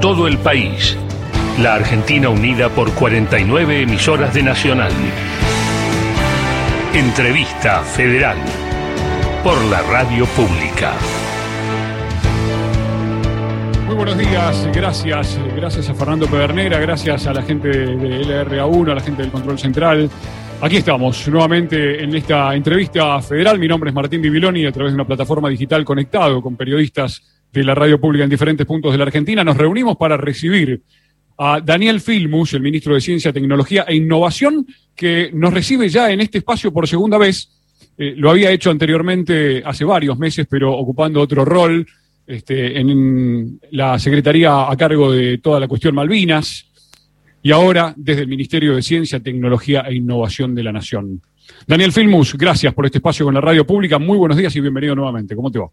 todo 0.00 0.26
el 0.26 0.38
país. 0.38 0.96
La 1.58 1.74
Argentina 1.74 2.30
unida 2.30 2.70
por 2.70 2.90
49 2.94 3.82
emisoras 3.82 4.32
de 4.32 4.42
Nacional. 4.42 4.92
Entrevista 6.94 7.80
Federal 7.80 8.38
por 9.44 9.62
la 9.66 9.82
Radio 9.82 10.24
Pública. 10.26 10.94
Muy 13.86 13.94
buenos 13.94 14.16
días, 14.16 14.68
gracias, 14.72 15.38
gracias 15.54 15.90
a 15.90 15.94
Fernando 15.94 16.26
Pedernera, 16.26 16.78
gracias 16.78 17.26
a 17.26 17.34
la 17.34 17.42
gente 17.42 17.68
de 17.68 18.24
LRA1, 18.24 18.92
a 18.92 18.94
la 18.94 19.00
gente 19.02 19.20
del 19.20 19.30
Control 19.30 19.58
Central. 19.58 20.08
Aquí 20.62 20.78
estamos 20.78 21.28
nuevamente 21.28 22.02
en 22.02 22.14
esta 22.14 22.54
entrevista 22.54 23.20
federal. 23.20 23.58
Mi 23.58 23.68
nombre 23.68 23.90
es 23.90 23.94
Martín 23.94 24.22
Bibiloni, 24.22 24.64
a 24.64 24.72
través 24.72 24.92
de 24.92 24.94
una 24.94 25.06
plataforma 25.06 25.50
digital 25.50 25.84
conectado 25.84 26.40
con 26.40 26.56
periodistas 26.56 27.39
de 27.52 27.64
la 27.64 27.74
radio 27.74 28.00
pública 28.00 28.24
en 28.24 28.30
diferentes 28.30 28.66
puntos 28.66 28.92
de 28.92 28.98
la 28.98 29.04
Argentina. 29.04 29.44
Nos 29.44 29.56
reunimos 29.56 29.96
para 29.96 30.16
recibir 30.16 30.82
a 31.38 31.60
Daniel 31.60 32.00
Filmus, 32.00 32.52
el 32.54 32.60
ministro 32.60 32.94
de 32.94 33.00
Ciencia, 33.00 33.32
Tecnología 33.32 33.84
e 33.88 33.96
Innovación, 33.96 34.66
que 34.94 35.30
nos 35.32 35.52
recibe 35.52 35.88
ya 35.88 36.10
en 36.10 36.20
este 36.20 36.38
espacio 36.38 36.72
por 36.72 36.86
segunda 36.86 37.18
vez. 37.18 37.48
Eh, 37.96 38.14
lo 38.16 38.30
había 38.30 38.50
hecho 38.50 38.70
anteriormente 38.70 39.62
hace 39.64 39.84
varios 39.84 40.18
meses, 40.18 40.46
pero 40.48 40.72
ocupando 40.72 41.20
otro 41.20 41.44
rol 41.44 41.86
este, 42.26 42.78
en 42.78 43.58
la 43.72 43.98
Secretaría 43.98 44.70
a 44.70 44.76
cargo 44.76 45.10
de 45.10 45.38
toda 45.38 45.58
la 45.58 45.66
cuestión 45.66 45.94
Malvinas 45.94 46.66
y 47.42 47.50
ahora 47.52 47.94
desde 47.96 48.22
el 48.22 48.28
Ministerio 48.28 48.76
de 48.76 48.82
Ciencia, 48.82 49.20
Tecnología 49.20 49.80
e 49.88 49.94
Innovación 49.94 50.54
de 50.54 50.62
la 50.62 50.72
Nación. 50.72 51.22
Daniel 51.66 51.92
Filmus, 51.92 52.34
gracias 52.34 52.74
por 52.74 52.86
este 52.86 52.98
espacio 52.98 53.24
con 53.24 53.34
la 53.34 53.40
radio 53.40 53.66
pública. 53.66 53.98
Muy 53.98 54.18
buenos 54.18 54.36
días 54.36 54.54
y 54.56 54.60
bienvenido 54.60 54.94
nuevamente. 54.94 55.34
¿Cómo 55.34 55.50
te 55.50 55.58
va? 55.58 55.70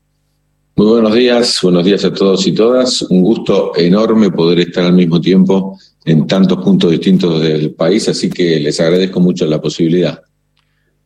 Muy 0.78 0.90
buenos 0.90 1.16
días, 1.16 1.60
buenos 1.64 1.84
días 1.86 2.06
a 2.06 2.14
todos 2.14 2.46
y 2.46 2.54
todas. 2.54 3.02
Un 3.02 3.24
gusto 3.24 3.72
enorme 3.76 4.30
poder 4.30 4.60
estar 4.60 4.86
al 4.86 4.94
mismo 4.94 5.20
tiempo 5.20 5.76
en 6.06 6.28
tantos 6.28 6.64
puntos 6.64 6.92
distintos 6.92 7.42
del 7.42 7.74
país, 7.74 8.08
así 8.08 8.30
que 8.30 8.60
les 8.60 8.80
agradezco 8.80 9.20
mucho 9.20 9.48
la 9.48 9.60
posibilidad. 9.60 10.22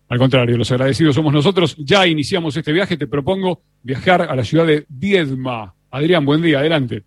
Al 0.09 0.19
contrario, 0.19 0.57
los 0.57 0.69
agradecidos 0.73 1.15
somos 1.15 1.31
nosotros. 1.31 1.77
Ya 1.77 2.05
iniciamos 2.05 2.57
este 2.57 2.73
viaje, 2.73 2.97
te 2.97 3.07
propongo 3.07 3.61
viajar 3.81 4.23
a 4.23 4.35
la 4.35 4.43
ciudad 4.43 4.67
de 4.67 4.83
Viedma. 4.89 5.73
Adrián, 5.89 6.25
buen 6.25 6.41
día, 6.41 6.59
adelante. 6.59 7.03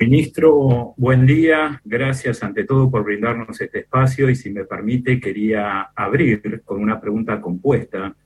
Ministro, 0.00 0.94
buen 0.96 1.26
día. 1.26 1.78
Gracias 1.84 2.42
ante 2.42 2.64
todo 2.64 2.90
por 2.90 3.04
brindarnos 3.04 3.60
este 3.60 3.80
espacio 3.80 4.30
y 4.30 4.34
si 4.34 4.48
me 4.48 4.64
permite 4.64 5.20
quería 5.20 5.90
abrir 5.94 6.62
con 6.64 6.80
una 6.80 6.98
pregunta 6.98 7.38
compuesta 7.38 8.16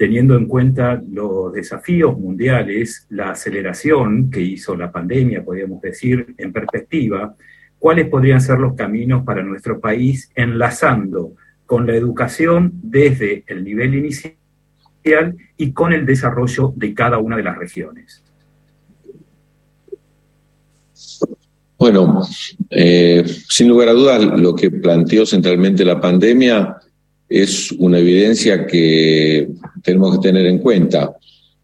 teniendo 0.00 0.34
en 0.34 0.46
cuenta 0.46 0.98
los 1.12 1.52
desafíos 1.52 2.18
mundiales, 2.18 3.06
la 3.10 3.32
aceleración 3.32 4.30
que 4.30 4.40
hizo 4.40 4.74
la 4.74 4.90
pandemia, 4.90 5.44
podríamos 5.44 5.82
decir, 5.82 6.34
en 6.38 6.54
perspectiva, 6.54 7.34
¿cuáles 7.78 8.08
podrían 8.08 8.40
ser 8.40 8.60
los 8.60 8.72
caminos 8.72 9.24
para 9.24 9.42
nuestro 9.42 9.78
país 9.78 10.30
enlazando 10.34 11.34
con 11.66 11.86
la 11.86 11.94
educación 11.94 12.72
desde 12.82 13.44
el 13.46 13.62
nivel 13.62 13.94
inicial 13.94 15.36
y 15.58 15.72
con 15.72 15.92
el 15.92 16.06
desarrollo 16.06 16.72
de 16.74 16.94
cada 16.94 17.18
una 17.18 17.36
de 17.36 17.42
las 17.42 17.58
regiones? 17.58 18.24
Bueno, 21.78 22.22
eh, 22.70 23.22
sin 23.26 23.68
lugar 23.68 23.90
a 23.90 23.92
dudas, 23.92 24.24
lo 24.40 24.54
que 24.54 24.70
planteó 24.70 25.26
centralmente 25.26 25.84
la 25.84 26.00
pandemia 26.00 26.78
es 27.30 27.70
una 27.72 28.00
evidencia 28.00 28.66
que 28.66 29.48
tenemos 29.84 30.18
que 30.18 30.28
tener 30.28 30.46
en 30.46 30.58
cuenta. 30.58 31.16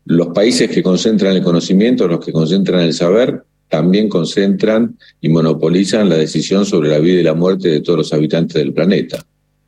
Los 0.04 0.28
países 0.28 0.70
que 0.70 0.82
concentran 0.82 1.34
el 1.34 1.42
conocimiento, 1.42 2.06
los 2.06 2.24
que 2.24 2.32
concentran 2.32 2.82
el 2.82 2.94
saber, 2.94 3.42
también 3.68 4.08
concentran 4.08 4.96
y 5.20 5.28
monopolizan 5.28 6.08
la 6.08 6.14
decisión 6.14 6.64
sobre 6.64 6.90
la 6.90 7.00
vida 7.00 7.20
y 7.20 7.24
la 7.24 7.34
muerte 7.34 7.68
de 7.68 7.80
todos 7.80 7.98
los 7.98 8.12
habitantes 8.12 8.54
del 8.54 8.72
planeta. 8.72 9.26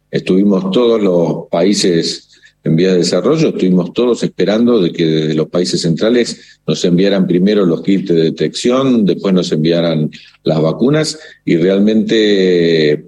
Estuvimos 0.09 0.71
todos 0.71 1.03
los 1.03 1.49
países 1.51 2.29
en 2.63 2.77
vía 2.77 2.93
de 2.93 2.99
desarrollo, 2.99 3.49
estuvimos 3.49 3.93
todos 3.93 4.23
esperando 4.23 4.81
de 4.81 4.93
que 4.93 5.05
desde 5.05 5.35
los 5.35 5.49
países 5.49 5.81
centrales 5.81 6.61
nos 6.65 6.85
enviaran 6.85 7.27
primero 7.27 7.67
los 7.67 7.83
kits 7.83 8.09
de 8.09 8.23
detección, 8.23 9.05
después 9.05 9.35
nos 9.35 9.51
enviaran 9.51 10.11
las 10.45 10.63
vacunas 10.63 11.19
y 11.45 11.57
realmente 11.57 13.05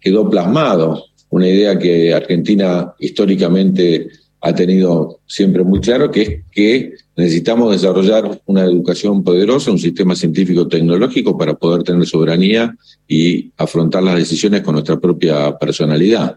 quedó 0.00 0.30
plasmado 0.30 1.09
una 1.30 1.48
idea 1.48 1.78
que 1.78 2.12
Argentina 2.12 2.92
históricamente 2.98 4.08
ha 4.42 4.54
tenido 4.54 5.20
siempre 5.26 5.62
muy 5.62 5.80
claro, 5.80 6.10
que 6.10 6.22
es 6.22 6.30
que 6.50 6.94
necesitamos 7.16 7.72
desarrollar 7.72 8.40
una 8.46 8.64
educación 8.64 9.22
poderosa, 9.22 9.70
un 9.70 9.78
sistema 9.78 10.14
científico-tecnológico 10.14 11.36
para 11.36 11.54
poder 11.54 11.82
tener 11.82 12.06
soberanía 12.06 12.74
y 13.06 13.52
afrontar 13.58 14.02
las 14.02 14.16
decisiones 14.16 14.62
con 14.62 14.74
nuestra 14.74 14.98
propia 14.98 15.56
personalidad. 15.58 16.36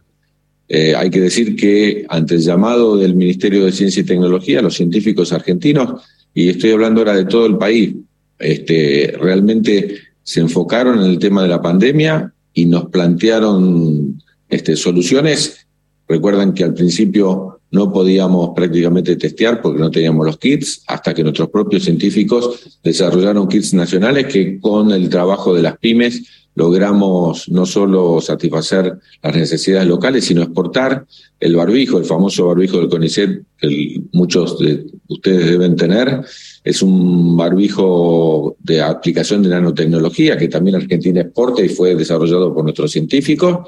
Eh, 0.67 0.93
hay 0.95 1.09
que 1.09 1.21
decir 1.21 1.55
que 1.55 2.05
ante 2.09 2.35
el 2.35 2.41
llamado 2.41 2.97
del 2.97 3.15
Ministerio 3.15 3.65
de 3.65 3.71
Ciencia 3.71 4.01
y 4.01 4.05
Tecnología, 4.05 4.61
los 4.61 4.75
científicos 4.75 5.31
argentinos, 5.31 6.01
y 6.33 6.49
estoy 6.49 6.71
hablando 6.71 7.01
ahora 7.01 7.15
de 7.15 7.25
todo 7.25 7.45
el 7.45 7.57
país, 7.57 7.95
este, 8.39 9.15
realmente 9.19 9.95
se 10.23 10.41
enfocaron 10.41 10.99
en 10.99 11.11
el 11.11 11.19
tema 11.19 11.43
de 11.43 11.49
la 11.49 11.61
pandemia 11.61 12.33
y 12.53 12.65
nos 12.65 12.89
plantearon 12.89 14.21
este, 14.49 14.75
soluciones. 14.75 15.67
Recuerdan 16.07 16.53
que 16.53 16.63
al 16.63 16.73
principio 16.73 17.59
no 17.73 17.91
podíamos 17.91 18.51
prácticamente 18.55 19.15
testear 19.15 19.59
porque 19.59 19.79
no 19.79 19.89
teníamos 19.89 20.25
los 20.25 20.37
kits, 20.37 20.83
hasta 20.87 21.13
que 21.13 21.23
nuestros 21.23 21.49
propios 21.49 21.83
científicos 21.83 22.79
desarrollaron 22.83 23.47
kits 23.47 23.73
nacionales 23.73 24.27
que 24.27 24.59
con 24.59 24.91
el 24.91 25.09
trabajo 25.09 25.55
de 25.55 25.63
las 25.63 25.77
pymes 25.79 26.23
logramos 26.55 27.49
no 27.49 27.65
solo 27.65 28.21
satisfacer 28.21 28.99
las 29.23 29.35
necesidades 29.35 29.87
locales, 29.87 30.25
sino 30.25 30.43
exportar 30.43 31.05
el 31.39 31.55
barbijo, 31.55 31.97
el 31.97 32.05
famoso 32.05 32.45
barbijo 32.45 32.77
del 32.77 32.89
CONICET, 32.89 33.41
que 33.57 34.01
muchos 34.11 34.59
de 34.59 34.85
ustedes 35.07 35.47
deben 35.47 35.75
tener. 35.75 36.21
Es 36.63 36.83
un 36.83 37.35
barbijo 37.35 38.55
de 38.59 38.81
aplicación 38.81 39.41
de 39.41 39.49
nanotecnología 39.49 40.37
que 40.37 40.47
también 40.47 40.75
Argentina 40.75 41.21
exporta 41.21 41.63
y 41.63 41.69
fue 41.69 41.95
desarrollado 41.95 42.53
por 42.53 42.63
nuestros 42.63 42.91
científicos 42.91 43.67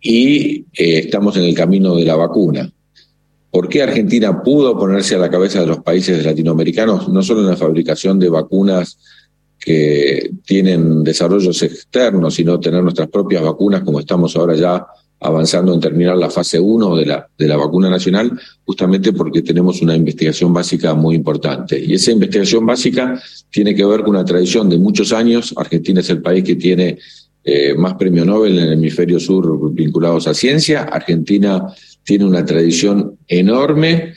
y 0.00 0.66
eh, 0.72 0.98
estamos 0.98 1.36
en 1.36 1.44
el 1.44 1.54
camino 1.54 1.94
de 1.94 2.04
la 2.04 2.16
vacuna. 2.16 2.70
¿Por 3.50 3.68
qué 3.68 3.82
Argentina 3.82 4.42
pudo 4.42 4.78
ponerse 4.78 5.14
a 5.14 5.18
la 5.18 5.30
cabeza 5.30 5.60
de 5.60 5.66
los 5.66 5.78
países 5.78 6.24
latinoamericanos, 6.24 7.08
no 7.08 7.22
solo 7.22 7.40
en 7.40 7.48
la 7.48 7.56
fabricación 7.56 8.18
de 8.18 8.28
vacunas 8.28 8.98
que 9.58 10.30
tienen 10.44 11.02
desarrollos 11.02 11.62
externos, 11.62 12.34
sino 12.34 12.60
tener 12.60 12.82
nuestras 12.82 13.08
propias 13.08 13.42
vacunas, 13.42 13.82
como 13.82 14.00
estamos 14.00 14.36
ahora 14.36 14.54
ya 14.54 14.86
avanzando 15.20 15.74
en 15.74 15.80
terminar 15.80 16.16
la 16.16 16.30
fase 16.30 16.60
1 16.60 16.96
de 16.96 17.06
la, 17.06 17.28
de 17.36 17.48
la 17.48 17.56
vacuna 17.56 17.90
nacional, 17.90 18.38
justamente 18.64 19.12
porque 19.12 19.42
tenemos 19.42 19.82
una 19.82 19.96
investigación 19.96 20.52
básica 20.52 20.94
muy 20.94 21.16
importante. 21.16 21.78
Y 21.78 21.94
esa 21.94 22.12
investigación 22.12 22.64
básica 22.64 23.20
tiene 23.50 23.74
que 23.74 23.84
ver 23.84 24.00
con 24.00 24.10
una 24.10 24.24
tradición 24.24 24.68
de 24.68 24.78
muchos 24.78 25.12
años. 25.12 25.52
Argentina 25.56 26.00
es 26.00 26.10
el 26.10 26.22
país 26.22 26.44
que 26.44 26.54
tiene 26.54 26.98
eh, 27.50 27.74
más 27.74 27.94
premio 27.94 28.26
Nobel 28.26 28.58
en 28.58 28.64
el 28.64 28.72
hemisferio 28.74 29.18
sur 29.18 29.72
vinculados 29.72 30.26
a 30.28 30.34
ciencia. 30.34 30.82
Argentina 30.82 31.66
tiene 32.04 32.26
una 32.26 32.44
tradición 32.44 33.16
enorme 33.26 34.12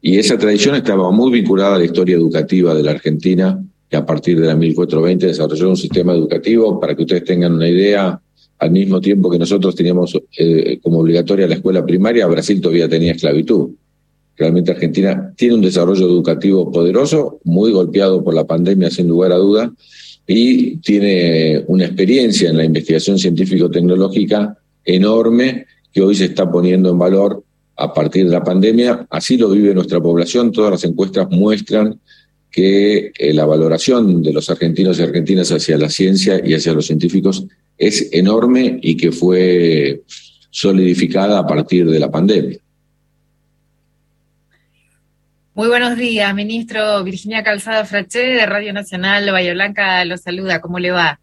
y 0.00 0.18
esa 0.18 0.38
tradición 0.38 0.76
estaba 0.76 1.10
muy 1.10 1.32
vinculada 1.32 1.74
a 1.74 1.78
la 1.78 1.84
historia 1.84 2.14
educativa 2.14 2.74
de 2.74 2.84
la 2.84 2.92
Argentina, 2.92 3.60
que 3.90 3.96
a 3.96 4.06
partir 4.06 4.40
de 4.40 4.46
la 4.46 4.54
1420 4.54 5.26
desarrolló 5.26 5.70
un 5.70 5.76
sistema 5.76 6.12
educativo, 6.12 6.78
para 6.78 6.94
que 6.94 7.02
ustedes 7.02 7.24
tengan 7.24 7.54
una 7.54 7.68
idea, 7.68 8.20
al 8.60 8.70
mismo 8.70 9.00
tiempo 9.00 9.28
que 9.30 9.38
nosotros 9.40 9.74
teníamos 9.74 10.16
eh, 10.38 10.78
como 10.80 11.00
obligatoria 11.00 11.48
la 11.48 11.56
escuela 11.56 11.84
primaria, 11.84 12.28
Brasil 12.28 12.60
todavía 12.60 12.88
tenía 12.88 13.12
esclavitud. 13.12 13.70
Realmente 14.36 14.70
Argentina 14.70 15.32
tiene 15.36 15.56
un 15.56 15.62
desarrollo 15.62 16.06
educativo 16.06 16.70
poderoso, 16.70 17.40
muy 17.42 17.72
golpeado 17.72 18.22
por 18.22 18.32
la 18.32 18.46
pandemia, 18.46 18.90
sin 18.90 19.08
lugar 19.08 19.32
a 19.32 19.38
duda, 19.38 19.72
y 20.26 20.76
tiene 20.78 21.62
una 21.68 21.84
experiencia 21.84 22.50
en 22.50 22.56
la 22.56 22.64
investigación 22.64 23.18
científico-tecnológica 23.18 24.58
enorme 24.84 25.66
que 25.92 26.02
hoy 26.02 26.14
se 26.14 26.26
está 26.26 26.50
poniendo 26.50 26.90
en 26.90 26.98
valor 26.98 27.42
a 27.76 27.92
partir 27.92 28.24
de 28.24 28.32
la 28.32 28.42
pandemia. 28.42 29.06
Así 29.10 29.36
lo 29.36 29.50
vive 29.50 29.74
nuestra 29.74 30.00
población. 30.00 30.50
Todas 30.50 30.72
las 30.72 30.84
encuestas 30.84 31.28
muestran 31.30 32.00
que 32.50 33.12
eh, 33.18 33.34
la 33.34 33.44
valoración 33.44 34.22
de 34.22 34.32
los 34.32 34.48
argentinos 34.50 34.98
y 34.98 35.02
argentinas 35.02 35.52
hacia 35.52 35.76
la 35.76 35.90
ciencia 35.90 36.40
y 36.44 36.54
hacia 36.54 36.72
los 36.72 36.86
científicos 36.86 37.44
es 37.76 38.08
enorme 38.12 38.78
y 38.82 38.96
que 38.96 39.12
fue 39.12 40.02
solidificada 40.50 41.38
a 41.38 41.46
partir 41.46 41.88
de 41.88 42.00
la 42.00 42.10
pandemia. 42.10 42.58
Muy 45.56 45.68
buenos 45.68 45.96
días, 45.96 46.34
ministro. 46.34 47.02
Virginia 47.02 47.42
Calzada 47.42 47.86
Fraché 47.86 48.18
de 48.18 48.44
Radio 48.44 48.74
Nacional 48.74 49.32
Bahía 49.32 49.54
Blanca 49.54 50.04
lo 50.04 50.18
saluda. 50.18 50.60
¿Cómo 50.60 50.78
le 50.78 50.90
va? 50.90 51.18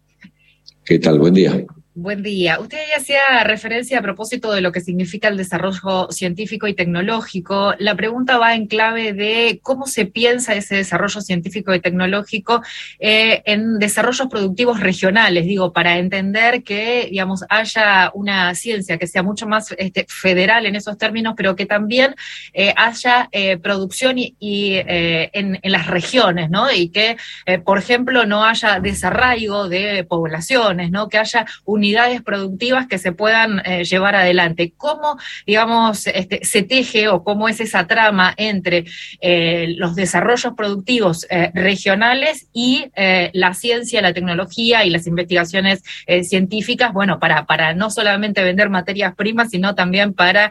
¿Qué 0.84 0.98
tal? 0.98 1.20
Buen 1.20 1.34
día. 1.34 1.64
Buen 1.96 2.24
día. 2.24 2.58
Usted 2.58 2.78
ya 2.88 2.96
hacía 2.96 3.44
referencia 3.44 4.00
a 4.00 4.02
propósito 4.02 4.50
de 4.50 4.60
lo 4.60 4.72
que 4.72 4.80
significa 4.80 5.28
el 5.28 5.36
desarrollo 5.36 6.08
científico 6.10 6.66
y 6.66 6.74
tecnológico. 6.74 7.74
La 7.78 7.94
pregunta 7.94 8.36
va 8.36 8.56
en 8.56 8.66
clave 8.66 9.12
de 9.12 9.60
cómo 9.62 9.86
se 9.86 10.04
piensa 10.04 10.56
ese 10.56 10.74
desarrollo 10.74 11.20
científico 11.20 11.72
y 11.72 11.78
tecnológico 11.78 12.62
eh, 12.98 13.42
en 13.44 13.78
desarrollos 13.78 14.26
productivos 14.26 14.80
regionales, 14.80 15.44
digo, 15.44 15.72
para 15.72 15.96
entender 15.98 16.64
que, 16.64 17.06
digamos, 17.12 17.44
haya 17.48 18.10
una 18.12 18.52
ciencia 18.56 18.98
que 18.98 19.06
sea 19.06 19.22
mucho 19.22 19.46
más 19.46 19.72
este, 19.78 20.04
federal 20.08 20.66
en 20.66 20.74
esos 20.74 20.98
términos, 20.98 21.34
pero 21.36 21.54
que 21.54 21.64
también 21.64 22.16
eh, 22.54 22.74
haya 22.76 23.28
eh, 23.30 23.56
producción 23.58 24.16
y, 24.18 24.34
en, 24.40 25.60
en, 25.62 25.72
las 25.72 25.86
regiones, 25.86 26.50
¿no? 26.50 26.72
Y 26.72 26.88
que, 26.88 27.16
por 27.64 27.78
ejemplo, 27.78 28.26
no 28.26 28.44
haya 28.44 28.80
desarraigo 28.80 29.68
de 29.68 30.02
poblaciones, 30.02 30.90
¿no? 30.90 31.08
Que 31.08 31.18
haya 31.18 31.46
un 31.64 31.83
unidades 31.84 32.22
productivas 32.22 32.86
que 32.86 32.96
se 32.96 33.12
puedan 33.12 33.60
eh, 33.66 33.84
llevar 33.84 34.16
adelante. 34.16 34.72
¿Cómo, 34.74 35.18
digamos, 35.46 36.06
este, 36.06 36.42
se 36.42 36.62
teje 36.62 37.08
o 37.08 37.22
cómo 37.22 37.46
es 37.46 37.60
esa 37.60 37.86
trama 37.86 38.32
entre 38.38 38.86
eh, 39.20 39.74
los 39.76 39.94
desarrollos 39.94 40.54
productivos 40.56 41.26
eh, 41.28 41.50
regionales 41.52 42.48
y 42.54 42.86
la 43.32 43.52
ciencia, 43.54 44.00
la 44.00 44.14
tecnología 44.14 44.84
y 44.84 44.90
las 44.90 45.06
investigaciones 45.06 45.82
científicas? 46.22 46.92
Bueno, 46.92 47.18
para, 47.18 47.74
no 47.74 47.90
solamente 47.90 48.42
vender 48.42 48.70
materias 48.70 49.14
primas, 49.14 49.50
sino 49.50 49.74
también 49.74 50.14
para 50.14 50.50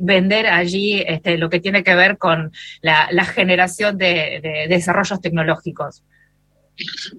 vender 0.00 0.46
allí 0.46 1.02
este, 1.06 1.38
lo 1.38 1.50
que 1.50 1.60
tiene 1.60 1.84
que 1.84 1.94
ver 1.94 2.18
con 2.18 2.52
la, 2.80 3.24
generación 3.24 3.98
de 3.98 4.66
desarrollos 4.68 5.20
tecnológicos. 5.20 6.02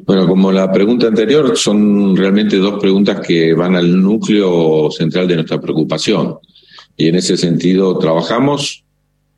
Bueno, 0.06 0.28
como 0.28 0.52
la 0.52 0.72
pregunta 0.72 1.08
anterior, 1.08 1.56
son 1.58 2.16
realmente 2.16 2.58
dos 2.58 2.80
preguntas 2.80 3.20
que 3.26 3.54
van 3.54 3.76
al 3.76 4.02
núcleo 4.02 4.90
central 4.92 5.28
de 5.28 5.36
nuestra 5.36 5.62
preocupación. 5.62 6.38
Y 6.98 7.08
en 7.08 7.16
ese 7.16 7.38
sentido 7.38 7.98
trabajamos 7.98 8.84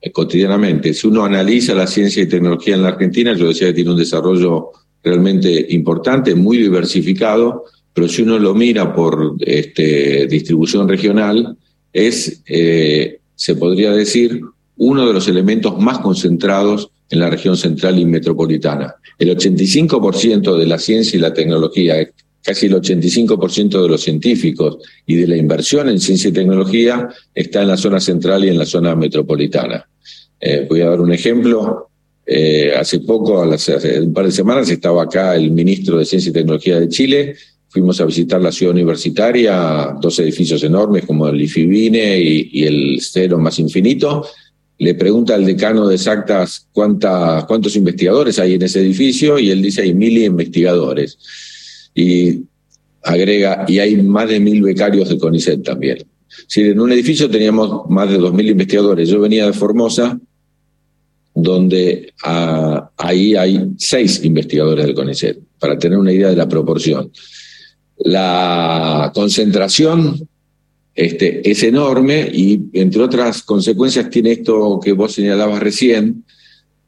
eh, 0.02 0.12
cotidianamente. 0.12 0.94
Si 0.94 1.08
uno 1.08 1.26
analiza 1.26 1.74
la 1.74 1.88
ciencia 1.88 2.24
y 2.24 2.28
tecnología 2.28 2.76
en 2.76 2.84
la 2.84 2.90
Argentina, 2.90 3.34
yo 3.34 3.48
decía 3.48 3.68
que 3.68 3.74
tiene 3.74 3.92
un 3.92 3.98
desarrollo 3.98 4.72
realmente 5.04 5.68
importante, 5.70 6.34
muy 6.34 6.58
diversificado, 6.58 7.66
pero 7.94 8.08
si 8.08 8.24
uno 8.24 8.40
lo 8.40 8.54
mira 8.54 8.94
por 8.94 9.36
este, 9.40 10.28
distribución 10.28 10.88
regional, 10.88 11.58
es, 11.94 12.42
eh, 12.48 13.20
se 13.36 13.56
podría 13.56 13.92
decir, 13.92 14.42
uno 14.78 15.08
de 15.08 15.14
los 15.14 15.28
elementos 15.28 15.80
más 15.80 16.00
concentrados 16.00 16.92
en 17.10 17.20
la 17.20 17.30
región 17.30 17.56
central 17.56 18.00
y 18.00 18.06
metropolitana. 18.06 18.96
El 19.18 19.38
85% 19.38 20.58
de 20.58 20.66
la 20.66 20.80
ciencia 20.80 21.18
y 21.18 21.22
la 21.22 21.34
tecnología, 21.34 21.96
casi 22.44 22.66
el 22.66 22.76
85% 22.76 23.82
de 23.82 23.90
los 23.90 24.02
científicos 24.02 24.78
y 25.06 25.16
de 25.16 25.28
la 25.28 25.38
inversión 25.38 25.90
en 25.90 26.00
ciencia 26.00 26.30
y 26.30 26.34
tecnología 26.34 27.10
está 27.34 27.62
en 27.62 27.70
la 27.70 27.78
zona 27.78 28.00
central 28.00 28.46
y 28.46 28.50
en 28.50 28.58
la 28.58 28.66
zona 28.66 28.96
metropolitana. 28.96 29.88
Eh, 30.40 30.66
voy 30.70 30.82
a 30.82 30.90
dar 30.90 31.02
un 31.02 31.14
ejemplo. 31.14 31.90
Eh, 32.28 32.74
hace 32.76 33.00
poco, 33.02 33.44
hace 33.44 34.02
un 34.02 34.14
par 34.14 34.26
de 34.26 34.32
semanas, 34.32 34.70
estaba 34.70 35.04
acá 35.04 35.36
el 35.36 35.52
ministro 35.52 36.00
de 36.00 36.06
Ciencia 36.06 36.32
y 36.32 36.34
Tecnología 36.34 36.80
de 36.80 36.90
Chile. 36.90 37.36
Fuimos 37.70 38.02
a 38.02 38.06
visitar 38.06 38.42
la 38.42 38.52
ciudad 38.52 38.74
universitaria, 38.74 39.96
dos 40.02 40.18
edificios 40.20 40.64
enormes 40.64 41.06
como 41.06 41.28
el 41.28 41.40
IFIBINE 41.42 42.20
y, 42.20 42.50
y 42.54 42.64
el 42.64 43.00
Cero 43.02 43.38
Más 43.38 43.60
Infinito, 43.60 44.26
le 44.78 44.94
pregunta 44.96 45.36
al 45.36 45.46
decano 45.46 45.88
de 45.88 45.96
exactas 45.96 46.68
cuántos 46.74 47.76
investigadores 47.76 48.40
hay 48.40 48.56
en 48.56 48.64
ese 48.64 48.82
edificio 48.82 49.40
y 49.40 49.50
él 49.50 49.62
dice 49.62 49.82
hay 49.82 49.94
mil 49.94 50.18
investigadores. 50.18 51.18
Y 51.94 52.42
agrega, 53.04 53.66
y 53.68 53.80
hay 53.80 53.96
más 53.98 54.30
de 54.30 54.40
mil 54.40 54.62
becarios 54.62 55.10
de 55.10 55.18
CONICET 55.18 55.64
también. 55.64 56.00
Si 56.48 56.62
en 56.62 56.80
un 56.80 56.92
edificio 56.92 57.30
teníamos 57.30 57.90
más 57.90 58.10
de 58.10 58.18
dos 58.18 58.34
mil 58.34 58.50
investigadores. 58.50 59.08
Yo 59.08 59.22
venía 59.22 59.46
de 59.46 59.54
Formosa, 59.54 60.20
donde 61.34 62.14
ah, 62.24 62.90
ahí 62.98 63.36
hay 63.36 63.70
seis 63.78 64.24
investigadores 64.24 64.86
del 64.86 64.96
CONICET, 64.96 65.40
para 65.60 65.78
tener 65.78 65.98
una 65.98 66.12
idea 66.12 66.30
de 66.30 66.36
la 66.36 66.50
proporción. 66.50 67.12
La 67.98 69.12
concentración 69.14 70.28
este, 70.96 71.50
es 71.50 71.62
enorme 71.64 72.30
y, 72.32 72.62
entre 72.74 73.04
otras 73.04 73.44
consecuencias, 73.44 74.10
tiene 74.10 74.32
esto 74.32 74.80
que 74.82 74.94
vos 74.94 75.14
señalabas 75.14 75.60
recién, 75.60 76.24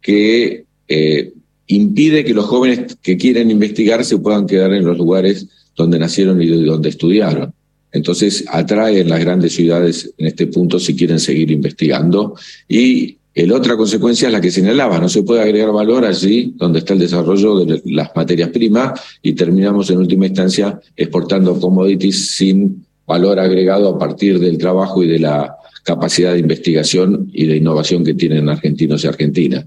que 0.01 0.63
eh, 0.87 1.33
impide 1.67 2.23
que 2.23 2.33
los 2.33 2.45
jóvenes 2.45 2.97
que 3.01 3.17
quieren 3.17 3.51
investigar 3.51 4.05
se 4.05 4.17
puedan 4.17 4.47
quedar 4.47 4.73
en 4.73 4.85
los 4.85 4.97
lugares 4.97 5.47
donde 5.75 5.99
nacieron 5.99 6.41
y 6.41 6.47
donde 6.47 6.89
estudiaron. 6.89 7.53
Entonces 7.91 8.45
atrae 8.49 9.01
en 9.01 9.09
las 9.09 9.19
grandes 9.19 9.53
ciudades 9.53 10.13
en 10.17 10.27
este 10.27 10.47
punto 10.47 10.79
si 10.79 10.95
quieren 10.95 11.19
seguir 11.19 11.51
investigando. 11.51 12.35
Y 12.67 13.17
la 13.35 13.55
otra 13.55 13.77
consecuencia 13.77 14.27
es 14.27 14.33
la 14.33 14.41
que 14.41 14.49
señalaba, 14.49 14.99
no 14.99 15.09
se 15.09 15.23
puede 15.23 15.41
agregar 15.41 15.71
valor 15.71 16.05
allí 16.05 16.53
donde 16.55 16.79
está 16.79 16.93
el 16.93 16.99
desarrollo 16.99 17.65
de 17.65 17.81
las 17.85 18.09
materias 18.15 18.49
primas 18.49 18.99
y 19.21 19.33
terminamos 19.33 19.89
en 19.89 19.99
última 19.99 20.25
instancia 20.25 20.79
exportando 20.95 21.59
commodities 21.59 22.35
sin 22.35 22.86
valor 23.07 23.39
agregado 23.39 23.89
a 23.89 23.97
partir 23.97 24.37
del 24.39 24.57
trabajo 24.57 25.01
y 25.01 25.07
de 25.07 25.19
la 25.19 25.55
capacidad 25.83 26.33
de 26.33 26.39
investigación 26.39 27.29
y 27.33 27.45
de 27.45 27.55
innovación 27.55 28.03
que 28.03 28.13
tienen 28.13 28.49
argentinos 28.49 29.03
y 29.03 29.07
argentinas. 29.07 29.65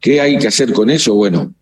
¿Qué 0.00 0.20
hay 0.20 0.38
que 0.38 0.46
hacer 0.46 0.72
con 0.72 0.88
eso? 0.88 1.14
Bueno, 1.14 1.52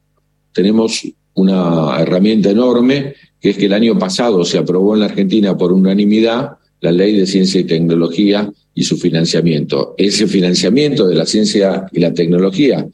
tenemos 0.52 1.02
una 1.34 1.98
herramienta 1.98 2.50
enorme, 2.50 3.14
que 3.40 3.50
es 3.50 3.56
que 3.56 3.66
el 3.66 3.72
año 3.72 3.98
pasado 3.98 4.44
se 4.44 4.58
aprobó 4.58 4.94
en 4.94 5.00
la 5.00 5.06
Argentina 5.06 5.56
por 5.56 5.72
unanimidad 5.72 6.58
la 6.80 6.92
ley 6.92 7.16
de 7.16 7.26
ciencia 7.26 7.60
y 7.60 7.64
tecnología 7.64 8.52
y 8.74 8.84
su 8.84 8.98
financiamiento. 8.98 9.94
Ese 9.96 10.26
financiamiento 10.26 11.06
de 11.06 11.14
la 11.14 11.24
ciencia 11.24 11.86
y 11.92 12.00
la 12.00 12.12
tecnología, 12.12 12.86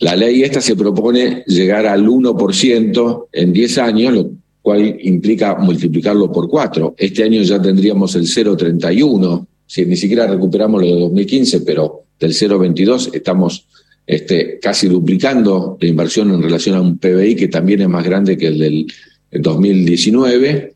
La 0.00 0.14
ley 0.16 0.42
esta 0.42 0.60
se 0.60 0.76
propone 0.76 1.42
llegar 1.46 1.86
al 1.86 2.06
1% 2.06 3.26
en 3.32 3.52
10 3.52 3.78
años, 3.78 4.14
lo 4.14 4.30
implica 4.76 5.56
multiplicarlo 5.56 6.30
por 6.30 6.48
4. 6.48 6.94
Este 6.96 7.24
año 7.24 7.42
ya 7.42 7.60
tendríamos 7.60 8.14
el 8.16 8.24
0,31, 8.24 9.46
si 9.66 9.86
ni 9.86 9.96
siquiera 9.96 10.26
recuperamos 10.26 10.82
lo 10.82 10.86
de 10.86 11.00
2015, 11.00 11.60
pero 11.60 12.04
del 12.18 12.32
0,22 12.32 13.10
estamos 13.14 13.66
este, 14.06 14.58
casi 14.58 14.88
duplicando 14.88 15.76
la 15.80 15.88
inversión 15.88 16.32
en 16.32 16.42
relación 16.42 16.76
a 16.76 16.80
un 16.80 16.98
PBI 16.98 17.36
que 17.36 17.48
también 17.48 17.82
es 17.82 17.88
más 17.88 18.04
grande 18.04 18.36
que 18.36 18.48
el 18.48 18.58
del 18.58 18.86
2019. 19.30 20.74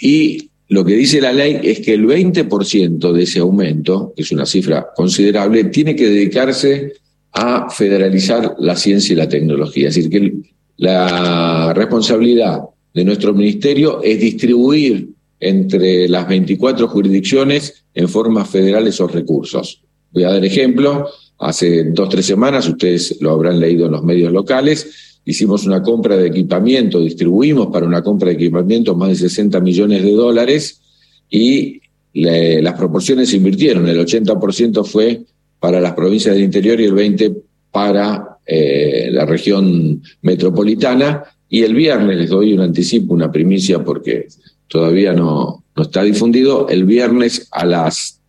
Y 0.00 0.50
lo 0.68 0.84
que 0.84 0.94
dice 0.94 1.20
la 1.20 1.32
ley 1.32 1.60
es 1.62 1.80
que 1.80 1.94
el 1.94 2.06
20% 2.06 3.12
de 3.12 3.22
ese 3.22 3.38
aumento, 3.40 4.12
que 4.16 4.22
es 4.22 4.32
una 4.32 4.46
cifra 4.46 4.88
considerable, 4.94 5.64
tiene 5.64 5.94
que 5.94 6.08
dedicarse 6.08 6.94
a 7.32 7.68
federalizar 7.70 8.56
la 8.58 8.74
ciencia 8.74 9.12
y 9.12 9.16
la 9.16 9.28
tecnología. 9.28 9.88
Es 9.88 9.94
decir, 9.94 10.10
que 10.10 10.32
la 10.78 11.72
responsabilidad 11.74 12.60
de 12.96 13.04
nuestro 13.04 13.34
ministerio 13.34 14.02
es 14.02 14.18
distribuir 14.18 15.10
entre 15.38 16.08
las 16.08 16.26
24 16.26 16.88
jurisdicciones 16.88 17.84
en 17.92 18.08
forma 18.08 18.46
federal 18.46 18.86
esos 18.86 19.12
recursos. 19.12 19.82
Voy 20.12 20.24
a 20.24 20.30
dar 20.30 20.42
ejemplo. 20.42 21.06
Hace 21.38 21.84
dos, 21.90 22.08
tres 22.08 22.24
semanas, 22.24 22.66
ustedes 22.66 23.20
lo 23.20 23.32
habrán 23.32 23.60
leído 23.60 23.84
en 23.84 23.92
los 23.92 24.02
medios 24.02 24.32
locales, 24.32 25.20
hicimos 25.26 25.66
una 25.66 25.82
compra 25.82 26.16
de 26.16 26.28
equipamiento, 26.28 26.98
distribuimos 26.98 27.66
para 27.66 27.84
una 27.84 28.02
compra 28.02 28.28
de 28.28 28.36
equipamiento 28.36 28.94
más 28.94 29.10
de 29.10 29.16
60 29.16 29.60
millones 29.60 30.02
de 30.02 30.12
dólares 30.12 30.80
y 31.28 31.82
las 32.14 32.72
proporciones 32.78 33.28
se 33.28 33.36
invirtieron. 33.36 33.86
El 33.86 34.00
80% 34.00 34.86
fue 34.86 35.20
para 35.60 35.82
las 35.82 35.92
provincias 35.92 36.34
del 36.34 36.44
interior 36.44 36.80
y 36.80 36.84
el 36.84 36.94
20% 36.94 37.42
para 37.70 38.38
eh, 38.46 39.10
la 39.10 39.26
región 39.26 40.02
metropolitana. 40.22 41.24
Y 41.48 41.62
el 41.62 41.74
viernes, 41.74 42.16
les 42.16 42.30
doy 42.30 42.52
un 42.52 42.60
anticipo, 42.60 43.14
una 43.14 43.30
primicia 43.30 43.82
porque 43.84 44.26
todavía 44.68 45.12
no, 45.12 45.64
no 45.76 45.82
está 45.82 46.02
difundido, 46.02 46.68
el 46.68 46.84
viernes 46.84 47.48
a 47.52 47.64
las 47.64 48.20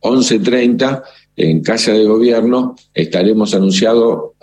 11.30 0.00 1.02
en 1.36 1.60
Casa 1.60 1.92
de 1.92 2.04
Gobierno 2.04 2.76
estaremos 2.94 3.54
anunciando 3.54 4.34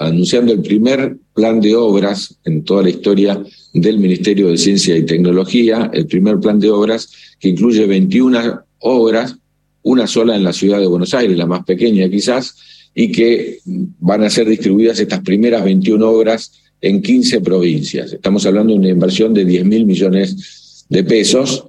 el 0.53 0.61
primer 0.61 1.17
plan 1.33 1.59
de 1.59 1.75
obras 1.75 2.37
en 2.43 2.63
toda 2.63 2.83
la 2.83 2.91
historia 2.91 3.43
del 3.73 3.97
Ministerio 3.97 4.49
de 4.49 4.57
Ciencia 4.57 4.95
y 4.95 5.05
Tecnología, 5.05 5.89
el 5.91 6.05
primer 6.05 6.39
plan 6.39 6.59
de 6.59 6.69
obras 6.69 7.11
que 7.39 7.49
incluye 7.49 7.87
21 7.87 8.63
obras, 8.79 9.35
una 9.81 10.05
sola 10.05 10.35
en 10.35 10.43
la 10.43 10.53
ciudad 10.53 10.79
de 10.79 10.85
Buenos 10.85 11.13
Aires, 11.15 11.35
la 11.35 11.47
más 11.47 11.65
pequeña 11.65 12.07
quizás, 12.09 12.55
y 12.93 13.11
que 13.11 13.57
van 13.65 14.23
a 14.23 14.29
ser 14.29 14.47
distribuidas 14.47 14.99
estas 14.99 15.21
primeras 15.21 15.63
21 15.63 16.07
obras 16.07 16.51
en 16.83 17.01
15 17.01 17.39
provincias. 17.39 18.11
Estamos 18.11 18.45
hablando 18.45 18.73
de 18.73 18.79
una 18.79 18.89
inversión 18.89 19.33
de 19.33 19.45
10 19.45 19.65
mil 19.65 19.85
millones 19.85 20.85
de 20.89 21.03
pesos, 21.05 21.67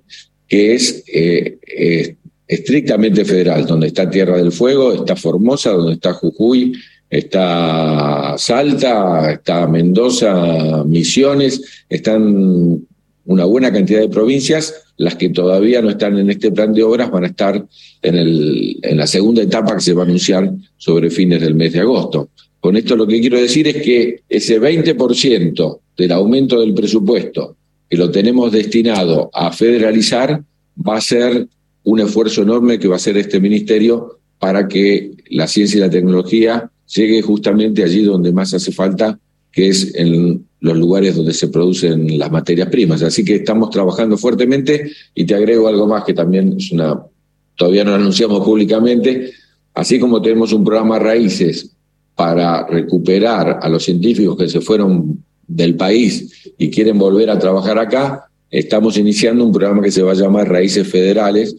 que 0.48 0.74
es 0.74 1.04
eh, 1.06 1.56
eh, 1.78 2.16
estrictamente 2.48 3.24
federal, 3.24 3.64
donde 3.64 3.86
está 3.86 4.10
Tierra 4.10 4.36
del 4.36 4.50
Fuego, 4.50 4.92
está 4.92 5.14
Formosa, 5.14 5.70
donde 5.70 5.94
está 5.94 6.14
Jujuy, 6.14 6.74
está 7.08 8.34
Salta, 8.36 9.32
está 9.32 9.68
Mendoza, 9.68 10.82
Misiones, 10.84 11.84
están 11.88 12.84
una 13.26 13.44
buena 13.44 13.72
cantidad 13.72 14.00
de 14.00 14.08
provincias, 14.08 14.74
las 14.96 15.14
que 15.14 15.28
todavía 15.28 15.80
no 15.80 15.90
están 15.90 16.18
en 16.18 16.28
este 16.28 16.50
plan 16.50 16.74
de 16.74 16.82
obras 16.82 17.10
van 17.10 17.24
a 17.24 17.28
estar 17.28 17.64
en, 18.02 18.96
la 18.96 19.06
segunda 19.06 19.42
etapa 19.42 19.76
que 19.76 19.80
se 19.80 19.94
va 19.94 20.02
a 20.02 20.06
anunciar 20.06 20.52
sobre 20.76 21.08
fines 21.08 21.40
del 21.40 21.54
mes 21.54 21.72
de 21.72 21.80
agosto. 21.80 22.30
Con 22.64 22.78
esto 22.78 22.96
lo 22.96 23.06
que 23.06 23.20
quiero 23.20 23.38
decir 23.38 23.68
es 23.68 23.76
que 23.82 24.22
ese 24.26 24.58
20% 24.58 25.80
del 25.98 26.12
aumento 26.12 26.58
del 26.58 26.72
presupuesto 26.72 27.56
que 27.90 27.98
lo 27.98 28.10
tenemos 28.10 28.52
destinado 28.52 29.28
a 29.34 29.52
federalizar 29.52 30.42
va 30.74 30.96
a 30.96 31.00
ser 31.02 31.46
un 31.82 32.00
esfuerzo 32.00 32.40
enorme 32.40 32.78
que 32.78 32.88
va 32.88 32.94
a 32.94 32.96
hacer 32.96 33.18
este 33.18 33.38
ministerio 33.38 34.18
para 34.38 34.66
que 34.66 35.10
la 35.28 35.46
ciencia 35.46 35.76
y 35.76 35.80
la 35.80 35.90
tecnología 35.90 36.70
llegue 36.86 37.20
justamente 37.20 37.84
allí 37.84 38.02
donde 38.02 38.32
más 38.32 38.54
hace 38.54 38.72
falta, 38.72 39.18
que 39.52 39.68
es 39.68 39.94
en 39.96 40.46
los 40.60 40.78
lugares 40.78 41.16
donde 41.16 41.34
se 41.34 41.48
producen 41.48 42.18
las 42.18 42.32
materias 42.32 42.70
primas. 42.70 43.02
Así 43.02 43.26
que 43.26 43.34
estamos 43.34 43.68
trabajando 43.68 44.16
fuertemente 44.16 44.90
y 45.14 45.26
te 45.26 45.34
agrego 45.34 45.68
algo 45.68 45.86
más 45.86 46.04
que 46.04 46.14
también 46.14 46.54
es 46.56 46.72
una, 46.72 46.98
todavía 47.56 47.84
no 47.84 47.90
lo 47.90 47.96
anunciamos 47.96 48.42
públicamente, 48.42 49.32
así 49.74 49.98
como 49.98 50.22
tenemos 50.22 50.54
un 50.54 50.64
programa 50.64 50.98
Raíces 50.98 51.73
para 52.14 52.66
recuperar 52.66 53.58
a 53.62 53.68
los 53.68 53.84
científicos 53.84 54.36
que 54.36 54.48
se 54.48 54.60
fueron 54.60 55.22
del 55.46 55.76
país 55.76 56.52
y 56.58 56.70
quieren 56.70 56.98
volver 56.98 57.30
a 57.30 57.38
trabajar 57.38 57.78
acá, 57.78 58.28
estamos 58.50 58.96
iniciando 58.96 59.44
un 59.44 59.52
programa 59.52 59.82
que 59.82 59.90
se 59.90 60.02
va 60.02 60.12
a 60.12 60.16
llamar 60.16 60.48
Raíces 60.48 60.86
Federales, 60.88 61.56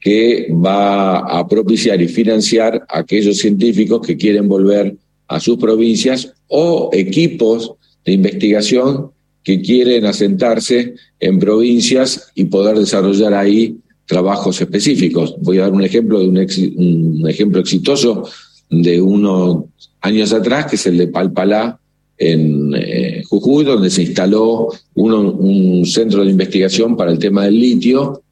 que 0.00 0.48
va 0.52 1.18
a 1.18 1.46
propiciar 1.46 2.00
y 2.00 2.08
financiar 2.08 2.86
a 2.88 3.00
aquellos 3.00 3.38
científicos 3.38 4.06
que 4.06 4.16
quieren 4.16 4.48
volver 4.48 4.96
a 5.26 5.40
sus 5.40 5.58
provincias 5.58 6.32
o 6.46 6.90
equipos 6.92 7.74
de 8.04 8.12
investigación 8.12 9.10
que 9.44 9.60
quieren 9.60 10.06
asentarse 10.06 10.94
en 11.20 11.38
provincias 11.38 12.30
y 12.34 12.44
poder 12.46 12.78
desarrollar 12.78 13.34
ahí 13.34 13.78
trabajos 14.06 14.60
específicos. 14.60 15.36
Voy 15.40 15.58
a 15.58 15.62
dar 15.62 15.72
un 15.72 15.84
ejemplo 15.84 16.18
de 16.18 16.28
un, 16.28 17.28
ejemplo 17.28 17.60
exitoso 17.60 18.28
de 18.70 19.00
unos 19.00 19.64
años 20.00 20.32
atrás, 20.32 20.66
que 20.66 20.76
es 20.76 20.86
el 20.86 20.98
de 20.98 21.08
Palpalá 21.08 21.78
en 22.16 22.74
eh, 22.76 23.22
Jujuy, 23.28 23.64
donde 23.64 23.90
se 23.90 24.02
instaló 24.02 24.68
un 24.94 25.86
centro 25.86 26.24
de 26.24 26.30
investigación 26.30 26.96
para 26.96 27.12
el 27.12 27.18
tema 27.18 27.44
del 27.44 27.58
litio, 27.58 28.22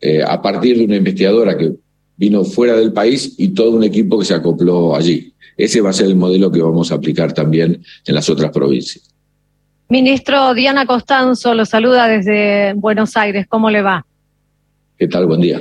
eh, 0.00 0.22
a 0.22 0.40
partir 0.40 0.78
de 0.78 0.84
una 0.84 0.96
investigadora 0.96 1.56
que 1.56 1.72
vino 2.16 2.44
fuera 2.44 2.74
del 2.74 2.92
país 2.92 3.34
y 3.38 3.48
todo 3.48 3.72
un 3.72 3.84
equipo 3.84 4.18
que 4.18 4.26
se 4.26 4.34
acopló 4.34 4.94
allí. 4.94 5.32
Ese 5.56 5.80
va 5.80 5.90
a 5.90 5.94
ser 5.94 6.06
el 6.06 6.16
modelo 6.16 6.50
que 6.50 6.62
vamos 6.62 6.92
a 6.92 6.96
aplicar 6.96 7.32
también 7.32 7.82
en 8.06 8.14
las 8.14 8.28
otras 8.30 8.50
provincias. 8.50 9.10
Ministro 9.88 10.54
Diana 10.54 10.86
Costanzo 10.86 11.54
lo 11.54 11.66
saluda 11.66 12.08
desde 12.08 12.74
Buenos 12.74 13.16
Aires. 13.16 13.46
¿Cómo 13.48 13.70
le 13.70 13.82
va? 13.82 14.06
¿Qué 14.98 15.08
tal? 15.08 15.26
Buen 15.26 15.40
día. 15.40 15.60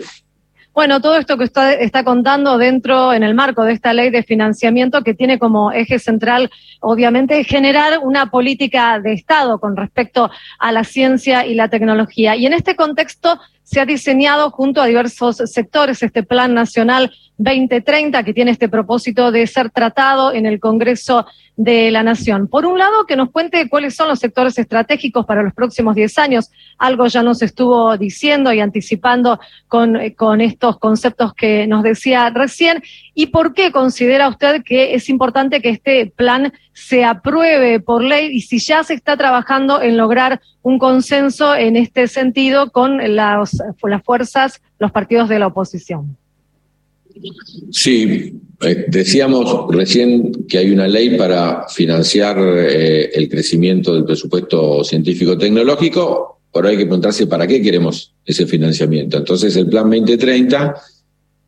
Bueno, 0.73 1.01
todo 1.01 1.17
esto 1.17 1.37
que 1.37 1.45
usted 1.45 1.81
está 1.81 2.03
contando 2.03 2.57
dentro, 2.57 3.11
en 3.11 3.23
el 3.23 3.33
marco 3.33 3.63
de 3.63 3.73
esta 3.73 3.91
ley 3.93 4.11
de 4.11 4.23
financiamiento 4.23 5.03
que 5.03 5.13
tiene 5.13 5.39
como 5.39 5.71
eje 5.71 5.99
central, 5.99 6.49
obviamente, 6.79 7.43
generar 7.43 7.99
una 8.01 8.27
política 8.27 8.99
de 8.99 9.13
Estado 9.13 9.59
con 9.59 9.75
respecto 9.75 10.29
a 10.57 10.71
la 10.71 10.83
ciencia 10.83 11.45
y 11.45 11.55
la 11.55 11.69
tecnología. 11.69 12.35
Y 12.35 12.45
en 12.45 12.53
este 12.53 12.75
contexto 12.75 13.39
se 13.69 13.79
ha 13.79 13.85
diseñado 13.85 14.49
junto 14.49 14.81
a 14.81 14.87
diversos 14.87 15.37
sectores 15.45 16.01
este 16.01 16.23
Plan 16.23 16.55
Nacional 16.55 17.11
2030 17.37 18.23
que 18.23 18.33
tiene 18.33 18.49
este 18.49 18.67
propósito 18.67 19.31
de 19.31 19.45
ser 19.45 19.69
tratado 19.69 20.33
en 20.33 20.47
el 20.47 20.59
Congreso 20.59 21.27
de 21.55 21.91
la 21.91 22.01
Nación. 22.01 22.47
Por 22.47 22.65
un 22.65 22.79
lado, 22.79 23.05
que 23.05 23.15
nos 23.15 23.29
cuente 23.29 23.69
cuáles 23.69 23.95
son 23.95 24.07
los 24.07 24.19
sectores 24.19 24.57
estratégicos 24.57 25.25
para 25.25 25.43
los 25.43 25.53
próximos 25.53 25.93
10 25.93 26.17
años. 26.17 26.49
Algo 26.79 27.05
ya 27.07 27.21
nos 27.21 27.43
estuvo 27.43 27.95
diciendo 27.95 28.51
y 28.51 28.59
anticipando 28.59 29.39
con, 29.67 29.99
con 30.15 30.41
estos 30.41 30.79
conceptos 30.79 31.33
que 31.35 31.67
nos 31.67 31.83
decía 31.83 32.31
recién. 32.31 32.81
¿Y 33.13 33.27
por 33.27 33.53
qué 33.53 33.71
considera 33.71 34.29
usted 34.29 34.63
que 34.63 34.95
es 34.95 35.09
importante 35.09 35.61
que 35.61 35.69
este 35.69 36.07
plan 36.07 36.53
se 36.73 37.03
apruebe 37.05 37.79
por 37.79 38.03
ley 38.03 38.29
y 38.31 38.41
si 38.41 38.57
ya 38.59 38.83
se 38.83 38.93
está 38.93 39.15
trabajando 39.15 39.81
en 39.81 39.97
lograr 39.97 40.41
un 40.61 40.79
consenso 40.79 41.55
en 41.55 41.75
este 41.75 42.07
sentido 42.07 42.71
con 42.71 42.97
las, 43.15 43.57
las 43.81 44.03
fuerzas, 44.03 44.61
los 44.77 44.91
partidos 44.91 45.29
de 45.29 45.39
la 45.39 45.47
oposición. 45.47 46.17
Sí, 47.71 48.39
eh, 48.61 48.85
decíamos 48.87 49.67
recién 49.69 50.45
que 50.47 50.57
hay 50.57 50.71
una 50.71 50.87
ley 50.87 51.17
para 51.17 51.67
financiar 51.67 52.37
eh, 52.39 53.09
el 53.13 53.29
crecimiento 53.29 53.93
del 53.93 54.05
presupuesto 54.05 54.83
científico-tecnológico, 54.83 56.39
pero 56.53 56.67
hay 56.67 56.77
que 56.77 56.85
preguntarse 56.85 57.27
para 57.27 57.47
qué 57.47 57.61
queremos 57.61 58.13
ese 58.25 58.45
financiamiento. 58.45 59.17
Entonces, 59.17 59.55
el 59.55 59.67
Plan 59.67 59.89
2030 59.89 60.75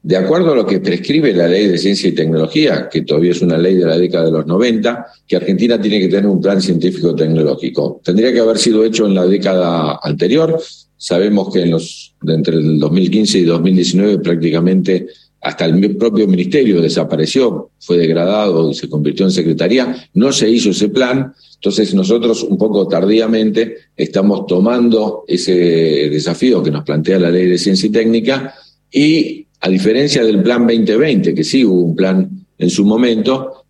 de 0.03 0.17
acuerdo 0.17 0.53
a 0.53 0.55
lo 0.55 0.65
que 0.65 0.79
prescribe 0.79 1.31
la 1.33 1.47
ley 1.47 1.67
de 1.67 1.77
ciencia 1.77 2.09
y 2.09 2.13
tecnología, 2.13 2.89
que 2.89 3.03
todavía 3.03 3.31
es 3.31 3.41
una 3.41 3.57
ley 3.57 3.75
de 3.75 3.85
la 3.85 3.97
década 3.97 4.25
de 4.25 4.31
los 4.31 4.47
90, 4.47 5.05
que 5.27 5.35
Argentina 5.35 5.79
tiene 5.79 5.99
que 5.99 6.07
tener 6.07 6.25
un 6.25 6.41
plan 6.41 6.59
científico-tecnológico. 6.59 8.01
Tendría 8.03 8.33
que 8.33 8.39
haber 8.39 8.57
sido 8.57 8.83
hecho 8.83 9.05
en 9.05 9.13
la 9.13 9.27
década 9.27 9.99
anterior. 10.01 10.59
Sabemos 10.97 11.53
que 11.53 11.61
en 11.61 11.71
los, 11.71 12.15
entre 12.27 12.57
el 12.57 12.79
2015 12.79 13.39
y 13.39 13.43
2019 13.43 14.19
prácticamente 14.19 15.07
hasta 15.41 15.65
el 15.65 15.97
propio 15.97 16.27
ministerio 16.27 16.81
desapareció, 16.81 17.71
fue 17.79 17.97
degradado 17.97 18.69
y 18.69 18.75
se 18.75 18.89
convirtió 18.89 19.25
en 19.25 19.31
secretaría. 19.31 19.95
No 20.13 20.31
se 20.31 20.49
hizo 20.49 20.69
ese 20.69 20.89
plan. 20.89 21.33
Entonces 21.55 21.93
nosotros 21.93 22.43
un 22.43 22.57
poco 22.57 22.87
tardíamente 22.87 23.77
estamos 23.95 24.45
tomando 24.47 25.23
ese 25.27 25.53
desafío 26.09 26.61
que 26.61 26.71
nos 26.71 26.83
plantea 26.83 27.19
la 27.19 27.31
ley 27.31 27.47
de 27.47 27.57
ciencia 27.57 27.87
y 27.87 27.91
técnica 27.91 28.53
y 28.91 29.40
a 29.61 29.69
diferencia 29.69 30.23
del 30.23 30.41
plan 30.41 30.67
2020, 30.67 31.33
que 31.33 31.43
sí 31.43 31.63
hubo 31.63 31.81
un 31.81 31.95
plan 31.95 32.29
en 32.57 32.69
su 32.69 32.85
momento, 32.85 33.65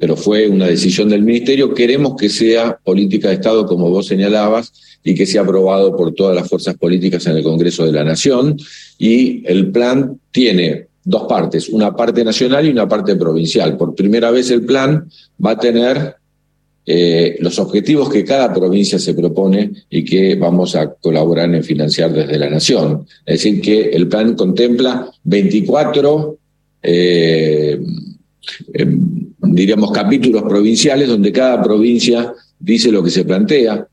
pero 0.00 0.16
fue 0.16 0.48
una 0.48 0.66
decisión 0.66 1.08
del 1.08 1.22
Ministerio, 1.22 1.74
queremos 1.74 2.16
que 2.16 2.28
sea 2.28 2.76
política 2.82 3.28
de 3.28 3.34
Estado, 3.34 3.66
como 3.66 3.90
vos 3.90 4.06
señalabas, 4.06 4.72
y 5.04 5.14
que 5.14 5.26
sea 5.26 5.42
aprobado 5.42 5.96
por 5.96 6.12
todas 6.14 6.34
las 6.34 6.48
fuerzas 6.48 6.74
políticas 6.76 7.24
en 7.26 7.36
el 7.36 7.44
Congreso 7.44 7.84
de 7.84 7.92
la 7.92 8.02
Nación. 8.02 8.56
Y 8.98 9.46
el 9.46 9.70
plan 9.70 10.18
tiene 10.32 10.88
dos 11.04 11.28
partes, 11.28 11.68
una 11.68 11.94
parte 11.94 12.24
nacional 12.24 12.66
y 12.66 12.70
una 12.70 12.88
parte 12.88 13.14
provincial. 13.14 13.76
Por 13.76 13.94
primera 13.94 14.32
vez 14.32 14.50
el 14.50 14.64
plan 14.64 15.08
va 15.44 15.52
a 15.52 15.58
tener 15.58 16.16
eh, 16.88 17.36
los 17.40 17.58
objetivos 17.58 18.08
que 18.08 18.24
cada 18.24 18.54
provincia 18.54 18.96
se 19.00 19.12
propone 19.12 19.72
y 19.90 20.04
que 20.04 20.36
vamos 20.36 20.76
a 20.76 20.94
colaborar 20.94 21.52
en 21.52 21.64
financiar 21.64 22.12
desde 22.12 22.38
la 22.38 22.48
Nación. 22.48 23.04
Es 23.26 23.42
decir, 23.42 23.60
que 23.60 23.90
el 23.90 24.06
plan 24.06 24.36
contempla 24.36 25.10
24, 25.24 26.38
eh, 26.84 27.80
em, 28.72 29.00
diríamos, 29.40 29.90
capítulos 29.90 30.44
provinciales 30.44 31.08
donde 31.08 31.32
cada 31.32 31.60
provincia 31.60 32.32
dice 32.56 32.92
lo 32.92 33.02
que 33.02 33.10
se 33.10 33.24
plantea, 33.24 33.88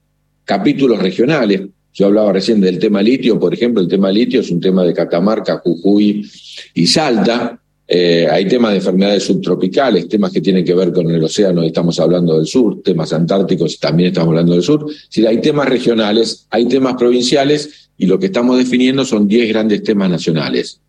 capítulos 0.45 0.99
regionales. 0.99 1.61
Yo 1.95 2.05
hablaba 2.05 2.33
recién 2.33 2.61
del 2.61 2.77
tema 2.77 3.01
litio, 3.01 3.39
por 3.39 3.55
ejemplo, 3.55 3.81
el 3.81 3.87
tema 3.87 4.11
litio 4.11 4.41
es 4.41 4.51
un 4.51 4.61
tema 4.61 4.83
de 4.83 4.93
Catamarca, 4.93 5.61
Jujuy 5.63 6.29
y 6.75 6.85
Salta, 6.85 7.59
eh, 7.87 8.27
hay 8.29 8.47
temas 8.47 8.71
de 8.71 8.77
enfermedades 8.77 9.23
subtropicales, 9.23 10.07
temas 10.07 10.31
que 10.31 10.41
tienen 10.41 10.63
que 10.63 10.73
ver 10.73 10.93
con 10.93 11.09
el 11.11 11.23
océano, 11.23 11.63
estamos 11.63 11.99
hablando 11.99 12.37
del 12.37 12.47
sur, 12.47 12.81
temas 12.81 13.11
antárticos, 13.11 13.79
también 13.79 14.09
estamos 14.09 14.29
hablando 14.29 14.53
del 14.53 14.63
sur. 14.63 14.85
Si 15.09 15.25
hay 15.25 15.41
temas 15.41 15.67
regionales, 15.67 16.47
hay 16.49 16.65
temas 16.67 16.95
provinciales 16.95 17.89
y 17.97 18.05
lo 18.05 18.17
que 18.17 18.27
estamos 18.27 18.57
definiendo 18.57 19.03
son 19.03 19.27
10 19.27 19.49
grandes 19.49 19.83
temas 19.83 20.09
nacionales. 20.09 20.79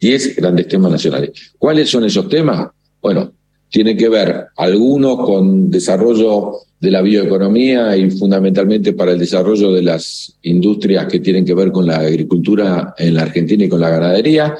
10 0.00 0.36
grandes 0.36 0.68
temas 0.68 0.92
nacionales. 0.92 1.30
¿Cuáles 1.58 1.88
son 1.88 2.04
esos 2.04 2.28
temas? 2.28 2.68
Bueno, 3.00 3.32
tienen 3.70 3.96
que 3.96 4.08
ver 4.08 4.46
algunos 4.56 5.24
con 5.24 5.70
desarrollo 5.70 6.58
de 6.78 6.90
la 6.90 7.00
bioeconomía 7.00 7.96
y 7.96 8.10
fundamentalmente 8.10 8.92
para 8.92 9.12
el 9.12 9.18
desarrollo 9.18 9.72
de 9.72 9.82
las 9.82 10.36
industrias 10.42 11.06
que 11.06 11.20
tienen 11.20 11.44
que 11.44 11.54
ver 11.54 11.70
con 11.70 11.86
la 11.86 11.98
agricultura 11.98 12.94
en 12.98 13.14
la 13.14 13.22
Argentina 13.22 13.64
y 13.64 13.68
con 13.68 13.80
la 13.80 13.88
ganadería 13.88 14.56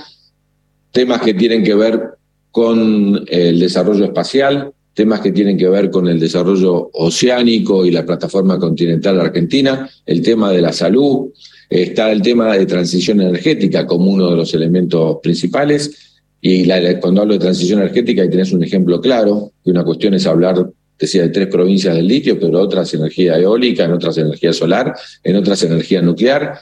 temas 0.92 1.20
que 1.22 1.34
tienen 1.34 1.64
que 1.64 1.74
ver 1.74 2.10
con 2.50 3.24
el 3.28 3.58
desarrollo 3.58 4.04
espacial, 4.04 4.72
temas 4.94 5.20
que 5.20 5.32
tienen 5.32 5.56
que 5.56 5.68
ver 5.68 5.90
con 5.90 6.06
el 6.06 6.20
desarrollo 6.20 6.90
oceánico 6.92 7.86
y 7.86 7.90
la 7.90 8.04
plataforma 8.04 8.58
continental 8.58 9.18
argentina, 9.20 9.88
el 10.04 10.20
tema 10.22 10.52
de 10.52 10.60
la 10.60 10.72
salud, 10.72 11.30
está 11.70 12.12
el 12.12 12.20
tema 12.20 12.54
de 12.54 12.66
transición 12.66 13.20
energética 13.22 13.86
como 13.86 14.10
uno 14.10 14.30
de 14.30 14.36
los 14.36 14.52
elementos 14.54 15.18
principales, 15.22 15.90
Y 16.44 16.68
cuando 17.00 17.22
hablo 17.22 17.34
de 17.34 17.40
transición 17.40 17.78
energética, 17.78 18.20
ahí 18.22 18.28
tenés 18.28 18.52
un 18.52 18.64
ejemplo 18.64 19.00
claro, 19.00 19.52
que 19.64 19.70
una 19.70 19.84
cuestión 19.84 20.12
es 20.14 20.26
hablar, 20.26 20.68
decía, 20.98 21.22
de 21.22 21.28
tres 21.28 21.46
provincias 21.46 21.94
del 21.94 22.08
litio, 22.08 22.38
pero 22.38 22.60
otras 22.60 22.92
energía 22.94 23.38
eólica, 23.38 23.84
en 23.84 23.92
otras 23.92 24.18
energía 24.18 24.52
solar, 24.52 24.92
en 25.22 25.36
otras 25.36 25.62
energía 25.62 26.02
nuclear. 26.02 26.58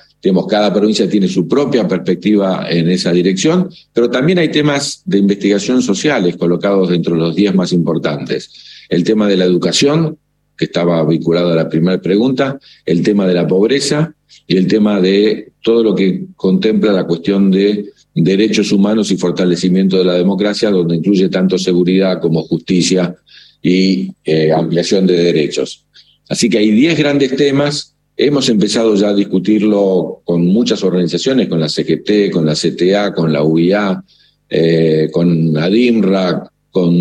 Cada 0.48 0.72
provincia 0.72 1.08
tiene 1.08 1.28
su 1.28 1.48
propia 1.48 1.88
perspectiva 1.88 2.66
en 2.68 2.90
esa 2.90 3.10
dirección, 3.12 3.70
pero 3.92 4.10
también 4.10 4.38
hay 4.38 4.50
temas 4.50 5.02
de 5.06 5.18
investigación 5.18 5.80
sociales 5.80 6.36
colocados 6.36 6.90
dentro 6.90 7.14
de 7.14 7.20
los 7.20 7.34
diez 7.34 7.54
más 7.54 7.72
importantes. 7.72 8.50
El 8.88 9.02
tema 9.02 9.26
de 9.28 9.36
la 9.36 9.44
educación, 9.44 10.18
que 10.56 10.66
estaba 10.66 11.02
vinculado 11.06 11.52
a 11.52 11.56
la 11.56 11.68
primera 11.68 12.00
pregunta, 12.02 12.58
el 12.84 13.02
tema 13.02 13.26
de 13.26 13.34
la 13.34 13.46
pobreza 13.46 14.14
y 14.46 14.56
el 14.58 14.66
tema 14.66 15.00
de 15.00 15.52
todo 15.62 15.82
lo 15.82 15.94
que 15.94 16.26
contempla 16.36 16.92
la 16.92 17.06
cuestión 17.06 17.50
de 17.50 17.90
derechos 18.14 18.72
humanos 18.72 19.10
y 19.10 19.16
fortalecimiento 19.16 19.96
de 19.96 20.04
la 20.04 20.14
democracia, 20.14 20.70
donde 20.70 20.96
incluye 20.96 21.28
tanto 21.28 21.56
seguridad 21.56 22.20
como 22.20 22.42
justicia 22.42 23.16
y 23.62 24.10
eh, 24.24 24.52
ampliación 24.52 25.06
de 25.06 25.16
derechos. 25.16 25.84
Así 26.28 26.48
que 26.48 26.58
hay 26.58 26.70
10 26.70 26.98
grandes 26.98 27.36
temas. 27.36 27.94
Hemos 28.22 28.50
empezado 28.50 28.94
ya 28.96 29.08
a 29.08 29.14
discutirlo 29.14 30.20
con 30.26 30.44
muchas 30.44 30.84
organizaciones, 30.84 31.48
con 31.48 31.58
la 31.58 31.70
CGT, 31.70 32.30
con 32.30 32.44
la 32.44 32.52
CTA, 32.52 33.14
con 33.14 33.32
la 33.32 33.42
UIA, 33.42 34.04
eh, 34.50 35.08
con 35.10 35.56
ADIMRA, 35.56 36.52
con 36.70 36.92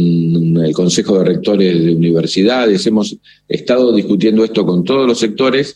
el 0.63 0.71
Consejo 0.71 1.19
de 1.19 1.25
Rectores 1.25 1.83
de 1.83 1.93
Universidades. 1.93 2.87
Hemos 2.87 3.17
estado 3.49 3.93
discutiendo 3.93 4.45
esto 4.45 4.65
con 4.65 4.85
todos 4.85 5.05
los 5.05 5.19
sectores 5.19 5.75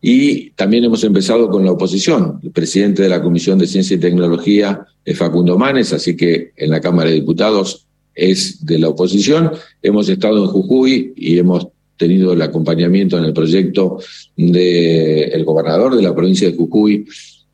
y 0.00 0.50
también 0.50 0.84
hemos 0.84 1.02
empezado 1.02 1.48
con 1.48 1.64
la 1.64 1.72
oposición. 1.72 2.38
El 2.44 2.52
presidente 2.52 3.02
de 3.02 3.08
la 3.08 3.20
Comisión 3.20 3.58
de 3.58 3.66
Ciencia 3.66 3.96
y 3.96 3.98
Tecnología 3.98 4.86
es 5.04 5.18
Facundo 5.18 5.58
Manes, 5.58 5.92
así 5.92 6.16
que 6.16 6.52
en 6.54 6.70
la 6.70 6.80
Cámara 6.80 7.10
de 7.10 7.16
Diputados 7.16 7.88
es 8.14 8.64
de 8.64 8.78
la 8.78 8.90
oposición. 8.90 9.50
Hemos 9.82 10.08
estado 10.08 10.44
en 10.44 10.50
Jujuy 10.50 11.14
y 11.16 11.36
hemos 11.36 11.66
tenido 11.96 12.32
el 12.32 12.42
acompañamiento 12.42 13.18
en 13.18 13.24
el 13.24 13.32
proyecto 13.32 13.98
del 14.36 15.44
gobernador 15.44 15.96
de 15.96 16.02
la 16.02 16.14
provincia 16.14 16.50
de 16.50 16.56
Jujuy, 16.56 17.06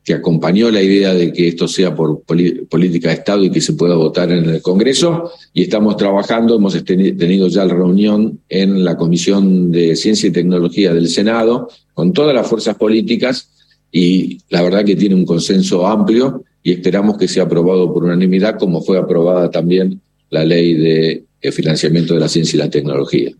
que 0.04 0.14
acompañó 0.14 0.70
la 0.70 0.82
idea 0.82 1.12
de 1.12 1.32
que 1.32 1.48
esto 1.48 1.68
sea 1.68 1.94
por 1.94 2.22
política 2.22 3.08
de 3.08 3.14
Estado 3.14 3.44
y 3.44 3.50
que 3.50 3.60
se 3.60 3.74
pueda 3.74 3.94
votar 3.94 4.32
en 4.32 4.48
el 4.48 4.62
Congreso. 4.62 5.30
Y 5.52 5.62
estamos 5.62 5.96
trabajando, 5.96 6.56
hemos 6.56 6.82
tenido 6.84 7.48
ya 7.48 7.64
la 7.64 7.74
reunión 7.74 8.40
en 8.48 8.82
la 8.82 8.96
Comisión 8.96 9.70
de 9.70 9.94
Ciencia 9.96 10.28
y 10.28 10.32
Tecnología 10.32 10.94
del 10.94 11.08
Senado 11.08 11.68
con 11.92 12.12
todas 12.12 12.34
las 12.34 12.46
fuerzas 12.46 12.76
políticas 12.76 13.50
y 13.92 14.38
la 14.48 14.62
verdad 14.62 14.84
que 14.84 14.96
tiene 14.96 15.14
un 15.14 15.26
consenso 15.26 15.86
amplio 15.86 16.44
y 16.62 16.72
esperamos 16.72 17.18
que 17.18 17.28
sea 17.28 17.44
aprobado 17.44 17.92
por 17.92 18.04
unanimidad 18.04 18.58
como 18.58 18.80
fue 18.82 18.96
aprobada 18.98 19.50
también 19.50 20.00
la 20.30 20.44
ley 20.44 20.74
de 20.74 21.52
financiamiento 21.52 22.14
de 22.14 22.20
la 22.20 22.28
ciencia 22.28 22.56
y 22.56 22.60
la 22.60 22.70
tecnología. 22.70 23.32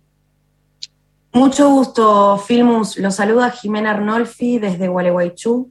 Mucho 1.33 1.71
gusto, 1.71 2.39
Filmus. 2.39 2.99
Lo 2.99 3.13
saluda 3.13 3.51
Jimena 3.51 3.93
Arnolfi 3.93 4.59
desde 4.59 4.89
Gualeguaychú. 4.89 5.71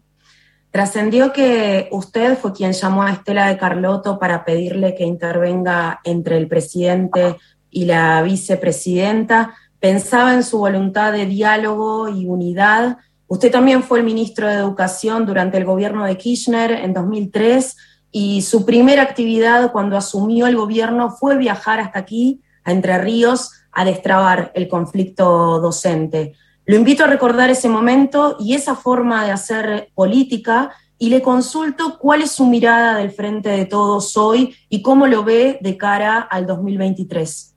Trascendió 0.72 1.34
que 1.34 1.90
usted 1.92 2.38
fue 2.38 2.54
quien 2.54 2.72
llamó 2.72 3.04
a 3.04 3.12
Estela 3.12 3.48
de 3.48 3.58
Carlotto 3.58 4.20
para 4.20 4.46
pedirle 4.46 4.96
que 4.96 5.04
intervenga 5.04 6.00
entre 6.06 6.38
el 6.38 6.48
presidente 6.48 7.36
y 7.70 7.86
la 7.86 8.22
vicepresidenta. 8.22 9.54
Pensaba 9.82 10.34
en 10.34 10.44
su 10.44 10.60
voluntad 10.60 11.12
de 11.12 11.26
diálogo 11.26 12.08
y 12.08 12.26
unidad. 12.26 12.98
Usted 13.28 13.52
también 13.52 13.84
fue 13.84 14.00
el 14.00 14.06
ministro 14.06 14.48
de 14.48 14.56
Educación 14.56 15.26
durante 15.26 15.58
el 15.58 15.66
gobierno 15.66 16.06
de 16.06 16.18
Kirchner 16.18 16.72
en 16.72 16.94
2003 16.94 17.76
y 18.12 18.44
su 18.44 18.66
primera 18.66 19.02
actividad 19.02 19.74
cuando 19.74 19.98
asumió 19.98 20.48
el 20.48 20.56
gobierno 20.56 21.12
fue 21.12 21.38
viajar 21.38 21.82
hasta 21.82 22.00
aquí, 22.00 22.42
a 22.64 22.72
Entre 22.72 22.98
Ríos, 22.98 23.52
a 23.80 23.86
destrabar 23.86 24.52
el 24.56 24.68
conflicto 24.68 25.62
docente. 25.62 26.34
Lo 26.66 26.76
invito 26.76 27.06
a 27.06 27.08
recordar 27.08 27.50
ese 27.50 27.70
momento 27.70 28.36
y 28.38 28.54
esa 28.54 28.76
forma 28.76 29.24
de 29.24 29.32
hacer 29.32 29.88
política 29.96 30.72
y 30.98 31.10
le 31.10 31.22
consulto 31.22 31.98
cuál 31.98 32.22
es 32.22 32.32
su 32.32 32.46
mirada 32.46 32.98
del 32.98 33.12
frente 33.12 33.48
de 33.48 33.64
todos 33.64 34.18
hoy 34.18 34.54
y 34.68 34.82
cómo 34.82 35.08
lo 35.08 35.24
ve 35.24 35.60
de 35.62 35.78
cara 35.78 36.20
al 36.20 36.46
2023. 36.46 37.56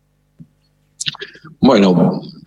Bueno, 1.59 2.21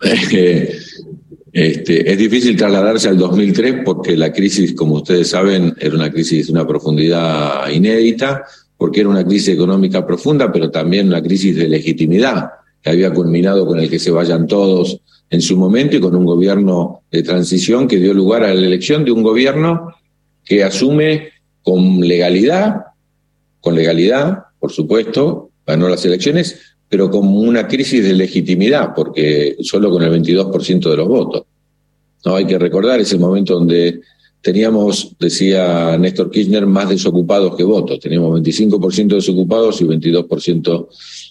este, 1.52 2.12
es 2.12 2.18
difícil 2.18 2.56
trasladarse 2.56 3.10
al 3.10 3.18
2003 3.18 3.82
porque 3.84 4.16
la 4.16 4.32
crisis, 4.32 4.72
como 4.72 4.94
ustedes 4.94 5.28
saben, 5.28 5.74
era 5.78 5.94
una 5.94 6.10
crisis 6.10 6.46
de 6.46 6.52
una 6.54 6.66
profundidad 6.66 7.68
inédita, 7.68 8.42
porque 8.78 9.00
era 9.00 9.10
una 9.10 9.26
crisis 9.26 9.48
económica 9.48 10.06
profunda, 10.06 10.50
pero 10.50 10.70
también 10.70 11.08
una 11.08 11.20
crisis 11.22 11.54
de 11.56 11.68
legitimidad 11.68 12.52
que 12.82 12.90
había 12.90 13.12
culminado 13.12 13.66
con 13.66 13.80
el 13.80 13.90
que 13.90 13.98
se 13.98 14.10
vayan 14.10 14.46
todos 14.46 15.00
en 15.28 15.40
su 15.42 15.56
momento 15.56 15.96
y 15.96 16.00
con 16.00 16.14
un 16.14 16.24
gobierno 16.24 17.02
de 17.10 17.22
transición 17.22 17.88
que 17.88 17.98
dio 17.98 18.14
lugar 18.14 18.44
a 18.44 18.54
la 18.54 18.66
elección 18.66 19.04
de 19.04 19.12
un 19.12 19.22
gobierno 19.22 19.94
que 20.44 20.62
asume 20.62 21.30
con 21.62 22.00
legalidad, 22.00 22.84
con 23.60 23.74
legalidad, 23.74 24.44
por 24.60 24.72
supuesto, 24.72 25.50
ganó 25.66 25.88
las 25.88 26.04
elecciones, 26.04 26.60
pero 26.88 27.10
con 27.10 27.26
una 27.26 27.66
crisis 27.66 28.04
de 28.04 28.14
legitimidad, 28.14 28.94
porque 28.94 29.56
solo 29.60 29.90
con 29.90 30.02
el 30.02 30.22
22% 30.22 30.88
de 30.88 30.96
los 30.96 31.08
votos. 31.08 31.42
No 32.24 32.36
hay 32.36 32.46
que 32.46 32.58
recordar 32.58 33.00
ese 33.00 33.18
momento 33.18 33.54
donde 33.54 34.00
teníamos, 34.40 35.16
decía 35.18 35.98
Néstor 35.98 36.30
Kirchner, 36.30 36.66
más 36.66 36.88
desocupados 36.88 37.56
que 37.56 37.64
votos. 37.64 37.98
Teníamos 37.98 38.40
25% 38.40 39.16
desocupados 39.16 39.80
y 39.80 39.84
22% 39.84 40.88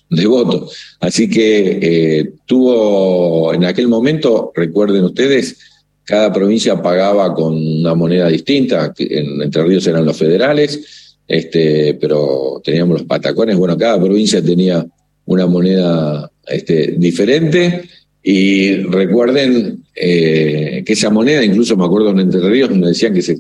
de 0.10 0.26
votos. 0.28 0.96
Así 1.00 1.30
que 1.30 1.80
eh, 1.82 2.32
tuvo, 2.46 3.54
en 3.54 3.66
aquel 3.66 3.88
momento, 3.88 4.52
recuerden 4.56 5.04
ustedes, 5.04 5.58
cada 6.04 6.32
provincia 6.32 6.82
pagaba 6.82 7.34
con 7.34 7.56
una 7.56 7.96
moneda 7.96 8.28
distinta, 8.28 8.94
en 8.98 9.42
Entre 9.42 9.64
Ríos 9.64 9.88
eran 9.88 10.06
los 10.06 10.18
federales, 10.18 11.18
este, 11.28 11.96
pero 11.96 12.62
teníamos 12.64 13.00
los 13.00 13.08
patacones, 13.08 13.58
bueno, 13.58 13.76
cada 13.78 14.00
provincia 14.00 14.44
tenía 14.44 14.86
una 15.26 15.48
moneda 15.48 16.30
este, 16.48 16.94
diferente 16.98 17.90
y 18.22 18.76
recuerden 18.76 19.84
eh, 19.96 20.84
que 20.86 20.94
esa 20.94 21.10
moneda, 21.10 21.44
incluso 21.44 21.76
me 21.76 21.86
acuerdo 21.86 22.12
en 22.12 22.20
Entre 22.20 22.42
Ríos, 22.42 22.70
me 22.70 22.88
decían 22.88 23.14
que 23.14 23.24
se 23.24 23.38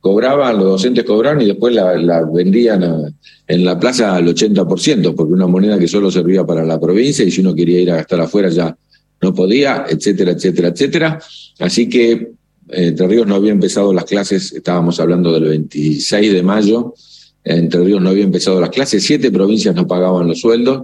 cobraban, 0.00 0.56
los 0.56 0.64
docentes 0.64 1.04
cobraban 1.04 1.42
y 1.42 1.46
después 1.46 1.74
la, 1.74 2.24
vendían 2.32 3.14
en 3.46 3.64
la 3.64 3.78
plaza 3.78 4.14
al 4.14 4.26
80%, 4.28 5.14
porque 5.14 5.32
una 5.32 5.46
moneda 5.46 5.78
que 5.78 5.88
solo 5.88 6.10
servía 6.10 6.44
para 6.44 6.64
la 6.64 6.80
provincia 6.80 7.24
y 7.24 7.30
si 7.30 7.40
uno 7.40 7.54
quería 7.54 7.80
ir 7.80 7.90
a 7.90 7.96
gastar 7.96 8.20
afuera 8.20 8.48
ya 8.48 8.76
no 9.20 9.34
podía, 9.34 9.86
etcétera, 9.88 10.32
etcétera, 10.32 10.68
etcétera. 10.68 11.20
Así 11.58 11.88
que 11.88 12.12
eh, 12.12 12.28
Entre 12.68 13.06
Ríos 13.06 13.26
no 13.26 13.34
había 13.34 13.52
empezado 13.52 13.92
las 13.92 14.04
clases, 14.04 14.52
estábamos 14.52 15.00
hablando 15.00 15.32
del 15.32 15.44
26 15.44 16.32
de 16.32 16.42
mayo, 16.42 16.94
Entre 17.44 17.82
Ríos 17.82 18.00
no 18.00 18.10
había 18.10 18.24
empezado 18.24 18.60
las 18.60 18.70
clases, 18.70 19.02
siete 19.04 19.30
provincias 19.30 19.74
no 19.74 19.86
pagaban 19.86 20.28
los 20.28 20.40
sueldos, 20.40 20.82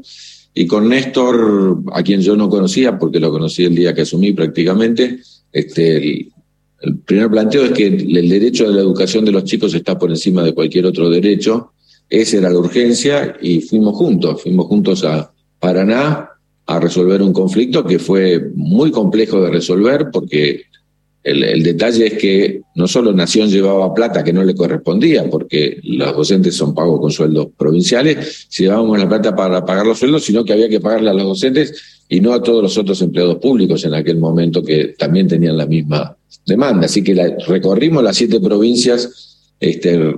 y 0.54 0.66
con 0.66 0.88
Néstor, 0.88 1.82
a 1.92 2.02
quien 2.02 2.20
yo 2.20 2.36
no 2.36 2.48
conocía, 2.48 2.98
porque 2.98 3.20
lo 3.20 3.30
conocí 3.30 3.64
el 3.64 3.74
día 3.74 3.92
que 3.92 4.02
asumí 4.02 4.32
prácticamente, 4.32 5.20
este, 5.52 6.28
el 6.80 6.98
primer 6.98 7.30
planteo 7.30 7.64
es 7.64 7.72
que 7.72 7.86
el 7.86 8.28
derecho 8.28 8.66
a 8.66 8.70
la 8.70 8.80
educación 8.80 9.24
de 9.24 9.32
los 9.32 9.44
chicos 9.44 9.74
está 9.74 9.98
por 9.98 10.10
encima 10.10 10.42
de 10.42 10.52
cualquier 10.52 10.86
otro 10.86 11.08
derecho. 11.08 11.72
Esa 12.10 12.38
era 12.38 12.50
la 12.50 12.58
urgencia 12.58 13.36
y 13.40 13.60
fuimos 13.60 13.96
juntos, 13.96 14.42
fuimos 14.42 14.66
juntos 14.66 15.04
a 15.04 15.32
Paraná 15.58 16.28
a 16.66 16.80
resolver 16.80 17.22
un 17.22 17.32
conflicto 17.32 17.84
que 17.84 17.98
fue 17.98 18.50
muy 18.54 18.90
complejo 18.90 19.40
de 19.40 19.50
resolver 19.50 20.08
porque 20.12 20.64
el, 21.24 21.62
detalle 21.62 22.06
es 22.06 22.14
que 22.14 22.60
no 22.74 22.86
solo 22.86 23.12
Nación 23.14 23.48
llevaba 23.48 23.94
plata 23.94 24.22
que 24.22 24.32
no 24.32 24.44
le 24.44 24.54
correspondía, 24.54 25.28
porque 25.30 25.78
los 25.82 26.14
docentes 26.14 26.54
son 26.54 26.74
pagos 26.74 27.00
con 27.00 27.10
sueldos 27.10 27.48
provinciales, 27.56 28.46
si 28.50 28.64
llevábamos 28.64 28.98
la 28.98 29.08
plata 29.08 29.34
para 29.34 29.64
pagar 29.64 29.86
los 29.86 29.98
sueldos, 29.98 30.24
sino 30.24 30.44
que 30.44 30.52
había 30.52 30.68
que 30.68 30.80
pagarle 30.80 31.08
a 31.08 31.14
los 31.14 31.24
docentes 31.24 31.93
y 32.08 32.20
no 32.20 32.32
a 32.32 32.42
todos 32.42 32.62
los 32.62 32.78
otros 32.78 33.00
empleados 33.02 33.36
públicos 33.36 33.84
en 33.84 33.94
aquel 33.94 34.18
momento 34.18 34.62
que 34.62 34.94
también 34.98 35.26
tenían 35.26 35.56
la 35.56 35.66
misma 35.66 36.16
demanda. 36.46 36.86
Así 36.86 37.02
que 37.02 37.36
recorrimos 37.46 38.02
las 38.02 38.16
siete 38.16 38.40
provincias 38.40 39.52
este, 39.58 40.14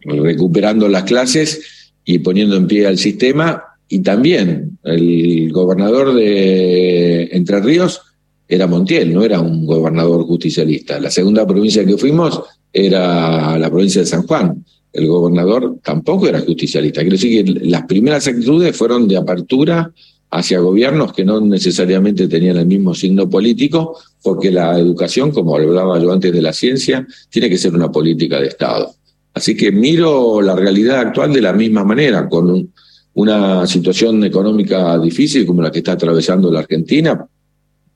recuperando 0.00 0.88
las 0.88 1.02
clases 1.04 1.92
y 2.04 2.20
poniendo 2.20 2.56
en 2.56 2.66
pie 2.66 2.86
al 2.86 2.98
sistema. 2.98 3.62
Y 3.88 4.00
también 4.00 4.78
el 4.84 5.50
gobernador 5.52 6.14
de 6.14 7.28
Entre 7.32 7.60
Ríos 7.60 8.00
era 8.48 8.66
Montiel, 8.66 9.12
no 9.12 9.24
era 9.24 9.40
un 9.40 9.66
gobernador 9.66 10.24
justicialista. 10.24 11.00
La 11.00 11.10
segunda 11.10 11.46
provincia 11.46 11.84
que 11.84 11.96
fuimos 11.96 12.40
era 12.72 13.58
la 13.58 13.70
provincia 13.70 14.02
de 14.02 14.06
San 14.06 14.26
Juan. 14.26 14.64
El 14.92 15.08
gobernador 15.08 15.78
tampoco 15.82 16.28
era 16.28 16.40
justicialista. 16.40 17.00
Quiero 17.00 17.16
decir 17.16 17.44
que 17.44 17.66
las 17.66 17.84
primeras 17.86 18.26
actitudes 18.26 18.76
fueron 18.76 19.08
de 19.08 19.16
apertura 19.16 19.92
hacia 20.30 20.58
gobiernos 20.60 21.12
que 21.12 21.24
no 21.24 21.40
necesariamente 21.40 22.28
tenían 22.28 22.56
el 22.56 22.66
mismo 22.66 22.94
signo 22.94 23.28
político, 23.28 23.98
porque 24.22 24.50
la 24.50 24.78
educación, 24.78 25.30
como 25.30 25.56
hablaba 25.56 25.98
yo 26.00 26.12
antes 26.12 26.32
de 26.32 26.42
la 26.42 26.52
ciencia, 26.52 27.06
tiene 27.30 27.48
que 27.48 27.58
ser 27.58 27.74
una 27.74 27.90
política 27.90 28.40
de 28.40 28.48
Estado. 28.48 28.92
Así 29.34 29.56
que 29.56 29.70
miro 29.70 30.40
la 30.40 30.56
realidad 30.56 30.98
actual 30.98 31.32
de 31.32 31.42
la 31.42 31.52
misma 31.52 31.84
manera, 31.84 32.28
con 32.28 32.72
una 33.14 33.66
situación 33.66 34.24
económica 34.24 34.98
difícil 34.98 35.46
como 35.46 35.62
la 35.62 35.70
que 35.70 35.78
está 35.78 35.92
atravesando 35.92 36.50
la 36.50 36.60
Argentina, 36.60 37.26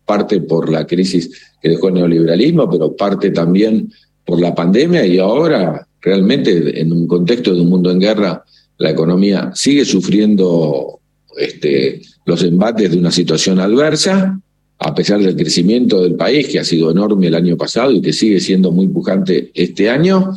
parte 0.04 0.40
por 0.40 0.70
la 0.70 0.86
crisis 0.86 1.30
que 1.60 1.68
dejó 1.68 1.88
el 1.88 1.94
neoliberalismo, 1.94 2.70
pero 2.70 2.96
parte 2.96 3.30
también 3.30 3.92
por 4.24 4.40
la 4.40 4.54
pandemia 4.54 5.04
y 5.06 5.18
ahora 5.18 5.86
realmente 6.00 6.80
en 6.80 6.92
un 6.92 7.06
contexto 7.06 7.54
de 7.54 7.60
un 7.60 7.68
mundo 7.68 7.90
en 7.90 8.00
guerra, 8.00 8.44
la 8.78 8.90
economía 8.90 9.50
sigue 9.54 9.84
sufriendo 9.84 11.00
este, 11.36 12.02
los 12.24 12.42
embates 12.42 12.90
de 12.90 12.98
una 12.98 13.10
situación 13.10 13.60
adversa, 13.60 14.40
a 14.78 14.94
pesar 14.94 15.20
del 15.20 15.36
crecimiento 15.36 16.02
del 16.02 16.14
país, 16.14 16.48
que 16.48 16.58
ha 16.58 16.64
sido 16.64 16.90
enorme 16.90 17.26
el 17.26 17.34
año 17.34 17.56
pasado 17.56 17.92
y 17.92 18.00
que 18.00 18.12
sigue 18.12 18.40
siendo 18.40 18.72
muy 18.72 18.88
pujante 18.88 19.50
este 19.54 19.90
año, 19.90 20.32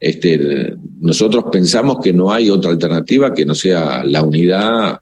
este, 0.00 0.74
nosotros 1.00 1.44
pensamos 1.52 1.98
que 2.02 2.12
no 2.12 2.32
hay 2.32 2.50
otra 2.50 2.70
alternativa 2.70 3.32
que 3.32 3.44
no 3.44 3.54
sea 3.54 4.02
la 4.04 4.22
unidad, 4.22 4.98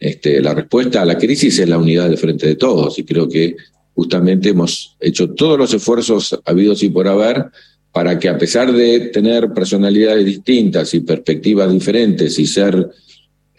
este, 0.00 0.40
la 0.40 0.54
respuesta 0.54 1.02
a 1.02 1.04
la 1.04 1.18
crisis 1.18 1.58
es 1.58 1.68
la 1.68 1.78
unidad 1.78 2.08
del 2.08 2.18
frente 2.18 2.46
de 2.46 2.56
todos 2.56 2.98
y 2.98 3.04
creo 3.04 3.28
que 3.28 3.54
justamente 3.94 4.48
hemos 4.48 4.96
hecho 4.98 5.30
todos 5.30 5.58
los 5.58 5.74
esfuerzos 5.74 6.40
habidos 6.46 6.82
y 6.82 6.88
por 6.88 7.06
haber 7.06 7.46
para 7.92 8.18
que 8.18 8.28
a 8.28 8.38
pesar 8.38 8.72
de 8.72 9.10
tener 9.12 9.52
personalidades 9.52 10.24
distintas 10.24 10.94
y 10.94 11.00
perspectivas 11.00 11.70
diferentes 11.70 12.38
y 12.38 12.46
ser 12.46 12.88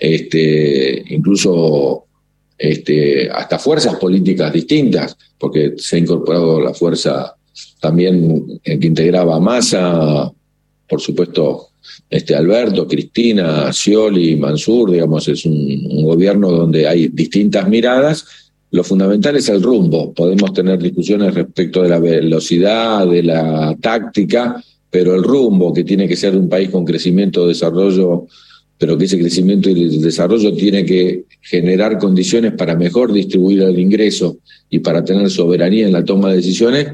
este, 0.01 1.03
incluso 1.09 2.05
este, 2.57 3.29
hasta 3.29 3.59
fuerzas 3.59 3.97
políticas 3.97 4.51
distintas, 4.51 5.15
porque 5.37 5.75
se 5.77 5.95
ha 5.95 5.99
incorporado 5.99 6.59
la 6.59 6.73
fuerza 6.73 7.35
también 7.79 8.59
que 8.63 8.87
integraba 8.87 9.39
Massa, 9.39 10.31
por 10.89 10.99
supuesto, 10.99 11.67
este 12.09 12.33
Alberto, 12.33 12.87
Cristina, 12.87 13.71
Scioli, 13.71 14.35
Mansur, 14.37 14.89
digamos, 14.89 15.27
es 15.27 15.45
un, 15.45 16.03
gobierno 16.03 16.49
donde 16.49 16.87
hay 16.87 17.09
distintas 17.09 17.69
miradas. 17.69 18.25
Lo 18.71 18.83
fundamental 18.83 19.35
es 19.35 19.49
el 19.49 19.61
rumbo. 19.61 20.13
Podemos 20.13 20.51
tener 20.51 20.81
discusiones 20.81 21.35
respecto 21.35 21.83
de 21.83 21.89
la 21.89 21.99
velocidad, 21.99 23.05
de 23.05 23.21
la 23.21 23.75
táctica, 23.79 24.63
pero 24.89 25.13
el 25.13 25.23
rumbo 25.23 25.71
que 25.73 25.83
tiene 25.83 26.07
que 26.07 26.15
ser 26.15 26.35
un 26.35 26.49
país 26.49 26.69
con 26.69 26.85
crecimiento, 26.85 27.47
desarrollo 27.47 28.27
pero 28.81 28.97
que 28.97 29.05
ese 29.05 29.19
crecimiento 29.19 29.69
y 29.69 29.79
el 29.79 30.01
desarrollo 30.01 30.55
tiene 30.55 30.83
que 30.83 31.25
generar 31.39 31.99
condiciones 31.99 32.53
para 32.53 32.75
mejor 32.75 33.13
distribuir 33.13 33.61
el 33.61 33.77
ingreso 33.77 34.39
y 34.71 34.79
para 34.79 35.05
tener 35.05 35.29
soberanía 35.29 35.85
en 35.85 35.93
la 35.93 36.03
toma 36.03 36.31
de 36.31 36.37
decisiones, 36.37 36.87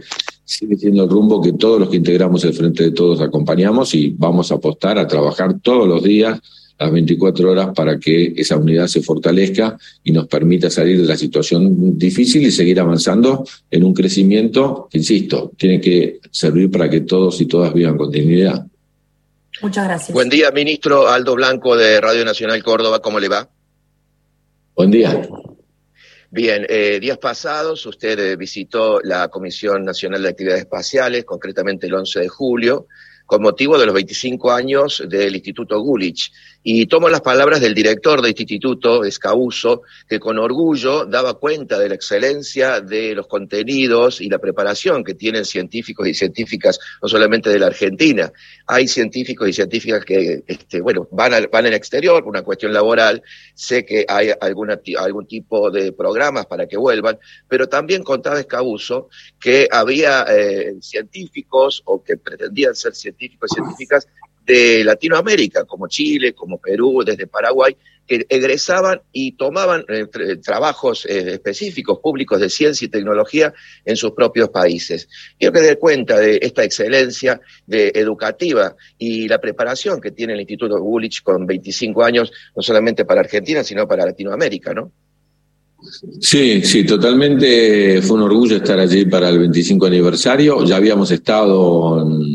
sigue 0.43 0.75
siendo 0.75 1.05
el 1.05 1.09
rumbo 1.09 1.41
que 1.41 1.53
todos 1.53 1.79
los 1.79 1.87
que 1.87 1.95
integramos 1.95 2.43
el 2.43 2.51
Frente 2.51 2.83
de 2.83 2.91
Todos 2.91 3.21
acompañamos 3.21 3.95
y 3.95 4.13
vamos 4.17 4.51
a 4.51 4.55
apostar 4.55 4.99
a 4.99 5.07
trabajar 5.07 5.61
todos 5.61 5.87
los 5.87 6.03
días, 6.03 6.37
las 6.77 6.91
24 6.91 7.51
horas, 7.51 7.69
para 7.73 7.97
que 7.97 8.33
esa 8.35 8.57
unidad 8.57 8.87
se 8.87 9.01
fortalezca 9.01 9.77
y 10.03 10.11
nos 10.11 10.27
permita 10.27 10.69
salir 10.69 10.99
de 10.99 11.07
la 11.07 11.15
situación 11.15 11.97
difícil 11.97 12.45
y 12.45 12.51
seguir 12.51 12.81
avanzando 12.81 13.45
en 13.71 13.85
un 13.85 13.93
crecimiento 13.93 14.89
que, 14.91 14.97
insisto, 14.97 15.53
tiene 15.55 15.79
que 15.79 16.19
servir 16.31 16.69
para 16.69 16.89
que 16.89 16.99
todos 16.99 17.39
y 17.39 17.45
todas 17.45 17.73
vivan 17.73 17.95
con 17.95 18.11
dignidad. 18.11 18.67
Muchas 19.61 19.85
gracias. 19.85 20.13
Buen 20.13 20.29
día, 20.29 20.51
ministro 20.51 21.07
Aldo 21.07 21.35
Blanco 21.35 21.75
de 21.75 21.99
Radio 21.99 22.23
Nacional 22.23 22.63
Córdoba. 22.63 23.01
¿Cómo 23.01 23.19
le 23.19 23.27
va? 23.27 23.49
Buen 24.75 24.91
día. 24.91 25.27
Bien, 26.29 26.65
eh, 26.69 26.99
días 26.99 27.17
pasados 27.17 27.85
usted 27.85 28.19
eh, 28.19 28.35
visitó 28.35 28.99
la 29.01 29.29
Comisión 29.29 29.85
Nacional 29.85 30.21
de 30.21 30.29
Actividades 30.29 30.61
Espaciales, 30.61 31.23
concretamente 31.23 31.87
el 31.87 31.93
11 31.93 32.19
de 32.19 32.27
julio, 32.27 32.87
con 33.25 33.41
motivo 33.41 33.79
de 33.79 33.85
los 33.85 33.95
25 33.95 34.51
años 34.51 35.03
del 35.07 35.35
Instituto 35.35 35.79
Gulich. 35.79 36.31
Y 36.69 36.85
tomo 36.87 37.07
las 37.07 37.21
palabras 37.21 37.61
del 37.61 37.73
director 37.73 38.21
de 38.21 38.27
este 38.27 38.41
instituto, 38.41 39.05
Escauso, 39.05 39.83
que 40.05 40.19
con 40.19 40.37
orgullo 40.37 41.05
daba 41.05 41.35
cuenta 41.35 41.79
de 41.79 41.87
la 41.87 41.95
excelencia 41.95 42.81
de 42.81 43.15
los 43.15 43.27
contenidos 43.27 44.19
y 44.19 44.27
la 44.27 44.37
preparación 44.37 45.01
que 45.01 45.13
tienen 45.13 45.45
científicos 45.45 46.05
y 46.09 46.13
científicas, 46.13 46.77
no 47.01 47.07
solamente 47.07 47.49
de 47.49 47.59
la 47.59 47.67
Argentina. 47.67 48.33
Hay 48.65 48.89
científicos 48.89 49.47
y 49.47 49.53
científicas 49.53 50.03
que, 50.03 50.43
este, 50.45 50.81
bueno, 50.81 51.07
van 51.09 51.33
al, 51.33 51.47
van 51.47 51.67
al 51.67 51.73
exterior 51.73 52.21
por 52.21 52.31
una 52.31 52.41
cuestión 52.41 52.73
laboral. 52.73 53.23
Sé 53.55 53.85
que 53.85 54.05
hay 54.05 54.31
alguna, 54.41 54.77
algún 54.99 55.25
tipo 55.25 55.71
de 55.71 55.93
programas 55.93 56.47
para 56.47 56.67
que 56.67 56.75
vuelvan, 56.75 57.17
pero 57.47 57.69
también 57.69 58.03
contaba 58.03 58.41
Escauso 58.41 59.07
que 59.39 59.69
había 59.71 60.25
eh, 60.27 60.75
científicos 60.81 61.81
o 61.85 62.03
que 62.03 62.17
pretendían 62.17 62.75
ser 62.75 62.93
científicos 62.93 63.51
y 63.53 63.55
científicas 63.55 64.09
de 64.47 64.83
Latinoamérica, 64.83 65.65
como 65.65 65.87
Chile, 65.89 66.33
como 66.33 66.57
Perú, 66.57 67.03
desde 67.05 67.27
Paraguay, 67.27 67.75
que 68.07 68.25
egresaban 68.29 69.01
y 69.11 69.33
tomaban 69.33 69.83
eh, 69.89 70.07
trabajos 70.41 71.05
eh, 71.05 71.33
específicos 71.33 71.99
públicos 71.99 72.39
de 72.39 72.49
ciencia 72.49 72.85
y 72.85 72.89
tecnología 72.89 73.53
en 73.83 73.97
sus 73.97 74.11
propios 74.11 74.47
países. 74.49 75.09
Quiero 75.37 75.51
que 75.51 75.59
dé 75.59 75.77
cuenta 75.77 76.17
de 76.17 76.39
esta 76.41 76.63
excelencia 76.63 77.41
de 77.65 77.91
educativa 77.93 78.73
y 78.97 79.27
la 79.27 79.41
preparación 79.41 79.99
que 79.99 80.11
tiene 80.11 80.33
el 80.33 80.39
Instituto 80.39 80.79
Gulich 80.79 81.21
con 81.21 81.45
25 81.45 82.01
años, 82.01 82.31
no 82.55 82.63
solamente 82.63 83.03
para 83.03 83.19
Argentina, 83.19 83.65
sino 83.65 83.85
para 83.85 84.05
Latinoamérica, 84.05 84.73
¿no? 84.73 84.93
Sí, 86.19 86.63
sí, 86.63 86.85
totalmente 86.85 88.01
fue 88.01 88.17
un 88.17 88.23
orgullo 88.23 88.57
estar 88.57 88.79
allí 88.79 89.05
para 89.05 89.29
el 89.29 89.39
25 89.39 89.85
aniversario. 89.85 90.63
Ya 90.65 90.77
habíamos 90.77 91.11
estado 91.11 92.01
en, 92.01 92.26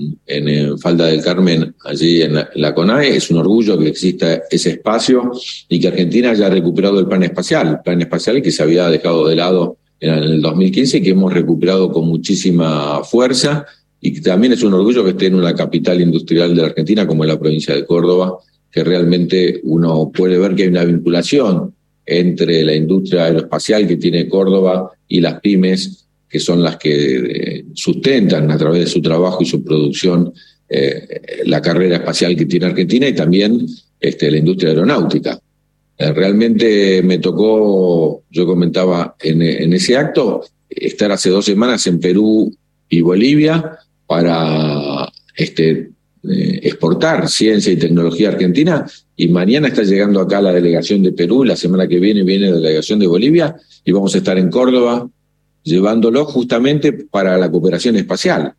Falda 0.81 1.07
del 1.07 1.23
Carmen, 1.23 1.75
allí 1.85 2.23
en 2.23 2.35
la, 2.55 2.75
CONAE. 2.75 3.17
Es 3.17 3.31
un 3.31 3.39
orgullo 3.39 3.79
que 3.79 3.89
exista 3.89 4.43
ese 4.51 4.71
espacio 4.71 5.33
y 5.69 5.81
que 5.81 5.89
Argentina 5.89 6.31
haya 6.31 6.49
recuperado 6.49 6.99
el 7.01 7.07
plan 7.07 7.23
espacial, 7.23 7.69
el 7.69 7.81
plan 7.81 8.01
espacial 8.01 8.41
que 8.43 8.51
se 8.51 8.63
había 8.63 8.89
dejado 8.89 9.27
de 9.27 9.37
lado 9.37 9.77
en 10.01 10.15
el 10.15 10.43
2015 10.43 10.99
y 10.99 11.03
que 11.03 11.11
hemos 11.11 11.33
recuperado 11.33 11.91
con 11.93 12.07
muchísima 12.07 13.05
fuerza. 13.05 13.67
Y 14.01 14.21
también 14.21 14.53
es 14.53 14.63
un 14.63 14.75
orgullo 14.75 15.05
que 15.05 15.11
esté 15.11 15.27
en 15.27 15.37
una 15.37 15.55
capital 15.55 16.01
industrial 16.01 16.55
de 16.55 16.63
la 16.63 16.69
Argentina 16.69 17.07
como 17.07 17.25
es 17.25 17.29
la 17.29 17.39
provincia 17.39 17.75
de 17.75 17.85
Córdoba, 17.85 18.39
que 18.71 18.83
realmente 18.83 19.61
uno 19.65 20.11
puede 20.13 20.39
ver 20.39 20.55
que 20.55 20.63
hay 20.63 20.69
una 20.69 20.85
vinculación 20.85 21.75
entre 22.05 22.65
la 22.65 22.75
industria 22.75 23.27
aeroespacial 23.27 23.87
que 23.87 23.97
tiene 23.97 24.29
Córdoba 24.29 24.91
y 25.07 25.21
las 25.21 25.41
pymes, 25.41 26.02
que 26.33 26.41
son 26.41 26.63
las 26.63 26.79
que 26.79 27.17
eh, 27.17 27.65
sustentan 27.75 28.51
a 28.51 28.57
través 28.57 28.81
de 28.81 28.87
su 28.87 29.03
trabajo 29.03 29.43
y 29.43 29.47
su 29.47 29.63
producción 29.63 30.33
eh, 30.67 31.43
la 31.45 31.61
carrera 31.61 31.97
espacial 31.97 32.35
que 32.35 32.47
tiene 32.47 32.65
Argentina 32.65 33.07
y 33.07 33.15
también 33.15 33.67
este, 34.01 34.31
la 34.31 34.39
industria 34.39 34.71
aeronáutica. 34.71 35.39
Eh, 35.99 36.13
realmente 36.15 37.03
me 37.03 37.19
tocó, 37.19 38.23
yo 38.31 38.47
comentaba 38.47 39.15
en, 39.21 39.43
ese 39.75 39.95
acto, 39.95 40.43
estar 40.71 41.13
hace 41.13 41.29
dos 41.29 41.45
semanas 41.45 41.87
en 41.87 42.01
Perú 42.01 42.51
y 42.89 43.03
Bolivia 43.03 43.77
para 44.07 45.13
este, 45.37 45.91
exportar 46.23 47.29
ciencia 47.29 47.75
y 47.75 47.77
tecnología 47.77 48.31
argentina 48.31 48.87
y 49.17 49.29
mañana 49.29 49.69
está 49.69 49.83
llegando 49.83 50.19
acá 50.19 50.41
la 50.41 50.55
delegación 50.55 51.03
de 51.03 51.13
Perú, 51.13 51.45
la 51.45 51.57
semana 51.57 51.87
que 51.87 52.01
viene 52.01 52.23
viene 52.23 52.49
la 52.49 52.57
delegación 52.57 53.01
de 53.01 53.07
Bolivia 53.07 53.55
y 53.85 53.93
vamos 53.93 54.15
a 54.15 54.19
estar 54.19 54.39
en 54.39 54.49
Córdoba 54.49 55.07
llevándolo 55.63 56.25
justamente 56.25 56.93
para 56.93 57.37
la 57.39 57.51
cooperación 57.51 57.97
espacial. 57.97 58.55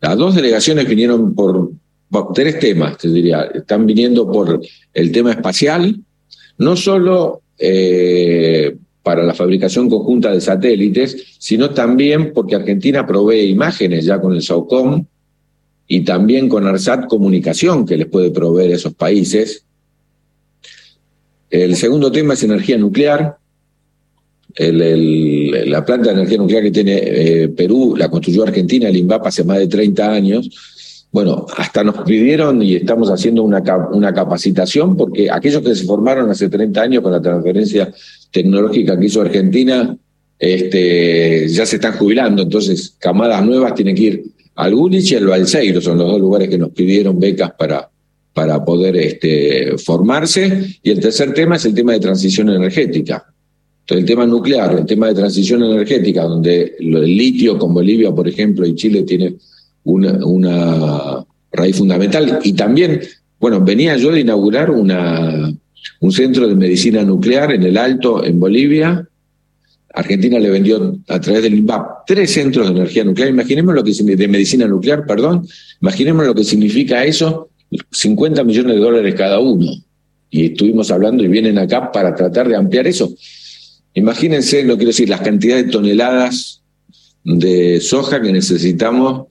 Las 0.00 0.16
dos 0.16 0.34
delegaciones 0.34 0.88
vinieron 0.88 1.34
por, 1.34 1.70
tres 2.34 2.58
temas, 2.58 2.98
te 2.98 3.08
diría, 3.08 3.42
están 3.42 3.86
viniendo 3.86 4.30
por 4.30 4.60
el 4.94 5.12
tema 5.12 5.32
espacial, 5.32 5.98
no 6.58 6.76
solo 6.76 7.42
eh, 7.58 8.76
para 9.02 9.22
la 9.22 9.34
fabricación 9.34 9.88
conjunta 9.88 10.32
de 10.32 10.40
satélites, 10.40 11.36
sino 11.38 11.70
también 11.70 12.32
porque 12.32 12.54
Argentina 12.54 13.06
provee 13.06 13.50
imágenes 13.50 14.04
ya 14.04 14.20
con 14.20 14.34
el 14.34 14.42
SAOCOM, 14.42 15.04
y 15.88 16.00
también 16.00 16.48
con 16.48 16.66
ARSAT 16.66 17.06
Comunicación, 17.06 17.86
que 17.86 17.96
les 17.96 18.06
puede 18.06 18.30
proveer 18.30 18.72
a 18.72 18.76
esos 18.76 18.94
países. 18.94 19.64
El 21.48 21.76
segundo 21.76 22.10
tema 22.10 22.34
es 22.34 22.42
energía 22.42 22.76
nuclear. 22.76 23.36
La 24.58 25.84
planta 25.84 26.08
de 26.08 26.14
energía 26.14 26.38
nuclear 26.38 26.62
que 26.62 26.70
tiene 26.70 27.00
eh, 27.04 27.48
Perú 27.48 27.94
la 27.96 28.08
construyó 28.08 28.42
Argentina, 28.44 28.88
el 28.88 28.96
INVAP, 28.96 29.26
hace 29.26 29.44
más 29.44 29.58
de 29.58 29.66
30 29.66 30.10
años. 30.10 30.50
Bueno, 31.12 31.46
hasta 31.56 31.84
nos 31.84 32.04
pidieron 32.04 32.62
y 32.62 32.74
estamos 32.74 33.10
haciendo 33.10 33.42
una, 33.42 33.62
una 33.92 34.12
capacitación 34.12 34.96
porque 34.96 35.30
aquellos 35.30 35.62
que 35.62 35.74
se 35.74 35.84
formaron 35.84 36.30
hace 36.30 36.48
30 36.48 36.80
años 36.80 37.02
con 37.02 37.12
la 37.12 37.22
transferencia 37.22 37.92
tecnológica 38.30 38.98
que 38.98 39.06
hizo 39.06 39.20
Argentina, 39.20 39.96
este, 40.38 41.48
ya 41.48 41.64
se 41.64 41.76
están 41.76 41.94
jubilando, 41.94 42.42
entonces 42.42 42.94
camadas 42.98 43.44
nuevas 43.44 43.74
tienen 43.74 43.94
que 43.94 44.02
ir 44.02 44.24
al 44.56 44.74
Gulich 44.74 45.12
y 45.12 45.14
al 45.16 45.26
Balseiro 45.26 45.80
son 45.80 45.98
los 45.98 46.08
dos 46.08 46.20
lugares 46.20 46.48
que 46.48 46.58
nos 46.58 46.70
pidieron 46.70 47.18
becas 47.20 47.52
para, 47.58 47.88
para 48.32 48.64
poder 48.64 48.96
este, 48.96 49.78
formarse. 49.78 50.78
Y 50.82 50.90
el 50.90 51.00
tercer 51.00 51.32
tema 51.34 51.56
es 51.56 51.64
el 51.66 51.74
tema 51.74 51.92
de 51.92 52.00
transición 52.00 52.48
energética. 52.48 53.26
El 53.88 54.04
tema 54.04 54.26
nuclear, 54.26 54.78
el 54.78 54.86
tema 54.86 55.08
de 55.08 55.14
transición 55.14 55.62
energética, 55.62 56.24
donde 56.24 56.74
el 56.78 57.04
litio 57.04 57.56
con 57.56 57.72
Bolivia, 57.72 58.10
por 58.10 58.26
ejemplo, 58.26 58.66
y 58.66 58.74
Chile 58.74 59.02
tiene 59.04 59.36
una, 59.84 61.24
raíz 61.52 61.76
fundamental. 61.76 62.40
Y 62.42 62.52
también, 62.52 63.00
bueno, 63.38 63.60
venía 63.60 63.96
yo 63.96 64.10
de 64.10 64.20
inaugurar 64.20 64.70
un 64.70 66.12
centro 66.12 66.48
de 66.48 66.54
medicina 66.56 67.02
nuclear 67.02 67.52
en 67.52 67.62
el 67.62 67.76
Alto, 67.76 68.24
en 68.24 68.40
Bolivia. 68.40 69.06
Argentina 69.94 70.38
le 70.38 70.50
vendió 70.50 70.98
a 71.08 71.20
través 71.20 71.44
del 71.44 71.54
INVAP 71.54 72.04
tres 72.06 72.32
centros 72.32 72.66
de 72.66 72.72
energía 72.74 73.04
nuclear. 73.04 73.30
Imaginemos 73.30 73.74
lo 73.74 73.84
que 73.84 73.92
de 73.92 74.28
medicina 74.28 74.66
nuclear, 74.66 75.06
perdón. 75.06 75.46
Imaginemos 75.80 76.26
lo 76.26 76.34
que 76.34 76.44
significa 76.44 77.04
eso, 77.04 77.50
50 77.92 78.42
millones 78.42 78.74
de 78.74 78.80
dólares 78.80 79.14
cada 79.14 79.38
uno. 79.38 79.70
Y 80.28 80.46
estuvimos 80.46 80.90
hablando 80.90 81.24
y 81.24 81.28
vienen 81.28 81.56
acá 81.56 81.92
para 81.92 82.14
tratar 82.14 82.48
de 82.48 82.56
ampliar 82.56 82.86
eso. 82.88 83.14
Imagínense, 83.96 84.62
no 84.62 84.76
quiero 84.76 84.90
decir, 84.90 85.08
las 85.08 85.22
cantidades 85.22 85.66
de 85.66 85.72
toneladas 85.72 86.62
de 87.24 87.80
soja 87.80 88.20
que 88.20 88.30
necesitamos 88.30 89.26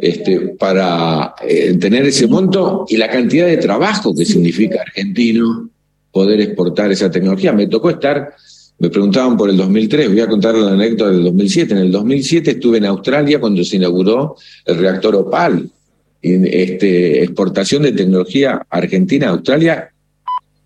este, 0.00 0.38
para 0.58 1.34
eh, 1.46 1.74
tener 1.74 2.04
ese 2.04 2.26
monto 2.26 2.84
y 2.88 2.96
la 2.96 3.08
cantidad 3.08 3.46
de 3.46 3.56
trabajo 3.58 4.14
que 4.14 4.24
significa 4.24 4.82
argentino 4.82 5.70
poder 6.10 6.40
exportar 6.40 6.90
esa 6.90 7.12
tecnología. 7.12 7.52
Me 7.52 7.68
tocó 7.68 7.90
estar, 7.90 8.34
me 8.80 8.90
preguntaban 8.90 9.36
por 9.36 9.48
el 9.48 9.56
2003, 9.56 10.08
voy 10.08 10.20
a 10.20 10.26
contar 10.26 10.56
la 10.56 10.72
anécdota 10.72 11.10
del 11.10 11.22
2007. 11.22 11.72
En 11.72 11.78
el 11.78 11.92
2007 11.92 12.50
estuve 12.50 12.78
en 12.78 12.86
Australia 12.86 13.40
cuando 13.40 13.62
se 13.62 13.76
inauguró 13.76 14.36
el 14.66 14.78
reactor 14.78 15.14
Opal. 15.14 15.70
Este, 16.20 17.22
exportación 17.22 17.82
de 17.84 17.92
tecnología 17.92 18.66
argentina 18.68 19.28
a 19.28 19.30
Australia 19.30 19.92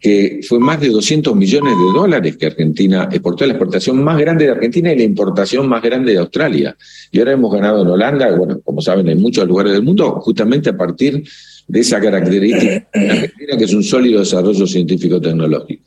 que 0.07 0.39
fue 0.47 0.61
más 0.61 0.81
de 0.81 0.89
200 0.89 1.35
millones 1.35 1.75
de 1.77 1.99
dólares 1.99 2.37
que 2.37 2.47
Argentina 2.47 3.09
exportó, 3.11 3.45
la 3.45 3.55
exportación 3.55 4.05
más 4.05 4.17
grande 4.17 4.45
de 4.45 4.53
Argentina 4.53 4.93
y 4.93 4.99
la 4.99 5.03
importación 5.03 5.69
más 5.69 5.83
grande 5.83 6.13
de 6.13 6.19
Australia. 6.19 6.77
Y 7.11 7.19
ahora 7.19 7.33
hemos 7.33 7.53
ganado 7.53 7.83
en 7.83 7.89
Holanda, 7.89 8.37
bueno, 8.37 8.61
como 8.61 8.81
saben, 8.81 9.09
en 9.09 9.21
muchos 9.21 9.45
lugares 9.49 9.73
del 9.73 9.83
mundo, 9.83 10.21
justamente 10.21 10.71
a 10.71 10.77
partir 10.77 11.25
de 11.67 11.81
esa 11.81 12.01
característica 12.01 12.89
de 12.95 13.11
Argentina, 13.11 13.59
que 13.59 13.65
es 13.65 13.75
un 13.75 13.83
sólido 13.83 14.21
desarrollo 14.21 14.65
científico-tecnológico. 14.65 15.83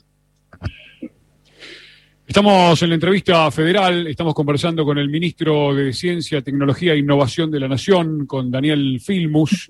Estamos 2.27 2.83
en 2.83 2.89
la 2.89 2.95
entrevista 2.95 3.49
federal, 3.51 4.05
estamos 4.05 4.33
conversando 4.33 4.83
con 4.83 4.97
el 4.97 5.07
ministro 5.07 5.73
de 5.73 5.93
Ciencia, 5.93 6.41
Tecnología 6.41 6.91
e 6.91 6.97
Innovación 6.97 7.49
de 7.51 7.61
la 7.61 7.69
Nación, 7.69 8.25
con 8.25 8.51
Daniel 8.51 8.99
Filmus. 8.99 9.69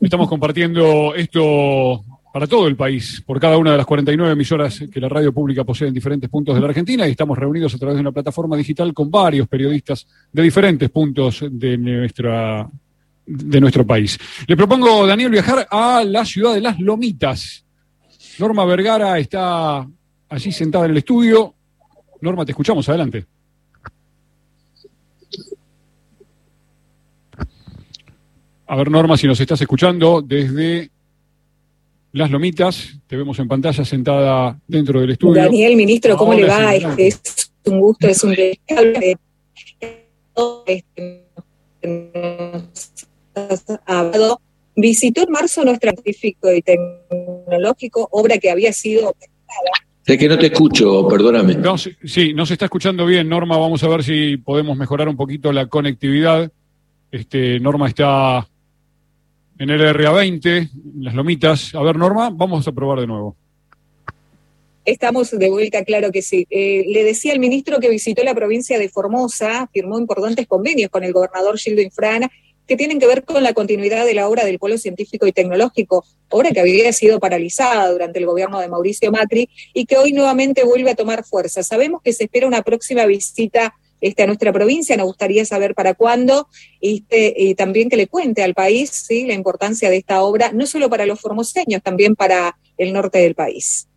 Estamos 0.00 0.30
compartiendo 0.30 1.14
esto 1.14 2.02
para 2.36 2.46
todo 2.46 2.66
el 2.66 2.76
país, 2.76 3.22
por 3.24 3.40
cada 3.40 3.56
una 3.56 3.70
de 3.70 3.78
las 3.78 3.86
49 3.86 4.30
emisoras 4.30 4.84
que 4.92 5.00
la 5.00 5.08
radio 5.08 5.32
pública 5.32 5.64
posee 5.64 5.88
en 5.88 5.94
diferentes 5.94 6.28
puntos 6.28 6.54
de 6.54 6.60
la 6.60 6.66
Argentina 6.66 7.08
y 7.08 7.12
estamos 7.12 7.38
reunidos 7.38 7.74
a 7.74 7.78
través 7.78 7.94
de 7.94 8.02
una 8.02 8.12
plataforma 8.12 8.58
digital 8.58 8.92
con 8.92 9.10
varios 9.10 9.48
periodistas 9.48 10.06
de 10.30 10.42
diferentes 10.42 10.90
puntos 10.90 11.42
de, 11.50 11.78
nuestra, 11.78 12.68
de 13.24 13.58
nuestro 13.58 13.86
país. 13.86 14.18
Le 14.46 14.54
propongo, 14.54 15.06
Daniel, 15.06 15.30
viajar 15.30 15.66
a 15.70 16.04
la 16.04 16.26
ciudad 16.26 16.52
de 16.52 16.60
Las 16.60 16.78
Lomitas. 16.78 17.64
Norma 18.38 18.66
Vergara 18.66 19.18
está 19.18 19.88
allí 20.28 20.52
sentada 20.52 20.84
en 20.84 20.90
el 20.90 20.98
estudio. 20.98 21.54
Norma, 22.20 22.44
te 22.44 22.52
escuchamos, 22.52 22.86
adelante. 22.90 23.24
A 28.66 28.76
ver, 28.76 28.90
Norma, 28.90 29.16
si 29.16 29.26
nos 29.26 29.40
estás 29.40 29.62
escuchando 29.62 30.20
desde 30.20 30.90
las 32.16 32.30
Lomitas, 32.30 32.98
te 33.06 33.16
vemos 33.16 33.38
en 33.38 33.46
pantalla 33.46 33.84
sentada 33.84 34.58
dentro 34.66 35.00
del 35.00 35.10
estudio. 35.10 35.42
Daniel, 35.42 35.76
ministro, 35.76 36.16
¿cómo 36.16 36.32
le 36.32 36.46
va? 36.46 36.74
es 36.74 37.20
un 37.66 37.80
gusto, 37.80 38.08
es 38.08 38.24
un 38.24 38.34
Visitó 44.78 45.22
en 45.22 45.30
marzo 45.30 45.64
nuestro 45.64 45.90
científico 45.90 46.52
y 46.52 46.62
tecnológico, 46.62 48.08
obra 48.10 48.38
que 48.38 48.50
había 48.50 48.72
sido 48.72 49.14
es 50.06 50.18
que 50.18 50.28
no 50.28 50.38
te 50.38 50.46
escucho, 50.46 51.08
perdóname. 51.08 51.56
sí, 52.04 52.32
no 52.32 52.46
se 52.46 52.52
está 52.52 52.66
escuchando 52.66 53.04
bien, 53.04 53.28
Norma. 53.28 53.58
Vamos 53.58 53.82
a 53.82 53.88
ver 53.88 54.04
si 54.04 54.36
podemos 54.36 54.76
mejorar 54.76 55.08
un 55.08 55.16
poquito 55.16 55.52
la 55.52 55.66
conectividad. 55.66 56.52
Este, 57.10 57.58
Norma 57.58 57.88
está 57.88 58.46
en 59.58 59.70
el 59.70 59.80
RA20, 59.80 60.70
las 61.00 61.14
lomitas. 61.14 61.74
A 61.74 61.82
ver, 61.82 61.96
Norma, 61.96 62.30
vamos 62.30 62.66
a 62.66 62.72
probar 62.72 63.00
de 63.00 63.06
nuevo. 63.06 63.36
Estamos 64.84 65.36
de 65.36 65.50
vuelta, 65.50 65.84
claro 65.84 66.12
que 66.12 66.22
sí. 66.22 66.46
Eh, 66.48 66.84
le 66.88 67.02
decía 67.02 67.32
al 67.32 67.40
ministro 67.40 67.80
que 67.80 67.88
visitó 67.88 68.22
la 68.22 68.34
provincia 68.34 68.78
de 68.78 68.88
Formosa, 68.88 69.68
firmó 69.72 69.98
importantes 69.98 70.46
convenios 70.46 70.90
con 70.90 71.02
el 71.02 71.12
gobernador 71.12 71.58
Gildo 71.58 71.82
Infrana 71.82 72.30
que 72.66 72.76
tienen 72.76 72.98
que 72.98 73.06
ver 73.06 73.24
con 73.24 73.42
la 73.42 73.52
continuidad 73.52 74.04
de 74.04 74.14
la 74.14 74.28
obra 74.28 74.44
del 74.44 74.58
Polo 74.58 74.76
Científico 74.76 75.26
y 75.26 75.32
Tecnológico, 75.32 76.04
obra 76.30 76.50
que 76.50 76.60
había 76.60 76.92
sido 76.92 77.20
paralizada 77.20 77.90
durante 77.90 78.18
el 78.18 78.26
gobierno 78.26 78.60
de 78.60 78.68
Mauricio 78.68 79.12
Macri 79.12 79.48
y 79.72 79.86
que 79.86 79.96
hoy 79.96 80.12
nuevamente 80.12 80.64
vuelve 80.64 80.90
a 80.90 80.96
tomar 80.96 81.24
fuerza. 81.24 81.62
Sabemos 81.62 82.02
que 82.02 82.12
se 82.12 82.24
espera 82.24 82.46
una 82.46 82.62
próxima 82.62 83.06
visita 83.06 83.74
este, 84.00 84.22
a 84.22 84.26
nuestra 84.26 84.52
provincia. 84.52 84.96
Nos 84.96 85.06
gustaría 85.06 85.44
saber 85.44 85.74
para 85.74 85.94
cuándo 85.94 86.48
este, 86.80 87.34
y 87.36 87.54
también 87.54 87.88
que 87.88 87.96
le 87.96 88.06
cuente 88.06 88.42
al 88.42 88.54
país 88.54 88.90
¿sí? 88.90 89.26
la 89.26 89.34
importancia 89.34 89.90
de 89.90 89.96
esta 89.96 90.22
obra, 90.22 90.52
no 90.52 90.66
solo 90.66 90.88
para 90.88 91.06
los 91.06 91.20
formoseños, 91.20 91.82
también 91.82 92.14
para 92.14 92.56
el 92.78 92.92
norte 92.92 93.18
del 93.18 93.34
país. 93.34 93.88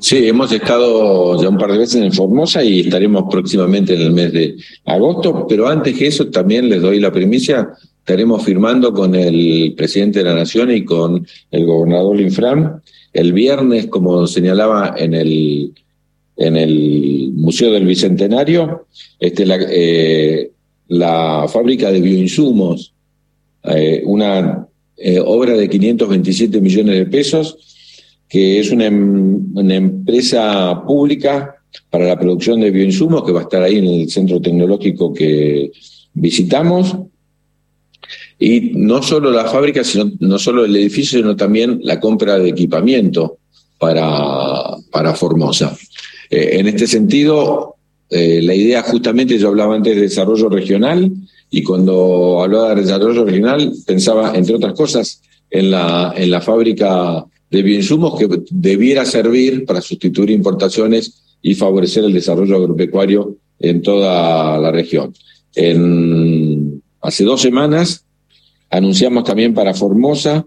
Sí, 0.00 0.26
hemos 0.26 0.50
estado 0.50 1.40
ya 1.40 1.48
un 1.48 1.58
par 1.58 1.70
de 1.70 1.78
veces 1.78 2.02
en 2.02 2.12
Formosa 2.12 2.64
y 2.64 2.80
estaremos 2.80 3.24
próximamente 3.30 3.94
en 3.94 4.00
el 4.00 4.10
mes 4.10 4.32
de 4.32 4.56
agosto, 4.84 5.46
pero 5.48 5.68
antes 5.68 5.96
que 5.96 6.08
eso 6.08 6.26
también 6.26 6.68
les 6.68 6.82
doy 6.82 6.98
la 6.98 7.12
primicia, 7.12 7.70
estaremos 7.98 8.44
firmando 8.44 8.92
con 8.92 9.14
el 9.14 9.74
presidente 9.76 10.18
de 10.18 10.24
la 10.24 10.34
Nación 10.34 10.72
y 10.72 10.84
con 10.84 11.24
el 11.52 11.66
gobernador 11.66 12.16
Linfram 12.16 12.80
el 13.14 13.32
viernes, 13.32 13.86
como 13.86 14.26
señalaba 14.26 14.94
en 14.98 15.14
el 15.14 15.72
en 16.36 16.56
el 16.56 17.32
Museo 17.34 17.72
del 17.72 17.86
Bicentenario, 17.86 18.86
este, 19.20 19.46
la, 19.46 19.58
eh, 19.70 20.50
la 20.88 21.46
fábrica 21.48 21.90
de 21.90 22.00
bioinsumos, 22.00 22.92
eh, 23.64 24.02
una 24.04 24.66
eh, 24.96 25.20
obra 25.20 25.54
de 25.54 25.68
527 25.68 26.60
millones 26.60 26.96
de 26.96 27.06
pesos, 27.06 27.56
que 28.28 28.60
es 28.60 28.70
una, 28.70 28.86
em, 28.86 29.56
una, 29.56 29.74
empresa 29.74 30.82
pública 30.86 31.54
para 31.90 32.06
la 32.06 32.18
producción 32.18 32.60
de 32.60 32.70
bioinsumos 32.70 33.24
que 33.24 33.32
va 33.32 33.40
a 33.40 33.42
estar 33.44 33.62
ahí 33.62 33.78
en 33.78 33.86
el 33.86 34.10
centro 34.10 34.40
tecnológico 34.40 35.12
que 35.12 35.70
visitamos. 36.12 36.96
Y 38.38 38.72
no 38.74 39.02
solo 39.02 39.30
la 39.30 39.46
fábrica, 39.46 39.84
sino 39.84 40.12
no 40.20 40.38
solo 40.38 40.64
el 40.64 40.76
edificio, 40.76 41.20
sino 41.20 41.36
también 41.36 41.80
la 41.82 42.00
compra 42.00 42.38
de 42.38 42.50
equipamiento 42.50 43.38
para, 43.78 44.76
para 44.90 45.14
Formosa. 45.14 45.76
Eh, 46.30 46.58
en 46.58 46.68
este 46.68 46.86
sentido, 46.86 47.76
eh, 48.10 48.40
la 48.42 48.54
idea 48.54 48.82
justamente, 48.82 49.38
yo 49.38 49.48
hablaba 49.48 49.74
antes 49.74 49.94
de 49.94 50.02
desarrollo 50.02 50.48
regional, 50.48 51.10
y 51.50 51.62
cuando 51.62 52.42
hablaba 52.42 52.74
de 52.74 52.82
desarrollo 52.82 53.24
regional 53.24 53.72
pensaba, 53.86 54.34
entre 54.34 54.54
otras 54.54 54.74
cosas, 54.74 55.22
en 55.50 55.70
la, 55.70 56.12
en 56.16 56.30
la 56.30 56.40
fábrica 56.40 57.24
de 57.50 57.62
bioinsumos 57.62 58.18
que 58.18 58.28
debiera 58.50 59.04
servir 59.04 59.64
para 59.64 59.80
sustituir 59.80 60.30
importaciones 60.30 61.22
y 61.40 61.54
favorecer 61.54 62.04
el 62.04 62.12
desarrollo 62.12 62.56
agropecuario 62.56 63.36
en 63.60 63.82
toda 63.82 64.58
la 64.58 64.72
región. 64.72 65.14
Hace 67.00 67.24
dos 67.24 67.40
semanas 67.40 68.04
anunciamos 68.70 69.24
también 69.24 69.54
para 69.54 69.74
Formosa 69.74 70.44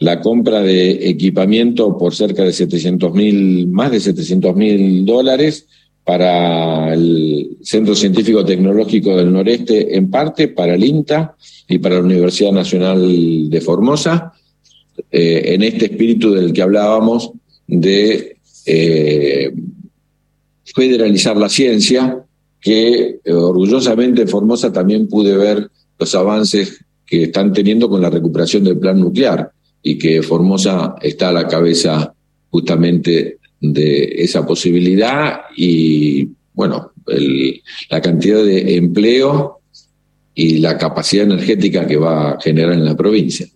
la 0.00 0.20
compra 0.20 0.62
de 0.62 1.08
equipamiento 1.08 1.96
por 1.98 2.14
cerca 2.14 2.44
de 2.44 2.52
700 2.52 3.12
mil, 3.12 3.68
más 3.68 3.90
de 3.90 4.00
700 4.00 4.54
mil 4.54 5.04
dólares 5.04 5.66
para 6.04 6.94
el 6.94 7.58
Centro 7.62 7.94
Científico 7.94 8.44
Tecnológico 8.44 9.16
del 9.16 9.32
Noreste 9.32 9.96
en 9.96 10.10
parte, 10.10 10.48
para 10.48 10.74
el 10.74 10.84
INTA 10.84 11.36
y 11.68 11.78
para 11.78 11.96
la 11.96 12.02
Universidad 12.02 12.52
Nacional 12.52 13.50
de 13.50 13.60
Formosa, 13.60 14.32
eh, 15.10 15.42
en 15.46 15.62
este 15.62 15.86
espíritu 15.86 16.32
del 16.32 16.52
que 16.52 16.62
hablábamos 16.62 17.32
de 17.66 18.38
eh, 18.66 19.52
federalizar 20.64 21.36
la 21.36 21.48
ciencia, 21.48 22.24
que 22.60 23.18
eh, 23.24 23.32
orgullosamente 23.32 24.22
en 24.22 24.28
Formosa 24.28 24.72
también 24.72 25.08
pude 25.08 25.36
ver 25.36 25.68
los 25.98 26.14
avances 26.14 26.84
que 27.04 27.24
están 27.24 27.52
teniendo 27.52 27.88
con 27.88 28.00
la 28.00 28.10
recuperación 28.10 28.64
del 28.64 28.78
plan 28.78 28.98
nuclear 28.98 29.50
y 29.82 29.98
que 29.98 30.22
Formosa 30.22 30.96
está 31.00 31.28
a 31.28 31.32
la 31.32 31.46
cabeza 31.46 32.12
justamente 32.50 33.38
de 33.60 34.04
esa 34.22 34.46
posibilidad 34.46 35.40
y, 35.56 36.28
bueno, 36.52 36.92
la 37.90 38.00
cantidad 38.00 38.44
de 38.44 38.76
empleo 38.76 39.60
y 40.34 40.58
la 40.58 40.78
capacidad 40.78 41.24
energética 41.24 41.86
que 41.86 41.96
va 41.96 42.32
a 42.32 42.40
generar 42.40 42.74
en 42.74 42.84
la 42.84 42.94
provincia. 42.94 43.46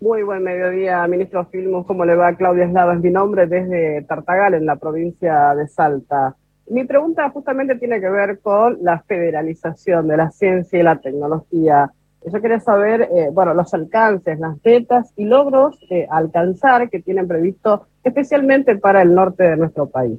Muy 0.00 0.22
buen 0.22 0.42
mediodía, 0.42 1.06
ministro 1.06 1.46
Filmus. 1.46 1.86
¿Cómo 1.86 2.04
le 2.04 2.14
va? 2.14 2.36
Claudia 2.36 2.66
Eslava 2.66 2.94
es 2.94 3.00
mi 3.00 3.10
nombre 3.10 3.46
desde 3.46 4.02
Tartagal, 4.02 4.54
en 4.54 4.66
la 4.66 4.76
provincia 4.76 5.54
de 5.54 5.66
Salta. 5.66 6.36
Mi 6.68 6.84
pregunta 6.84 7.28
justamente 7.30 7.76
tiene 7.76 8.00
que 8.00 8.08
ver 8.08 8.38
con 8.40 8.78
la 8.82 9.02
federalización 9.02 10.08
de 10.08 10.16
la 10.16 10.30
ciencia 10.30 10.78
y 10.78 10.82
la 10.82 11.00
tecnología. 11.00 11.90
Yo 12.32 12.40
quería 12.40 12.60
saber, 12.60 13.02
eh, 13.02 13.28
bueno, 13.32 13.54
los 13.54 13.72
alcances, 13.74 14.38
las 14.38 14.56
metas 14.64 15.10
y 15.16 15.24
logros 15.24 15.76
alcanzar 16.10 16.88
que 16.88 17.00
tienen 17.00 17.28
previsto 17.28 17.86
especialmente 18.02 18.76
para 18.76 19.02
el 19.02 19.14
norte 19.14 19.44
de 19.44 19.56
nuestro 19.56 19.86
país. 19.86 20.18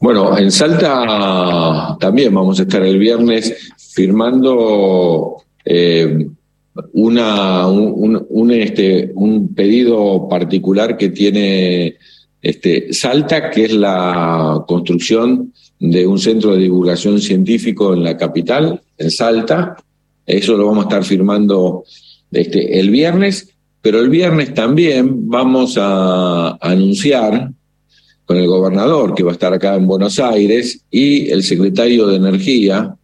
Bueno, 0.00 0.36
en 0.38 0.50
Salta 0.50 1.96
también 1.98 2.34
vamos 2.34 2.60
a 2.60 2.62
estar 2.62 2.82
el 2.82 2.98
viernes 2.98 3.72
firmando 3.76 5.42
eh, 5.64 6.28
una, 6.92 7.66
un, 7.66 8.50
este, 8.52 9.10
un 9.14 9.54
pedido 9.54 10.28
particular 10.28 10.96
que 10.96 11.08
tiene 11.08 11.96
este, 12.40 12.92
Salta, 12.92 13.50
que 13.50 13.64
es 13.64 13.72
la 13.72 14.64
construcción 14.66 15.52
de 15.80 16.06
un 16.06 16.18
centro 16.18 16.54
de 16.54 16.62
divulgación 16.62 17.20
científico 17.20 17.94
en 17.94 18.04
la 18.04 18.16
capital, 18.16 18.80
en 18.96 19.10
Salta. 19.10 19.76
Eso 20.28 20.58
lo 20.58 20.66
vamos 20.66 20.84
a 20.84 20.88
estar 20.88 21.04
firmando 21.04 21.84
este, 22.30 22.78
el 22.78 22.90
viernes, 22.90 23.48
pero 23.80 23.98
el 23.98 24.10
viernes 24.10 24.52
también 24.52 25.28
vamos 25.28 25.76
a 25.78 26.58
anunciar 26.60 27.50
con 28.26 28.36
el 28.36 28.46
gobernador, 28.46 29.14
que 29.14 29.22
va 29.22 29.30
a 29.30 29.32
estar 29.32 29.54
acá 29.54 29.74
en 29.74 29.86
Buenos 29.86 30.18
Aires, 30.18 30.84
y 30.90 31.30
el 31.30 31.42
secretario 31.42 32.06
de 32.06 32.16
Energía, 32.16 32.94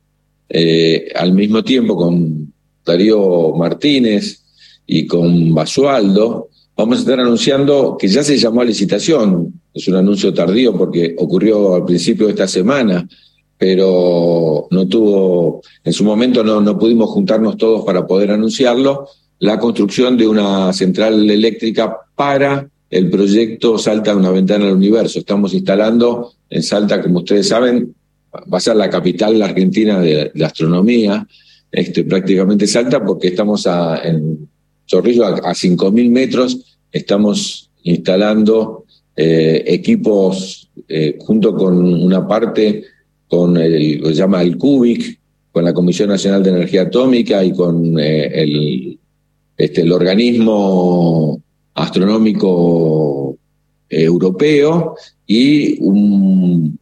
eh, 0.50 1.08
al 1.14 1.32
mismo 1.32 1.64
tiempo 1.64 1.96
con 1.96 2.52
Darío 2.84 3.54
Martínez 3.56 4.42
y 4.86 5.06
con 5.06 5.54
Basualdo, 5.54 6.50
vamos 6.76 6.98
a 6.98 7.00
estar 7.00 7.20
anunciando 7.20 7.96
que 7.98 8.06
ya 8.06 8.22
se 8.22 8.36
llamó 8.36 8.60
a 8.60 8.66
licitación. 8.66 9.62
Es 9.72 9.88
un 9.88 9.94
anuncio 9.94 10.34
tardío 10.34 10.76
porque 10.76 11.16
ocurrió 11.18 11.74
al 11.74 11.86
principio 11.86 12.26
de 12.26 12.32
esta 12.32 12.46
semana, 12.46 13.08
pero 13.58 14.66
no 14.70 14.88
tuvo, 14.88 15.62
en 15.82 15.92
su 15.92 16.04
momento 16.04 16.42
no, 16.42 16.60
no 16.60 16.78
pudimos 16.78 17.10
juntarnos 17.10 17.56
todos 17.56 17.84
para 17.84 18.06
poder 18.06 18.30
anunciarlo, 18.30 19.08
la 19.38 19.58
construcción 19.58 20.16
de 20.16 20.26
una 20.26 20.72
central 20.72 21.28
eléctrica 21.28 21.96
para 22.14 22.68
el 22.90 23.10
proyecto 23.10 23.76
Salta 23.76 24.14
una 24.14 24.30
ventana 24.30 24.66
al 24.66 24.74
universo. 24.74 25.18
Estamos 25.18 25.52
instalando 25.52 26.32
en 26.48 26.62
Salta, 26.62 27.02
como 27.02 27.18
ustedes 27.18 27.48
saben, 27.48 27.94
va 28.32 28.58
a 28.58 28.60
ser 28.60 28.76
la 28.76 28.88
capital 28.88 29.40
argentina 29.42 30.00
de 30.00 30.30
la 30.34 30.46
astronomía, 30.46 31.26
este, 31.70 32.04
prácticamente 32.04 32.66
Salta, 32.66 33.04
porque 33.04 33.28
estamos 33.28 33.66
en 34.04 34.48
Chorrillo 34.86 35.24
a, 35.24 35.54
5.000 35.54 36.10
metros, 36.10 36.78
estamos 36.92 37.70
instalando 37.82 38.84
eh, 39.16 39.64
equipos 39.66 40.70
eh, 40.88 41.16
junto 41.20 41.54
con 41.56 41.76
una 41.76 42.26
parte, 42.26 42.84
con 43.28 43.56
el, 43.56 44.02
se 44.04 44.14
llama 44.14 44.42
el 44.42 44.56
CUBIC, 44.56 45.18
con 45.52 45.64
la 45.64 45.72
Comisión 45.72 46.08
Nacional 46.08 46.42
de 46.42 46.50
Energía 46.50 46.82
Atómica 46.82 47.44
y 47.44 47.52
con 47.52 47.98
eh, 47.98 48.26
el, 48.42 48.98
este, 49.56 49.82
el 49.82 49.92
organismo 49.92 51.40
astronómico 51.74 53.36
europeo 53.88 54.96
y 55.26 55.78
un, 55.80 56.78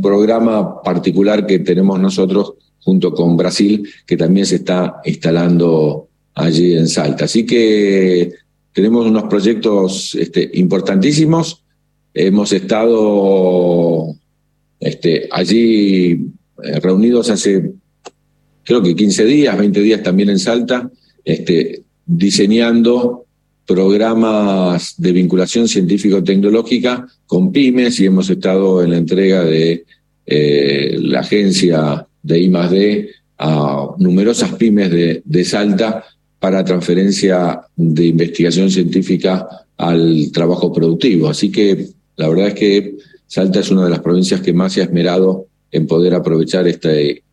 programa 0.00 0.82
particular 0.82 1.46
que 1.46 1.58
tenemos 1.60 1.98
nosotros 1.98 2.54
junto 2.80 3.12
con 3.12 3.36
Brasil, 3.36 3.88
que 4.06 4.16
también 4.16 4.46
se 4.46 4.56
está 4.56 5.00
instalando 5.04 6.08
allí 6.34 6.74
en 6.74 6.86
Salta. 6.86 7.24
Así 7.24 7.44
que 7.44 8.32
tenemos 8.72 9.06
unos 9.06 9.24
proyectos 9.24 10.14
este, 10.14 10.50
importantísimos. 10.54 11.64
Hemos 12.12 12.52
estado 12.52 14.14
este, 14.80 15.28
allí 15.30 16.12
eh, 16.62 16.80
reunidos 16.80 17.30
hace, 17.30 17.72
creo 18.62 18.82
que 18.82 18.94
15 18.94 19.24
días, 19.24 19.58
20 19.58 19.80
días 19.80 20.02
también 20.02 20.30
en 20.30 20.38
Salta, 20.38 20.90
este, 21.24 21.82
diseñando 22.06 23.24
programas 23.66 24.94
de 24.98 25.12
vinculación 25.12 25.68
científico-tecnológica 25.68 27.06
con 27.26 27.50
pymes 27.50 27.98
y 27.98 28.06
hemos 28.06 28.28
estado 28.28 28.82
en 28.82 28.90
la 28.90 28.98
entrega 28.98 29.42
de 29.42 29.84
eh, 30.26 30.96
la 31.00 31.20
agencia 31.20 32.06
de 32.22 32.40
I+D 32.40 33.08
a 33.38 33.88
numerosas 33.98 34.52
pymes 34.52 34.90
de, 34.90 35.22
de 35.24 35.44
Salta 35.44 36.04
para 36.38 36.64
transferencia 36.64 37.62
de 37.74 38.06
investigación 38.06 38.70
científica 38.70 39.48
al 39.78 40.30
trabajo 40.32 40.72
productivo. 40.72 41.28
Así 41.28 41.50
que 41.50 41.88
la 42.16 42.28
verdad 42.28 42.48
es 42.48 42.54
que 42.54 42.96
Salta 43.34 43.58
es 43.58 43.70
una 43.72 43.82
de 43.82 43.90
las 43.90 43.98
provincias 43.98 44.40
que 44.40 44.52
más 44.52 44.74
se 44.74 44.80
ha 44.80 44.84
esmerado 44.84 45.48
en 45.72 45.88
poder 45.88 46.14
aprovechar 46.14 46.68
este, 46.68 47.24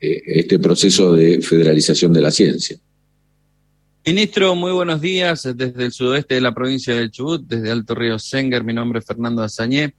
este 0.00 0.58
proceso 0.58 1.12
de 1.12 1.42
federalización 1.42 2.14
de 2.14 2.22
la 2.22 2.30
ciencia. 2.30 2.78
Ministro, 4.06 4.54
muy 4.54 4.72
buenos 4.72 5.02
días 5.02 5.46
desde 5.54 5.84
el 5.84 5.92
sudoeste 5.92 6.36
de 6.36 6.40
la 6.40 6.54
provincia 6.54 6.94
del 6.94 7.10
Chubut, 7.10 7.42
desde 7.46 7.70
Alto 7.70 7.94
Río 7.94 8.18
Senger. 8.18 8.64
Mi 8.64 8.72
nombre 8.72 9.00
es 9.00 9.04
Fernando 9.04 9.42
Azañé. 9.42 9.96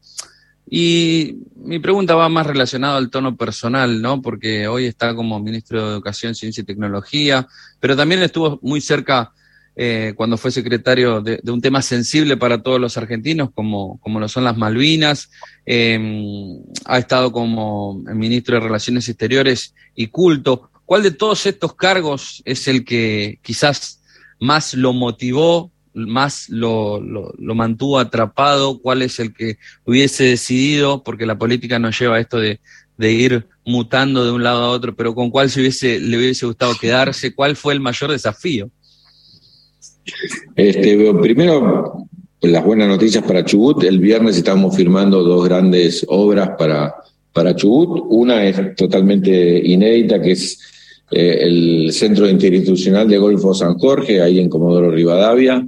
Y 0.67 1.35
mi 1.57 1.77
pregunta 1.77 2.15
va 2.15 2.27
más 2.27 2.47
relacionada 2.47 2.97
al 2.97 3.11
tono 3.11 3.37
personal, 3.37 4.01
¿no? 4.01 4.19
Porque 4.19 4.67
hoy 4.67 4.87
está 4.87 5.13
como 5.13 5.39
ministro 5.39 5.85
de 5.85 5.91
Educación, 5.91 6.33
Ciencia 6.33 6.61
y 6.61 6.65
Tecnología, 6.65 7.47
pero 7.79 7.95
también 7.95 8.23
estuvo 8.23 8.57
muy 8.63 8.81
cerca 8.81 9.31
eh, 9.75 10.13
cuando 10.17 10.37
fue 10.37 10.51
secretario 10.51 11.21
de, 11.21 11.39
un 11.49 11.61
tema 11.61 11.81
sensible 11.81 12.35
para 12.35 12.61
todos 12.61 12.79
los 12.79 12.97
argentinos, 12.97 13.51
como, 13.53 13.99
como 13.99 14.19
lo 14.19 14.27
son 14.27 14.43
las 14.43 14.57
Malvinas. 14.57 15.31
Em, 15.65 16.61
ha 16.85 16.97
estado 16.97 17.31
como 17.31 17.95
ministro 18.13 18.55
de 18.55 18.61
Relaciones 18.61 19.07
Exteriores 19.07 19.73
y 19.95 20.07
Culto. 20.07 20.69
¿Cuál 20.85 21.03
de 21.03 21.11
todos 21.11 21.45
estos 21.45 21.75
cargos 21.75 22.41
es 22.43 22.67
el 22.67 22.83
que 22.83 23.39
quizás 23.41 24.01
más 24.39 24.73
lo 24.73 24.91
motivó, 24.91 25.71
más 25.93 26.49
lo, 26.49 26.99
lo, 26.99 27.55
mantuvo 27.55 27.97
atrapado? 27.97 28.79
¿Cuál 28.81 29.01
es 29.01 29.19
el 29.19 29.33
que 29.33 29.57
hubiese 29.85 30.25
decidido? 30.25 31.01
Porque 31.01 31.25
la 31.25 31.37
política 31.37 31.79
nos 31.79 31.97
lleva 31.97 32.17
a 32.17 32.19
esto 32.19 32.39
de, 32.39 32.59
ir 32.99 33.47
mutando 33.65 34.25
de 34.25 34.31
un 34.31 34.43
lado 34.43 34.63
a 34.63 34.69
otro, 34.69 34.95
pero 34.95 35.15
¿con 35.15 35.31
cuál 35.31 35.49
se 35.49 35.59
hubiese, 35.59 35.99
le 35.99 36.17
hubiese 36.17 36.45
gustado 36.45 36.75
quedarse? 36.75 37.33
¿Cuál 37.33 37.55
fue 37.55 37.73
el 37.73 37.79
mayor 37.79 38.11
desafío? 38.11 38.69
Este, 40.55 41.13
primero, 41.15 42.07
las 42.41 42.65
buenas 42.65 42.87
noticias 42.87 43.23
para 43.23 43.45
Chubut. 43.45 43.83
El 43.83 43.99
viernes 43.99 44.37
estamos 44.37 44.75
firmando 44.75 45.23
dos 45.23 45.47
grandes 45.47 46.05
obras 46.07 46.51
para, 46.57 46.95
para 47.33 47.55
Chubut. 47.55 48.05
Una 48.09 48.45
es 48.45 48.75
totalmente 48.75 49.61
inédita, 49.63 50.21
que 50.21 50.31
es 50.31 50.59
eh, 51.11 51.39
el 51.41 51.91
Centro 51.91 52.27
Interinstitucional 52.29 53.07
de 53.07 53.17
Golfo 53.17 53.53
San 53.53 53.77
Jorge, 53.77 54.21
ahí 54.21 54.39
en 54.39 54.49
Comodoro 54.49 54.91
Rivadavia. 54.91 55.67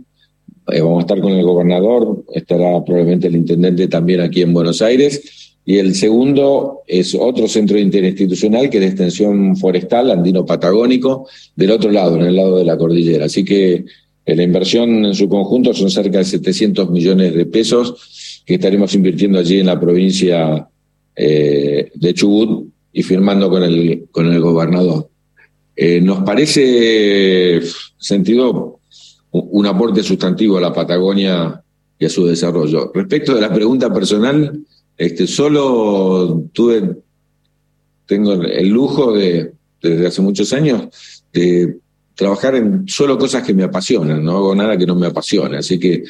Eh, 0.67 0.81
vamos 0.81 0.99
a 0.99 1.01
estar 1.01 1.19
con 1.19 1.33
el 1.33 1.43
gobernador, 1.43 2.23
estará 2.33 2.83
probablemente 2.83 3.27
el 3.27 3.35
intendente 3.35 3.87
también 3.87 4.21
aquí 4.21 4.41
en 4.41 4.53
Buenos 4.53 4.81
Aires. 4.81 5.57
Y 5.65 5.77
el 5.77 5.95
segundo 5.95 6.81
es 6.87 7.15
otro 7.15 7.47
centro 7.47 7.77
interinstitucional 7.77 8.69
que 8.69 8.77
es 8.77 8.81
de 8.81 8.87
extensión 8.87 9.55
forestal, 9.55 10.11
andino-patagónico, 10.11 11.27
del 11.55 11.71
otro 11.71 11.91
lado, 11.91 12.17
en 12.17 12.23
el 12.23 12.35
lado 12.35 12.57
de 12.57 12.65
la 12.65 12.77
cordillera. 12.77 13.25
Así 13.25 13.45
que 13.45 13.85
la 14.25 14.43
inversión 14.43 15.05
en 15.05 15.15
su 15.15 15.27
conjunto 15.27 15.73
son 15.73 15.89
cerca 15.89 16.19
de 16.19 16.25
700 16.25 16.89
millones 16.89 17.33
de 17.33 17.45
pesos 17.45 18.43
que 18.45 18.55
estaremos 18.55 18.93
invirtiendo 18.95 19.39
allí 19.39 19.59
en 19.59 19.65
la 19.65 19.79
provincia 19.79 20.67
de 21.15 22.13
Chubut 22.13 22.67
y 22.93 23.03
firmando 23.03 23.49
con 23.49 23.63
el, 23.63 24.07
con 24.11 24.31
el 24.31 24.39
gobernador. 24.39 25.09
Eh, 25.75 25.99
nos 25.99 26.23
parece 26.23 27.59
sentido 27.97 28.79
un 29.31 29.65
aporte 29.65 30.03
sustantivo 30.03 30.57
a 30.57 30.61
la 30.61 30.71
Patagonia 30.71 31.63
y 31.97 32.05
a 32.05 32.09
su 32.09 32.27
desarrollo. 32.27 32.91
Respecto 32.93 33.33
de 33.33 33.41
la 33.41 33.51
pregunta 33.51 33.91
personal, 33.91 34.59
este, 34.95 35.25
solo 35.25 36.43
tuve, 36.53 36.97
tengo 38.05 38.33
el 38.33 38.69
lujo 38.69 39.13
de, 39.13 39.53
desde 39.81 40.05
hace 40.05 40.21
muchos 40.21 40.53
años, 40.53 41.23
de 41.33 41.79
trabajar 42.15 42.55
en 42.55 42.87
solo 42.87 43.17
cosas 43.17 43.43
que 43.43 43.53
me 43.53 43.63
apasionan, 43.63 44.23
no 44.23 44.37
hago 44.37 44.55
nada 44.55 44.77
que 44.77 44.85
no 44.85 44.95
me 44.95 45.07
apasione. 45.07 45.57
Así 45.57 45.79
que 45.79 46.03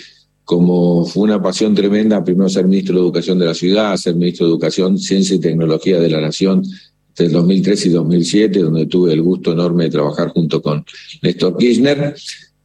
como 0.44 1.06
fue 1.06 1.24
una 1.24 1.42
pasión 1.42 1.74
tremenda, 1.74 2.24
primero 2.24 2.50
ser 2.50 2.66
ministro 2.68 2.96
de 2.96 3.02
Educación 3.02 3.40
de 3.40 3.46
la 3.46 3.54
ciudad, 3.54 3.96
ser 3.96 4.16
ministro 4.16 4.46
de 4.46 4.52
Educación, 4.52 4.98
Ciencia 4.98 5.36
y 5.36 5.40
Tecnología 5.40 6.00
de 6.00 6.10
la 6.10 6.20
Nación, 6.20 6.64
entre 7.10 7.28
el 7.28 7.32
2003 7.32 7.86
y 7.86 7.90
2007, 7.90 8.60
donde 8.60 8.86
tuve 8.88 9.14
el 9.14 9.22
gusto 9.22 9.54
enorme 9.54 9.86
de 9.86 9.92
trabajar 9.92 10.30
junto 10.30 10.62
con 10.62 10.84
Néstor 11.22 11.58
Kirchner. 11.58 12.16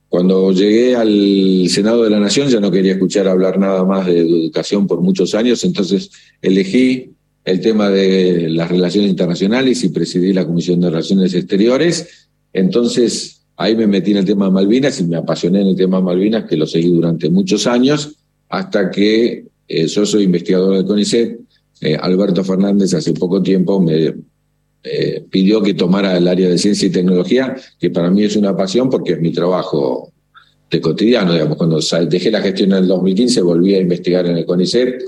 Cuando 0.08 0.52
llegué 0.52 0.96
al 0.96 1.66
Senado 1.68 2.02
de 2.02 2.10
la 2.10 2.18
Nación 2.18 2.48
ya 2.48 2.58
no 2.58 2.70
quería 2.70 2.92
escuchar 2.92 3.28
hablar 3.28 3.58
nada 3.58 3.84
más 3.84 4.06
de 4.06 4.20
educación 4.20 4.86
por 4.86 5.02
muchos 5.02 5.34
años, 5.34 5.62
entonces 5.64 6.10
elegí 6.40 7.12
el 7.44 7.60
tema 7.60 7.90
de 7.90 8.48
las 8.48 8.70
relaciones 8.70 9.10
internacionales 9.10 9.84
y 9.84 9.90
presidí 9.90 10.32
la 10.32 10.46
Comisión 10.46 10.80
de 10.80 10.90
Relaciones 10.90 11.34
Exteriores. 11.34 12.27
Entonces 12.52 13.42
ahí 13.56 13.76
me 13.76 13.86
metí 13.86 14.12
en 14.12 14.18
el 14.18 14.24
tema 14.24 14.46
de 14.46 14.52
Malvinas 14.52 15.00
y 15.00 15.04
me 15.04 15.16
apasioné 15.16 15.62
en 15.62 15.68
el 15.68 15.76
tema 15.76 15.98
de 15.98 16.04
Malvinas, 16.04 16.44
que 16.44 16.56
lo 16.56 16.66
seguí 16.66 16.88
durante 16.88 17.28
muchos 17.28 17.66
años, 17.66 18.16
hasta 18.48 18.90
que 18.90 19.44
eh, 19.66 19.86
yo 19.86 20.06
soy 20.06 20.24
investigador 20.24 20.76
del 20.76 20.86
CONICET. 20.86 21.40
Eh, 21.80 21.96
Alberto 22.00 22.42
Fernández 22.42 22.94
hace 22.94 23.12
poco 23.12 23.42
tiempo 23.42 23.80
me 23.80 24.14
eh, 24.82 25.24
pidió 25.28 25.62
que 25.62 25.74
tomara 25.74 26.16
el 26.16 26.26
área 26.26 26.48
de 26.48 26.56
ciencia 26.56 26.86
y 26.86 26.90
tecnología, 26.90 27.56
que 27.78 27.90
para 27.90 28.10
mí 28.10 28.24
es 28.24 28.36
una 28.36 28.56
pasión 28.56 28.88
porque 28.88 29.12
es 29.12 29.20
mi 29.20 29.32
trabajo 29.32 30.12
de 30.70 30.80
cotidiano, 30.80 31.32
digamos, 31.32 31.56
cuando 31.56 31.80
dejé 32.08 32.30
la 32.30 32.42
gestión 32.42 32.72
en 32.72 32.78
el 32.78 32.88
2015 32.88 33.40
volví 33.42 33.74
a 33.74 33.80
investigar 33.80 34.26
en 34.26 34.36
el 34.36 34.46
CONICET, 34.46 35.02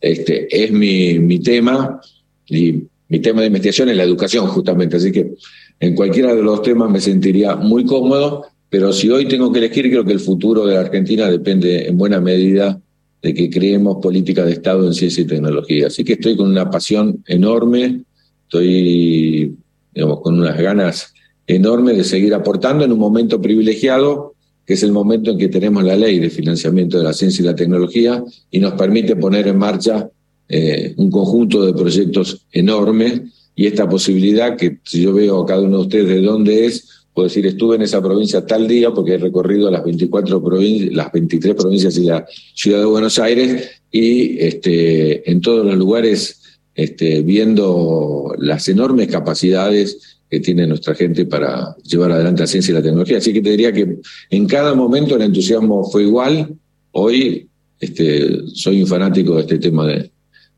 este, 0.00 0.64
es 0.64 0.70
mi, 0.70 1.18
mi 1.18 1.40
tema 1.40 2.00
y 2.46 2.82
mi 3.08 3.18
tema 3.20 3.40
de 3.40 3.46
investigación 3.48 3.88
es 3.88 3.96
la 3.96 4.02
educación 4.02 4.46
justamente, 4.48 4.96
así 4.96 5.10
que 5.10 5.34
en 5.80 5.94
cualquiera 5.94 6.34
de 6.34 6.42
los 6.42 6.62
temas 6.62 6.90
me 6.90 7.00
sentiría 7.00 7.56
muy 7.56 7.84
cómodo, 7.84 8.46
pero 8.68 8.92
si 8.92 9.10
hoy 9.10 9.28
tengo 9.28 9.52
que 9.52 9.58
elegir, 9.58 9.90
creo 9.90 10.04
que 10.04 10.12
el 10.12 10.20
futuro 10.20 10.66
de 10.66 10.74
la 10.74 10.80
Argentina 10.80 11.30
depende 11.30 11.86
en 11.86 11.96
buena 11.96 12.20
medida 12.20 12.80
de 13.22 13.34
que 13.34 13.50
creemos 13.50 13.98
política 14.02 14.44
de 14.44 14.52
Estado 14.52 14.86
en 14.86 14.94
ciencia 14.94 15.22
y 15.22 15.26
tecnología. 15.26 15.88
Así 15.88 16.04
que 16.04 16.14
estoy 16.14 16.36
con 16.36 16.48
una 16.48 16.70
pasión 16.70 17.22
enorme, 17.26 18.02
estoy 18.42 19.56
digamos, 19.94 20.20
con 20.20 20.38
unas 20.38 20.58
ganas 20.58 21.12
enormes 21.46 21.96
de 21.96 22.04
seguir 22.04 22.34
aportando 22.34 22.84
en 22.84 22.92
un 22.92 22.98
momento 22.98 23.40
privilegiado, 23.40 24.34
que 24.66 24.74
es 24.74 24.82
el 24.82 24.92
momento 24.92 25.30
en 25.30 25.38
que 25.38 25.48
tenemos 25.48 25.84
la 25.84 25.96
ley 25.96 26.18
de 26.18 26.28
financiamiento 26.28 26.98
de 26.98 27.04
la 27.04 27.12
ciencia 27.12 27.42
y 27.42 27.46
la 27.46 27.54
tecnología 27.54 28.22
y 28.50 28.58
nos 28.58 28.72
permite 28.72 29.16
poner 29.16 29.46
en 29.46 29.58
marcha 29.58 30.10
eh, 30.48 30.94
un 30.96 31.10
conjunto 31.10 31.64
de 31.64 31.72
proyectos 31.72 32.46
enormes 32.52 33.22
y 33.58 33.66
esta 33.66 33.88
posibilidad 33.88 34.54
que 34.54 34.78
si 34.84 35.02
yo 35.02 35.14
veo 35.14 35.40
a 35.40 35.46
cada 35.46 35.62
uno 35.62 35.78
de 35.78 35.82
ustedes 35.84 36.08
de 36.08 36.20
dónde 36.20 36.66
es, 36.66 37.06
puedo 37.14 37.26
decir, 37.26 37.46
estuve 37.46 37.76
en 37.76 37.82
esa 37.82 38.02
provincia 38.02 38.44
tal 38.44 38.68
día 38.68 38.90
porque 38.90 39.14
he 39.14 39.18
recorrido 39.18 39.70
las 39.70 39.82
24 39.82 40.44
provincias, 40.44 40.92
las 40.92 41.10
23 41.10 41.54
provincias 41.54 41.96
y 41.96 42.04
la 42.04 42.26
ciudad 42.54 42.80
de 42.80 42.84
Buenos 42.84 43.18
Aires 43.18 43.70
y 43.90 44.38
este, 44.38 45.28
en 45.28 45.40
todos 45.40 45.64
los 45.64 45.74
lugares 45.76 46.42
este, 46.74 47.22
viendo 47.22 48.34
las 48.38 48.68
enormes 48.68 49.08
capacidades 49.08 50.18
que 50.28 50.40
tiene 50.40 50.66
nuestra 50.66 50.94
gente 50.94 51.24
para 51.24 51.74
llevar 51.76 52.12
adelante 52.12 52.42
la 52.42 52.46
ciencia 52.46 52.72
y 52.72 52.74
la 52.74 52.82
tecnología. 52.82 53.16
Así 53.16 53.32
que 53.32 53.40
te 53.40 53.50
diría 53.52 53.72
que 53.72 53.96
en 54.28 54.46
cada 54.46 54.74
momento 54.74 55.16
el 55.16 55.22
entusiasmo 55.22 55.90
fue 55.90 56.02
igual. 56.02 56.54
Hoy 56.92 57.48
este, 57.80 58.42
soy 58.52 58.82
un 58.82 58.88
fanático 58.88 59.36
de 59.36 59.40
este 59.40 59.58
tema 59.58 59.86
de, 59.86 60.10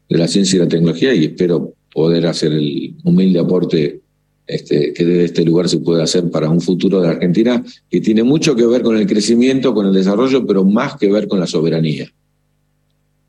de 0.09 0.19
la 0.19 0.27
ciencia 0.27 0.57
y 0.57 0.61
la 0.61 0.69
tecnología 0.69 1.15
y 1.15 1.27
espero 1.27 1.78
poder 1.93 2.27
hacer 2.27 2.53
el 2.53 2.95
humilde 3.05 3.39
aporte 3.39 4.01
este, 4.49 4.95
que 4.95 5.05
desde 5.05 5.25
este 5.25 5.45
lugar 5.45 5.69
se 5.69 5.79
puede 5.79 6.03
hacer 6.03 6.31
para 6.31 6.49
un 6.49 6.61
futuro 6.61 7.03
de 7.03 7.09
Argentina 7.09 7.63
que 7.91 8.01
tiene 8.01 8.23
mucho 8.23 8.57
que 8.57 8.67
ver 8.67 8.83
con 8.83 8.97
el 8.97 9.07
crecimiento, 9.07 9.75
con 9.75 9.87
el 9.87 9.93
desarrollo, 9.93 10.47
pero 10.47 10.65
más 10.65 10.97
que 10.97 11.13
ver 11.13 11.29
con 11.29 11.39
la 11.39 11.47
soberanía. 11.47 12.11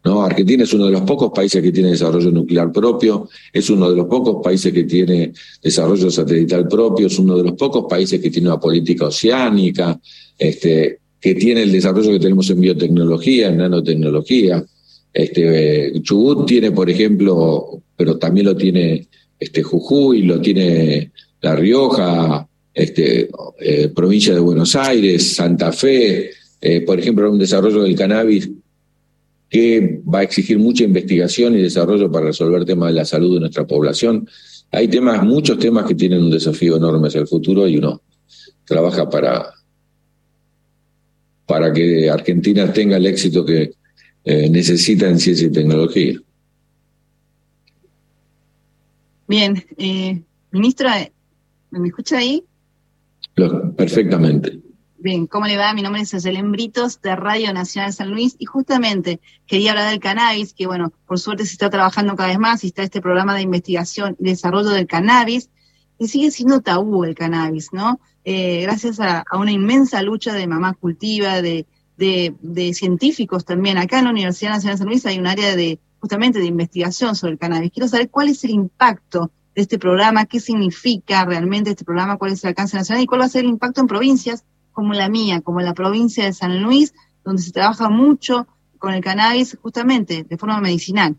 ¿No? 0.06 0.24
Argentina 0.24 0.64
es 0.64 0.74
uno 0.74 0.86
de 0.86 0.94
los 0.94 1.02
pocos 1.02 1.32
países 1.36 1.62
que 1.62 1.74
tiene 1.74 1.90
desarrollo 1.90 2.32
nuclear 2.32 2.72
propio, 2.72 3.28
es 3.52 3.70
uno 3.70 3.90
de 3.90 3.98
los 3.98 4.06
pocos 4.06 4.38
países 4.42 4.72
que 4.72 4.86
tiene 4.86 5.34
desarrollo 5.62 6.10
satelital 6.10 6.70
propio, 6.70 7.08
es 7.08 7.20
uno 7.20 7.36
de 7.36 7.44
los 7.44 7.54
pocos 7.54 7.86
países 7.90 8.22
que 8.22 8.30
tiene 8.30 8.48
una 8.48 8.60
política 8.60 9.08
oceánica, 9.08 10.00
este, 10.38 11.00
que 11.20 11.36
tiene 11.36 11.64
el 11.64 11.72
desarrollo 11.74 12.12
que 12.12 12.20
tenemos 12.20 12.50
en 12.50 12.62
biotecnología, 12.62 13.50
en 13.50 13.58
nanotecnología. 13.58 14.64
Este, 15.14 15.94
Chubut 16.02 16.46
tiene, 16.46 16.72
por 16.72 16.90
ejemplo, 16.90 17.82
pero 17.96 18.18
también 18.18 18.46
lo 18.46 18.56
tiene 18.56 19.08
este, 19.40 19.64
Jujuy, 19.64 20.24
lo 20.24 20.40
tiene 20.40 21.12
La 21.42 21.56
Rioja, 21.56 22.48
este, 22.74 23.30
eh, 23.60 23.90
provincia 23.90 24.34
de 24.34 24.40
Buenos 24.40 24.76
Aires, 24.76 25.36
Santa 25.36 25.72
Fe, 25.72 26.32
eh, 26.62 26.82
por 26.82 27.00
ejemplo, 27.00 27.32
un 27.32 27.40
desarrollo 27.40 27.84
del 27.84 27.96
cannabis 27.96 28.50
que 29.50 30.02
va 30.14 30.20
a 30.20 30.24
exigir 30.24 30.60
mucha 30.60 30.84
investigación 30.84 31.56
y 31.56 31.62
desarrollo 31.62 32.12
para 32.12 32.28
resolver 32.28 32.66
temas 32.66 32.90
de 32.90 33.00
la 33.00 33.06
salud 33.06 33.34
de 33.34 33.40
nuestra 33.40 33.66
población. 33.66 34.28
Hay 34.72 34.88
temas, 34.88 35.24
muchos 35.24 35.58
temas 35.58 35.86
que 35.86 35.96
tienen 35.96 36.22
un 36.22 36.30
desafío 36.30 36.78
enorme 36.78 37.08
hacia 37.08 37.22
el 37.22 37.28
futuro 37.28 37.68
y 37.68 37.78
uno 37.78 38.02
trabaja 38.66 39.10
para, 39.10 39.52
para 41.48 41.74
que 41.74 42.10
Argentina 42.10 42.72
tenga 42.72 42.98
el 42.98 43.08
éxito 43.08 43.44
que 43.44 43.72
eh, 44.32 44.48
necesita 44.48 45.10
en 45.10 45.18
ciencia 45.18 45.48
y 45.48 45.52
tecnología. 45.52 46.22
Bien, 49.28 49.66
eh, 49.76 50.22
ministra, 50.52 51.10
¿me 51.72 51.88
escucha 51.88 52.20
ahí? 52.20 52.44
Perfectamente. 53.76 54.60
Bien, 55.00 55.26
¿cómo 55.26 55.48
le 55.48 55.58
va? 55.58 55.74
Mi 55.74 55.82
nombre 55.82 56.04
es 56.04 56.14
Ayelen 56.14 56.52
Britos 56.52 57.02
de 57.02 57.16
Radio 57.16 57.52
Nacional 57.54 57.92
San 57.92 58.12
Luis 58.12 58.36
y 58.38 58.46
justamente 58.46 59.20
quería 59.48 59.72
hablar 59.72 59.90
del 59.90 60.00
cannabis, 60.00 60.54
que 60.54 60.68
bueno, 60.68 60.94
por 61.08 61.18
suerte 61.18 61.48
se 61.48 61.54
está 61.54 61.72
trabajando 61.72 62.16
cada 62.16 62.30
vez 62.30 62.38
más 62.38 62.64
y 62.64 62.68
está 62.68 62.84
este 62.84 63.02
programa 63.02 63.34
de 63.34 63.42
investigación 63.42 64.16
y 64.20 64.26
desarrollo 64.26 64.70
del 64.70 64.86
cannabis 64.86 65.50
y 65.98 66.08
sigue 66.08 66.30
siendo 66.30 66.62
tabú 66.62 67.04
el 67.04 67.16
cannabis, 67.16 67.74
¿no? 67.74 68.00
Eh, 68.26 68.62
gracias 68.62 69.00
a, 69.00 69.24
una 69.34 69.52
inmensa 69.52 70.04
lucha 70.04 70.34
de 70.34 70.46
mamá 70.46 70.76
cultiva, 70.76 71.42
de, 71.42 71.66
de, 72.00 72.34
de, 72.42 72.74
científicos 72.74 73.46
también. 73.46 73.78
Acá 73.78 74.00
en 74.00 74.06
la 74.06 74.12
Universidad 74.12 74.52
Nacional 74.52 74.76
de 74.76 74.80
San 74.80 74.88
Luis 74.88 75.06
hay 75.06 75.20
un 75.20 75.28
área 75.28 75.56
de 75.56 75.80
justamente 76.00 76.40
de 76.40 76.46
investigación 76.46 77.16
sobre 77.16 77.34
el 77.34 77.40
cannabis. 77.40 77.72
Quiero 77.72 77.90
saber 77.90 78.10
cuál 78.10 78.30
es 78.30 78.44
el 78.46 78.52
impacto 78.52 79.32
de 79.54 79.62
este 79.62 79.78
programa, 79.78 80.26
qué 80.26 80.40
significa 80.40 81.26
realmente 81.26 81.72
este 81.72 81.84
programa, 81.84 82.18
cuál 82.18 82.32
es 82.32 82.44
el 82.44 82.50
alcance 82.50 82.78
nacional 82.78 83.04
y 83.04 83.06
cuál 83.06 83.22
va 83.22 83.26
a 83.26 83.30
ser 83.30 83.44
el 83.44 83.50
impacto 83.52 83.82
en 83.82 83.88
provincias 83.88 84.46
como 84.72 84.94
la 84.94 85.10
mía, 85.10 85.42
como 85.42 85.60
la 85.60 85.74
provincia 85.74 86.24
de 86.24 86.34
San 86.34 86.64
Luis, 86.64 86.94
donde 87.26 87.42
se 87.42 87.52
trabaja 87.52 87.90
mucho 87.90 88.48
con 88.78 88.94
el 88.94 89.04
cannabis 89.04 89.58
justamente 89.62 90.24
de 90.24 90.38
forma 90.38 90.62
medicinal. 90.62 91.18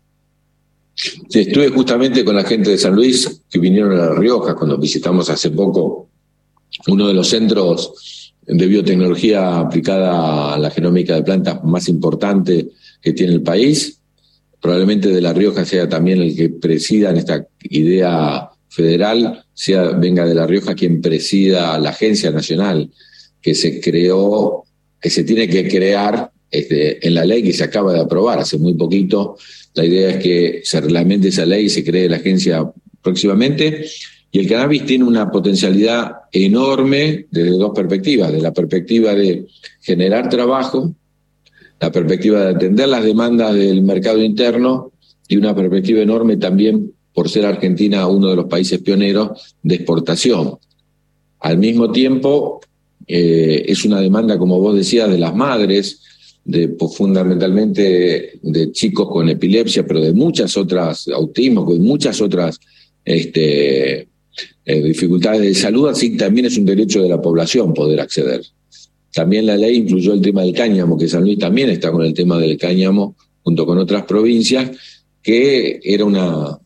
Estuve 1.29 1.69
justamente 1.69 2.25
con 2.25 2.35
la 2.35 2.43
gente 2.43 2.71
de 2.71 2.77
San 2.77 2.95
Luis 2.95 3.43
que 3.49 3.59
vinieron 3.59 3.93
a 3.93 4.07
La 4.07 4.15
Rioja 4.15 4.55
cuando 4.55 4.77
visitamos 4.77 5.29
hace 5.29 5.51
poco 5.51 6.09
uno 6.87 7.07
de 7.07 7.13
los 7.13 7.29
centros 7.29 8.20
de 8.45 8.67
biotecnología 8.67 9.59
aplicada 9.59 10.53
a 10.53 10.57
la 10.57 10.71
genómica 10.71 11.15
de 11.15 11.23
plantas 11.23 11.63
más 11.63 11.87
importante 11.87 12.69
que 13.01 13.13
tiene 13.13 13.33
el 13.33 13.41
país 13.41 14.01
probablemente 14.61 15.09
de 15.09 15.21
La 15.21 15.33
Rioja 15.33 15.65
sea 15.65 15.89
también 15.89 16.21
el 16.21 16.35
que 16.35 16.49
presida 16.49 17.09
en 17.09 17.17
esta 17.17 17.45
idea 17.63 18.49
federal, 18.69 19.43
sea 19.53 19.89
venga 19.89 20.25
de 20.25 20.35
La 20.35 20.45
Rioja 20.45 20.75
quien 20.75 21.01
presida 21.01 21.77
la 21.79 21.89
agencia 21.89 22.29
nacional 22.31 22.89
que 23.41 23.55
se 23.55 23.81
creó, 23.81 24.63
que 25.01 25.09
se 25.09 25.23
tiene 25.23 25.49
que 25.49 25.67
crear 25.67 26.31
este, 26.49 27.05
en 27.05 27.15
la 27.15 27.25
ley 27.25 27.41
que 27.41 27.53
se 27.53 27.63
acaba 27.63 27.91
de 27.91 28.01
aprobar 28.01 28.39
hace 28.39 28.59
muy 28.59 28.75
poquito. 28.75 29.35
La 29.73 29.83
idea 29.83 30.11
es 30.11 30.17
que 30.17 30.61
se 30.63 30.79
reglamente 30.79 31.29
esa 31.29 31.45
ley 31.45 31.65
y 31.65 31.69
se 31.69 31.83
cree 31.83 32.07
la 32.07 32.17
agencia 32.17 32.71
próximamente. 33.01 33.85
Y 34.31 34.39
el 34.39 34.47
cannabis 34.47 34.85
tiene 34.85 35.03
una 35.03 35.29
potencialidad 35.29 36.13
enorme 36.31 37.27
desde 37.29 37.57
dos 37.57 37.71
perspectivas, 37.75 38.31
de 38.31 38.41
la 38.41 38.53
perspectiva 38.53 39.13
de 39.13 39.45
generar 39.81 40.29
trabajo 40.29 40.95
la 41.81 41.91
perspectiva 41.91 42.41
de 42.41 42.55
atender 42.55 42.87
las 42.87 43.03
demandas 43.03 43.55
del 43.55 43.81
mercado 43.81 44.21
interno 44.21 44.91
y 45.27 45.35
una 45.35 45.55
perspectiva 45.55 46.01
enorme 46.01 46.37
también 46.37 46.93
por 47.11 47.27
ser 47.27 47.45
Argentina 47.45 48.07
uno 48.07 48.29
de 48.29 48.35
los 48.35 48.45
países 48.45 48.79
pioneros 48.81 49.55
de 49.63 49.75
exportación. 49.75 50.59
Al 51.39 51.57
mismo 51.57 51.91
tiempo, 51.91 52.61
eh, 53.07 53.65
es 53.67 53.83
una 53.83 53.99
demanda, 53.99 54.37
como 54.37 54.59
vos 54.59 54.75
decías, 54.75 55.09
de 55.09 55.17
las 55.17 55.35
madres, 55.35 56.03
fundamentalmente 56.95 58.39
de 58.41 58.71
chicos 58.71 59.07
con 59.09 59.29
epilepsia, 59.29 59.85
pero 59.85 60.01
de 60.01 60.13
muchas 60.13 60.55
otras, 60.57 61.07
autismo, 61.07 61.65
con 61.65 61.81
muchas 61.81 62.21
otras 62.21 62.59
este, 63.03 64.07
eh, 64.65 64.81
dificultades 64.81 65.41
de 65.41 65.53
salud, 65.55 65.89
así 65.89 66.15
también 66.17 66.45
es 66.45 66.57
un 66.57 66.65
derecho 66.65 67.01
de 67.01 67.09
la 67.09 67.21
población 67.21 67.73
poder 67.73 67.99
acceder. 67.99 68.41
También 69.13 69.45
la 69.45 69.57
ley 69.57 69.75
incluyó 69.77 70.13
el 70.13 70.21
tema 70.21 70.41
del 70.43 70.53
cáñamo, 70.53 70.97
que 70.97 71.07
San 71.07 71.23
Luis 71.23 71.37
también 71.37 71.69
está 71.69 71.91
con 71.91 72.05
el 72.05 72.13
tema 72.13 72.37
del 72.37 72.57
cáñamo, 72.57 73.15
junto 73.43 73.65
con 73.65 73.77
otras 73.77 74.03
provincias, 74.03 74.71
que 75.21 75.79
era 75.83 76.05
una, 76.05 76.57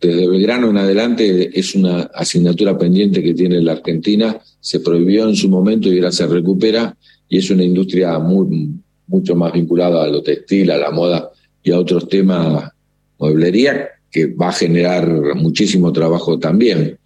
desde 0.00 0.28
Belgrano 0.28 0.70
en 0.70 0.78
adelante, 0.78 1.50
es 1.58 1.74
una 1.74 2.02
asignatura 2.14 2.78
pendiente 2.78 3.22
que 3.22 3.34
tiene 3.34 3.60
la 3.60 3.72
Argentina, 3.72 4.40
se 4.60 4.80
prohibió 4.80 5.28
en 5.28 5.36
su 5.36 5.48
momento 5.48 5.92
y 5.92 5.98
ahora 5.98 6.12
se 6.12 6.26
recupera, 6.26 6.96
y 7.28 7.38
es 7.38 7.50
una 7.50 7.64
industria 7.64 8.18
muy, 8.18 8.70
mucho 9.06 9.34
más 9.34 9.52
vinculada 9.52 10.04
a 10.04 10.08
lo 10.08 10.22
textil, 10.22 10.70
a 10.70 10.78
la 10.78 10.90
moda 10.90 11.30
y 11.62 11.70
a 11.70 11.78
otros 11.78 12.08
temas, 12.08 12.70
mueblería, 13.18 13.88
que 14.10 14.26
va 14.26 14.48
a 14.48 14.52
generar 14.52 15.34
muchísimo 15.34 15.92
trabajo 15.92 16.38
también. 16.38 16.98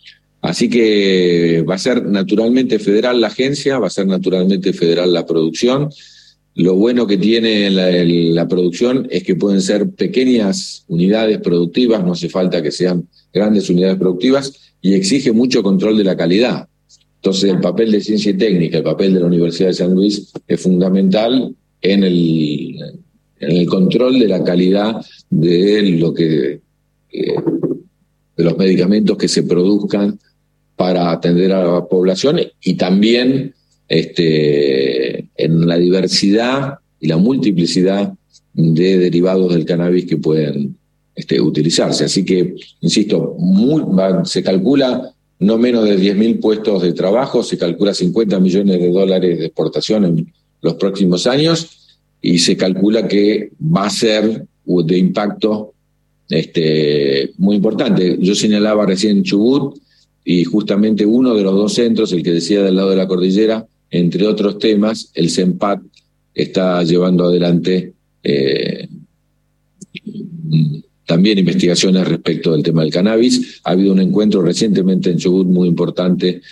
Así 0.47 0.71
que 0.71 1.65
va 1.69 1.75
a 1.75 1.79
ser 1.79 2.07
naturalmente 2.07 2.79
federal 2.79 3.21
la 3.21 3.27
agencia, 3.27 3.81
va 3.81 3.89
a 3.89 3.91
ser 3.91 4.07
naturalmente 4.07 4.73
federal 4.73 5.13
la 5.13 5.27
producción. 5.27 5.91
Lo 6.55 6.77
bueno 6.77 7.05
que 7.09 7.19
tiene 7.19 7.69
la, 7.69 8.47
producción 8.47 9.09
es 9.11 9.25
que 9.25 9.35
pueden 9.35 9.61
ser 9.61 9.91
pequeñas 9.91 10.85
unidades 10.87 11.39
productivas, 11.39 12.05
no 12.05 12.13
hace 12.13 12.29
falta 12.29 12.63
que 12.63 12.71
sean 12.71 13.09
grandes 13.35 13.69
unidades 13.71 13.99
productivas 13.99 14.53
y 14.81 14.95
exige 14.95 15.33
mucho 15.33 15.65
control 15.65 15.99
de 15.99 16.05
la 16.05 16.17
calidad. 16.17 16.69
Entonces 17.17 17.51
el 17.51 17.59
papel 17.59 17.91
de 17.91 18.01
ciencia 18.01 18.31
y 18.31 18.35
técnica, 18.35 18.79
el 18.79 18.85
papel 18.85 19.15
de 19.15 19.21
la 19.21 19.27
Universidad 19.27 19.71
de 19.71 19.75
San 19.75 19.95
Luis 19.95 20.33
es 20.47 20.61
fundamental 20.61 21.53
en 21.83 22.05
el, 22.05 22.77
en 23.41 23.51
el 23.51 23.67
control 23.67 24.21
de 24.21 24.29
la 24.29 24.45
calidad 24.45 25.05
de 25.29 25.83
lo 25.99 26.15
que 26.15 26.61
de 28.37 28.45
los 28.45 28.57
medicamentos 28.57 29.17
que 29.17 29.29
se 29.29 29.43
produzcan 29.43 30.19
para 30.77 31.11
atender 31.11 31.53
a 31.53 31.65
la 31.65 31.85
población 31.87 32.41
y 32.63 32.75
también 32.75 33.55
este, 33.89 35.27
en 35.37 35.67
la 35.67 35.77
diversidad 35.79 36.79
y 37.01 37.09
la 37.09 37.17
multiplicidad 37.17 38.13
de 38.53 38.99
derivados 38.99 39.53
del 39.53 39.65
cannabis 39.65 40.07
que 40.07 40.17
pueden 40.17 40.77
este, 41.15 41.41
utilizarse. 41.41 42.05
Así 42.05 42.25
que, 42.25 42.55
insisto, 42.81 43.37
se 44.25 44.43
calcula 44.43 45.13
no 45.39 45.59
menos 45.59 45.85
de 45.85 45.99
10.000 45.99 46.41
puestos 46.41 46.83
de 46.83 46.93
trabajo, 46.93 47.43
se 47.43 47.59
calcula 47.59 47.93
50 47.93 48.41
millones 48.41 48.81
de 48.81 48.91
dólares 48.91 49.39
de 49.39 49.47
exportación 49.47 50.05
en 50.05 50.33
los 50.63 50.75
próximos 50.75 51.27
años 51.27 51.99
y 52.23 52.39
se 52.39 52.57
calcula 52.57 53.07
que 53.07 53.51
va 53.61 53.87
a 53.87 53.91
ser 53.91 54.47
de 54.65 54.99
impacto 54.99 55.75
este, 56.29 57.33
muy 57.37 57.57
importante. 57.57 58.17
Yo 58.21 58.35
señalaba 58.35 58.87
recién 58.87 59.23
Chubut 59.23 59.79
y 60.29 60.43
justamente 60.43 61.07
uno 61.07 61.37
de 61.37 61.45
los 61.45 61.55
dos 61.55 61.75
centros, 61.75 62.11
el 62.11 62.25
que 62.25 62.33
decía 62.33 62.61
del 62.61 62.75
lado 62.75 62.91
de 62.91 62.97
la 62.97 63.07
cordillera, 63.07 63.65
entre 63.89 64.27
otros 64.27 64.59
temas, 64.59 65.13
el 65.15 65.31
CEMPAT 65.31 65.81
está 66.35 66.83
llevando 66.83 67.27
adelante 67.27 67.95
eh, 68.25 68.89
también 71.07 71.39
investigaciones 71.39 72.09
respecto 72.09 72.51
del 72.51 72.65
tema 72.65 72.83
del 72.83 72.93
cannabis. 72.93 73.61
Ha 73.63 73.71
habido 73.71 73.93
un 73.93 74.01
encuentro 74.01 74.43
recientemente 74.43 75.11
en 75.11 75.19
Chubut 75.19 75.47
muy 75.47 75.69
importante 75.69 76.43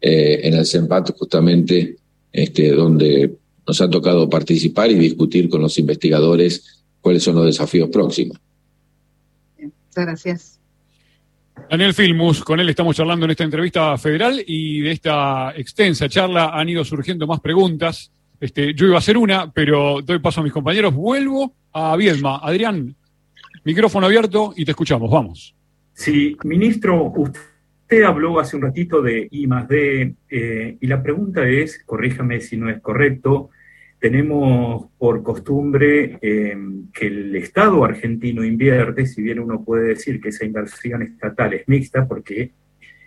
eh, 0.00 0.40
en 0.44 0.54
el 0.54 0.64
CEMPAT, 0.64 1.18
justamente 1.18 1.96
este, 2.32 2.70
donde 2.70 3.34
nos 3.66 3.80
ha 3.80 3.90
tocado 3.90 4.30
participar 4.30 4.92
y 4.92 4.94
discutir 4.94 5.48
con 5.48 5.60
los 5.60 5.76
investigadores 5.76 6.84
cuáles 7.00 7.24
son 7.24 7.34
los 7.34 7.46
desafíos 7.46 7.88
próximos. 7.88 8.38
Muchas 9.58 10.04
gracias. 10.06 10.60
Daniel 11.70 11.94
Filmus, 11.94 12.44
con 12.44 12.60
él 12.60 12.68
estamos 12.68 12.96
charlando 12.96 13.24
en 13.24 13.30
esta 13.30 13.44
entrevista 13.44 13.96
federal 13.96 14.42
y 14.46 14.80
de 14.80 14.92
esta 14.92 15.52
extensa 15.56 16.08
charla 16.08 16.50
han 16.52 16.68
ido 16.68 16.84
surgiendo 16.84 17.26
más 17.26 17.40
preguntas. 17.40 18.12
Este, 18.40 18.74
yo 18.74 18.86
iba 18.86 18.96
a 18.96 18.98
hacer 18.98 19.16
una, 19.16 19.50
pero 19.50 20.02
doy 20.02 20.18
paso 20.18 20.40
a 20.40 20.44
mis 20.44 20.52
compañeros. 20.52 20.94
Vuelvo 20.94 21.54
a 21.72 21.96
Viedma. 21.96 22.38
Adrián, 22.42 22.94
micrófono 23.64 24.06
abierto 24.06 24.52
y 24.56 24.64
te 24.64 24.72
escuchamos. 24.72 25.10
Vamos. 25.10 25.54
Sí, 25.94 26.36
ministro, 26.44 27.12
usted 27.16 28.02
habló 28.02 28.40
hace 28.40 28.56
un 28.56 28.62
ratito 28.62 29.00
de 29.00 29.28
I 29.30 29.46
más 29.46 29.68
D 29.68 30.14
eh, 30.28 30.76
y 30.80 30.86
la 30.86 31.02
pregunta 31.02 31.48
es, 31.48 31.82
corríjame 31.84 32.40
si 32.40 32.56
no 32.56 32.68
es 32.68 32.80
correcto, 32.80 33.50
tenemos 34.04 34.88
por 34.98 35.22
costumbre 35.22 36.18
eh, 36.20 36.54
que 36.92 37.06
el 37.06 37.34
Estado 37.36 37.82
argentino 37.82 38.44
invierte, 38.44 39.06
si 39.06 39.22
bien 39.22 39.38
uno 39.38 39.64
puede 39.64 39.94
decir 39.94 40.20
que 40.20 40.28
esa 40.28 40.44
inversión 40.44 41.00
estatal 41.00 41.54
es 41.54 41.66
mixta 41.66 42.06
porque 42.06 42.52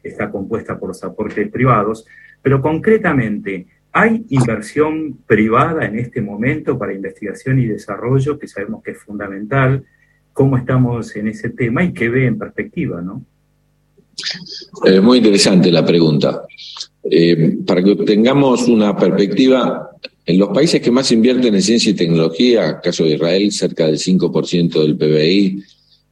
está 0.01 0.31
compuesta 0.31 0.79
por 0.79 0.87
los 0.89 1.03
aportes 1.03 1.51
privados, 1.51 2.07
pero 2.41 2.63
concretamente, 2.63 3.67
¿hay 3.91 4.25
inversión 4.29 5.19
privada 5.27 5.85
en 5.85 5.99
este 5.99 6.19
momento 6.19 6.79
para 6.79 6.95
investigación 6.95 7.59
y 7.59 7.67
desarrollo, 7.67 8.39
que 8.39 8.47
sabemos 8.47 8.81
que 8.81 8.89
es 8.89 8.97
fundamental? 8.97 9.85
¿Cómo 10.33 10.57
estamos 10.57 11.15
en 11.15 11.27
ese 11.27 11.51
tema 11.51 11.83
y 11.83 11.93
qué 11.93 12.09
ve 12.09 12.25
en 12.25 12.39
perspectiva, 12.39 13.03
no? 13.03 13.23
Es 14.85 15.01
muy 15.01 15.19
interesante 15.19 15.71
la 15.71 15.85
pregunta. 15.85 16.45
Eh, 17.09 17.57
para 17.65 17.83
que 17.83 17.95
tengamos 17.97 18.67
una 18.67 18.97
perspectiva, 18.97 19.89
en 20.25 20.37
los 20.37 20.49
países 20.49 20.81
que 20.81 20.91
más 20.91 21.11
invierten 21.11 21.55
en 21.55 21.61
ciencia 21.61 21.91
y 21.91 21.95
tecnología, 21.95 22.79
caso 22.81 23.05
de 23.05 23.11
Israel, 23.11 23.51
cerca 23.51 23.87
del 23.87 23.97
5% 23.97 24.81
del 24.81 24.97
PBI, 24.97 25.63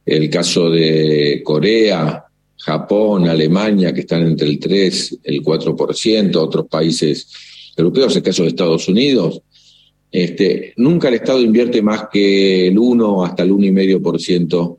el 0.06 0.30
caso 0.30 0.70
de 0.70 1.42
Corea, 1.44 2.24
Japón, 2.56 3.28
Alemania, 3.28 3.92
que 3.92 4.00
están 4.00 4.26
entre 4.26 4.48
el 4.48 4.58
3, 4.58 5.18
el 5.24 5.42
4%, 5.42 6.36
otros 6.36 6.66
países 6.66 7.28
europeos, 7.76 8.16
el 8.16 8.22
caso 8.22 8.42
de 8.42 8.48
Estados 8.48 8.88
Unidos, 8.88 9.42
este, 10.10 10.72
nunca 10.76 11.08
el 11.08 11.14
Estado 11.14 11.40
invierte 11.40 11.82
más 11.82 12.04
que 12.10 12.68
el 12.68 12.78
1 12.78 13.24
hasta 13.24 13.42
el 13.42 13.52
1,5% 13.52 14.78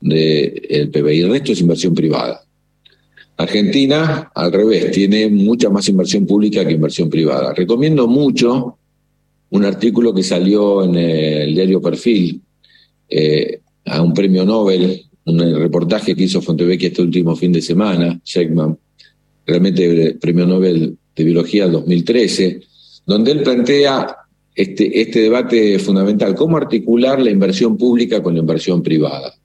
del 0.00 0.90
PBI. 0.90 1.20
El 1.20 1.30
resto 1.30 1.52
es 1.52 1.60
inversión 1.60 1.94
privada. 1.94 2.47
Argentina, 3.38 4.32
al 4.34 4.52
revés, 4.52 4.90
tiene 4.90 5.28
mucha 5.28 5.70
más 5.70 5.88
inversión 5.88 6.26
pública 6.26 6.66
que 6.66 6.74
inversión 6.74 7.08
privada. 7.08 7.54
Recomiendo 7.54 8.08
mucho 8.08 8.78
un 9.50 9.64
artículo 9.64 10.12
que 10.12 10.24
salió 10.24 10.82
en 10.82 10.96
el 10.96 11.54
diario 11.54 11.80
Perfil 11.80 12.42
eh, 13.08 13.60
a 13.84 14.02
un 14.02 14.12
premio 14.12 14.44
Nobel, 14.44 15.04
un 15.24 15.38
reportaje 15.38 16.16
que 16.16 16.24
hizo 16.24 16.42
Fontevecchia 16.42 16.88
este 16.88 17.02
último 17.02 17.36
fin 17.36 17.52
de 17.52 17.62
semana, 17.62 18.20
Sheckman, 18.24 18.76
realmente 19.46 20.16
premio 20.20 20.44
Nobel 20.44 20.96
de 21.14 21.24
Biología 21.24 21.68
2013, 21.68 22.60
donde 23.06 23.30
él 23.30 23.42
plantea 23.44 24.16
este, 24.52 25.00
este 25.00 25.20
debate 25.20 25.78
fundamental, 25.78 26.34
cómo 26.34 26.56
articular 26.56 27.22
la 27.22 27.30
inversión 27.30 27.76
pública 27.76 28.20
con 28.20 28.34
la 28.34 28.40
inversión 28.40 28.82
privada. 28.82 29.37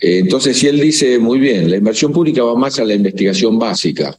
Eh, 0.00 0.18
entonces, 0.18 0.56
si 0.56 0.66
él 0.66 0.80
dice, 0.80 1.18
muy 1.18 1.38
bien, 1.38 1.70
la 1.70 1.76
inversión 1.76 2.12
pública 2.12 2.42
va 2.42 2.54
más 2.54 2.78
a 2.78 2.84
la 2.84 2.94
investigación 2.94 3.58
básica. 3.58 4.16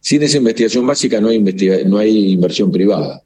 Sin 0.00 0.22
esa 0.22 0.38
investigación 0.38 0.86
básica 0.86 1.20
no 1.20 1.28
hay, 1.28 1.40
no 1.86 1.98
hay 1.98 2.32
inversión 2.32 2.70
privada. 2.70 3.22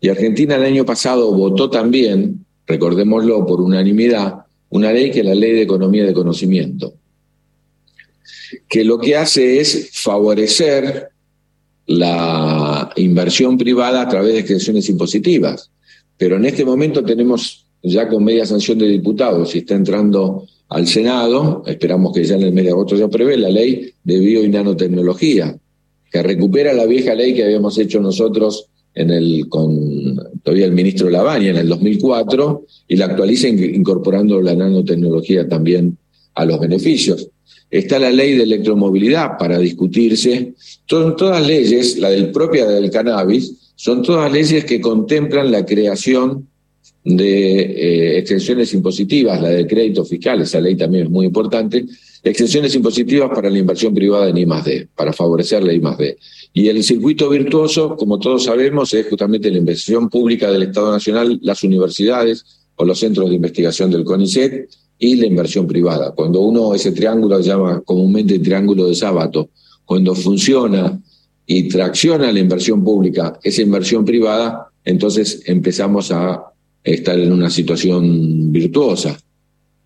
Y 0.00 0.08
Argentina 0.08 0.56
el 0.56 0.64
año 0.64 0.84
pasado 0.84 1.32
votó 1.32 1.70
también, 1.70 2.44
recordémoslo 2.66 3.46
por 3.46 3.60
unanimidad, 3.60 4.46
una 4.70 4.92
ley 4.92 5.10
que 5.10 5.20
es 5.20 5.26
la 5.26 5.34
Ley 5.34 5.52
de 5.52 5.62
Economía 5.62 6.04
de 6.04 6.12
Conocimiento, 6.12 6.94
que 8.68 8.84
lo 8.84 8.98
que 8.98 9.16
hace 9.16 9.60
es 9.60 9.90
favorecer 9.92 11.08
la 11.86 12.92
inversión 12.96 13.56
privada 13.56 14.02
a 14.02 14.08
través 14.08 14.34
de 14.34 14.40
exenciones 14.40 14.88
impositivas. 14.88 15.70
Pero 16.18 16.36
en 16.36 16.44
este 16.44 16.64
momento 16.64 17.02
tenemos 17.02 17.66
ya 17.82 18.08
con 18.08 18.24
media 18.24 18.44
sanción 18.44 18.78
de 18.78 18.88
diputados 18.88 19.54
y 19.54 19.58
está 19.58 19.74
entrando 19.74 20.46
al 20.68 20.86
Senado, 20.86 21.62
esperamos 21.66 22.12
que 22.12 22.24
ya 22.24 22.36
en 22.36 22.42
el 22.42 22.52
mes 22.52 22.64
de 22.64 22.70
agosto 22.70 22.96
se 22.96 23.04
apruebe 23.04 23.36
la 23.36 23.48
ley 23.48 23.90
de 24.04 24.18
bio 24.18 24.44
y 24.44 24.48
nanotecnología, 24.48 25.56
que 26.10 26.22
recupera 26.22 26.72
la 26.72 26.86
vieja 26.86 27.14
ley 27.14 27.34
que 27.34 27.44
habíamos 27.44 27.78
hecho 27.78 28.00
nosotros 28.00 28.66
en 28.94 29.10
el, 29.10 29.48
con 29.48 30.16
todavía 30.42 30.66
el 30.66 30.72
ministro 30.72 31.08
Lavagna 31.08 31.50
en 31.50 31.56
el 31.56 31.68
2004 31.68 32.66
y 32.88 32.96
la 32.96 33.06
actualiza 33.06 33.48
incorporando 33.48 34.40
la 34.42 34.54
nanotecnología 34.54 35.48
también 35.48 35.96
a 36.34 36.44
los 36.44 36.60
beneficios. 36.60 37.28
Está 37.70 37.98
la 37.98 38.10
ley 38.10 38.34
de 38.36 38.44
electromovilidad 38.44 39.38
para 39.38 39.58
discutirse. 39.58 40.54
Son 40.86 41.16
todas 41.16 41.46
leyes, 41.46 41.98
la 41.98 42.10
del 42.10 42.30
propia 42.30 42.66
del 42.66 42.90
cannabis, 42.90 43.72
son 43.74 44.02
todas 44.02 44.30
leyes 44.32 44.64
que 44.64 44.80
contemplan 44.80 45.50
la 45.50 45.64
creación 45.64 46.48
de 47.16 47.60
eh, 47.60 48.18
exenciones 48.18 48.72
impositivas, 48.74 49.40
la 49.40 49.48
de 49.48 49.66
crédito 49.66 50.04
fiscal, 50.04 50.42
esa 50.42 50.60
ley 50.60 50.76
también 50.76 51.04
es 51.04 51.10
muy 51.10 51.26
importante, 51.26 51.86
exenciones 52.22 52.74
impositivas 52.74 53.30
para 53.34 53.48
la 53.48 53.58
inversión 53.58 53.94
privada 53.94 54.28
en 54.28 54.36
I+.D., 54.36 54.88
para 54.94 55.12
favorecer 55.12 55.64
la 55.64 55.72
I+.D. 55.72 56.18
Y 56.52 56.68
el 56.68 56.82
circuito 56.84 57.30
virtuoso, 57.30 57.96
como 57.96 58.18
todos 58.18 58.44
sabemos, 58.44 58.92
es 58.92 59.06
justamente 59.08 59.50
la 59.50 59.58
inversión 59.58 60.10
pública 60.10 60.50
del 60.50 60.64
Estado 60.64 60.92
Nacional, 60.92 61.38
las 61.42 61.62
universidades 61.64 62.44
o 62.76 62.84
los 62.84 62.98
centros 62.98 63.28
de 63.30 63.36
investigación 63.36 63.90
del 63.90 64.04
CONICET 64.04 64.68
y 64.98 65.16
la 65.16 65.26
inversión 65.26 65.66
privada. 65.66 66.12
Cuando 66.12 66.40
uno, 66.40 66.74
ese 66.74 66.92
triángulo 66.92 67.42
se 67.42 67.48
llama 67.48 67.80
comúnmente 67.84 68.38
triángulo 68.40 68.86
de 68.86 68.94
sábado, 68.94 69.48
cuando 69.84 70.14
funciona 70.14 71.00
y 71.46 71.68
tracciona 71.68 72.30
la 72.30 72.38
inversión 72.38 72.84
pública, 72.84 73.38
esa 73.42 73.62
inversión 73.62 74.04
privada, 74.04 74.68
entonces 74.84 75.42
empezamos 75.46 76.10
a 76.12 76.42
estar 76.82 77.18
en 77.18 77.32
una 77.32 77.50
situación 77.50 78.50
virtuosa. 78.52 79.18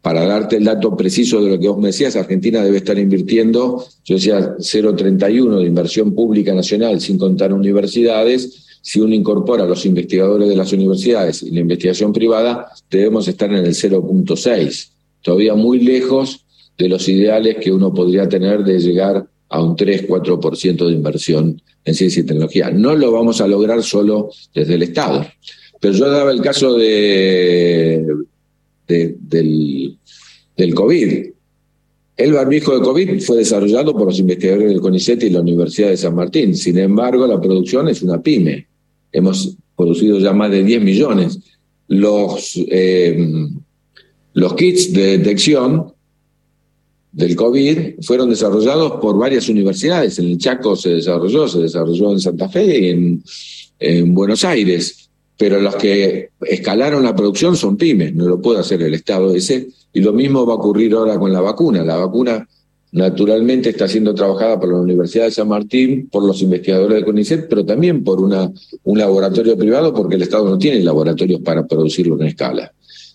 Para 0.01 0.27
darte 0.27 0.57
el 0.57 0.65
dato 0.65 0.97
preciso 0.97 1.41
de 1.43 1.51
lo 1.51 1.61
que 1.61 1.69
vos 1.69 1.79
me 1.79 1.89
decías, 1.89 2.17
Argentina 2.17 2.63
debe 2.65 2.79
estar 2.79 2.99
invirtiendo, 2.99 3.85
yo 4.05 4.17
decía 4.17 4.57
0,31 4.59 5.59
de 5.61 5.67
inversión 5.67 6.13
pública 6.13 6.53
nacional, 6.53 7.01
sin 7.01 7.19
contar 7.19 7.53
universidades. 7.53 8.81
Si 8.83 9.01
uno 9.01 9.15
incorpora 9.15 9.63
a 9.63 9.67
los 9.67 9.87
investigadores 9.87 10.49
de 10.49 10.57
las 10.57 10.73
universidades 10.73 11.45
y 11.45 11.53
la 11.53 11.61
investigación 11.61 12.13
privada, 12.13 12.69
debemos 12.91 13.29
estar 13.29 13.49
en 13.51 13.65
el 13.65 13.75
0,6, 13.75 14.89
todavía 15.23 15.55
muy 15.55 15.79
lejos 15.79 16.45
de 16.77 16.89
los 16.89 17.09
ideales 17.09 17.59
que 17.61 17.71
uno 17.71 17.95
podría 17.95 18.29
tener 18.29 18.65
de 18.65 18.81
llegar 18.81 19.25
a 19.49 19.63
un 19.63 19.77
3-4% 19.77 20.87
de 20.87 20.93
inversión 20.93 21.63
en 21.85 21.95
ciencia 21.95 22.23
y 22.23 22.27
tecnología. 22.27 22.71
No 22.71 22.97
lo 22.97 23.13
vamos 23.13 23.41
a 23.41 23.47
lograr 23.47 23.83
solo 23.83 24.31
desde 24.55 24.75
el 24.75 24.83
Estado. 24.83 25.25
Pero 25.83 25.95
yo 25.95 26.09
daba 26.09 26.31
el 26.31 26.41
caso 26.41 26.75
de, 26.75 28.07
del, 28.87 29.99
COVID. 30.77 31.27
El 32.17 32.33
barbijo 32.33 32.79
de 32.79 32.83
COVID 32.83 33.21
fue 33.21 33.39
desarrollado 33.39 33.93
por 33.93 34.07
los 34.07 34.21
investigadores 34.21 34.69
del 34.69 34.81
CONICET 34.81 35.25
y 35.25 35.31
la 35.31 35.41
Universidad 35.41 35.89
de 35.89 35.97
San 35.97 36.15
Martín. 36.15 36.55
Sin 36.55 36.79
embargo, 36.79 37.27
la 37.27 37.41
producción 37.41 37.89
es 37.89 38.01
una 38.01 38.23
pyme. 38.23 38.69
Hemos 39.11 39.57
producido 39.77 40.21
ya 40.21 40.33
más 40.33 40.53
de 40.53 40.63
10 40.63 40.85
millones. 40.85 41.41
Los, 41.89 42.53
eh, 42.71 43.49
los 44.35 44.55
kits 44.55 44.93
de 44.93 45.19
detección 45.19 45.95
del 47.11 47.35
COVID 47.35 47.95
fueron 48.03 48.31
desarrollados 48.31 49.01
por 49.01 49.19
varias 49.19 49.49
universidades. 49.49 50.17
En 50.21 50.27
el 50.27 50.39
Chaco 50.39 50.77
se 50.77 50.91
desarrolló, 50.91 51.49
se 51.49 51.59
desarrolló 51.59 52.13
en 52.13 52.21
Santa 52.21 52.49
Fe 52.49 52.79
y 52.79 53.21
en 53.81 54.15
Buenos 54.15 54.45
Aires. 54.45 55.03
Pero 55.37 55.61
los 55.61 55.77
que 55.77 56.31
escalaron 56.43 57.03
la 57.03 57.17
producción 57.17 57.57
son 57.57 57.77
pymes, 57.77 58.15
no 58.15 58.27
lo 58.27 58.41
puede 58.41 58.61
hacer 58.61 58.83
el 58.83 58.95
Estado 58.95 59.35
ese. 59.35 59.69
Y 59.93 60.01
lo 60.01 60.13
mismo 60.13 60.47
va 60.47 60.55
a 60.55 60.57
ocurrir 60.57 60.95
ahora 60.95 61.19
con 61.19 61.33
la 61.33 61.41
vacuna. 61.41 61.85
La 61.85 61.97
vacuna 61.97 62.47
naturalmente 62.93 63.71
está 63.71 63.89
siendo 63.89 64.15
trabajada 64.15 64.61
por 64.61 64.71
la 64.71 64.79
Universidad 64.79 65.25
de 65.25 65.31
San 65.31 65.49
Martín, 65.49 66.09
por 66.11 66.23
los 66.23 66.43
investigadores 66.43 66.99
de 66.99 67.05
CONICET, 67.05 67.49
pero 67.49 67.65
también 67.65 68.05
por 68.05 68.21
una, 68.21 68.51
un 68.85 68.99
laboratorio 68.99 69.57
privado, 69.57 69.95
porque 69.95 70.17
el 70.17 70.23
Estado 70.23 70.49
no 70.49 70.59
tiene 70.59 70.81
laboratorios 70.81 71.41
para 71.41 71.67
producirlo 71.67 72.21
en 72.21 72.29
escala. 72.29 72.73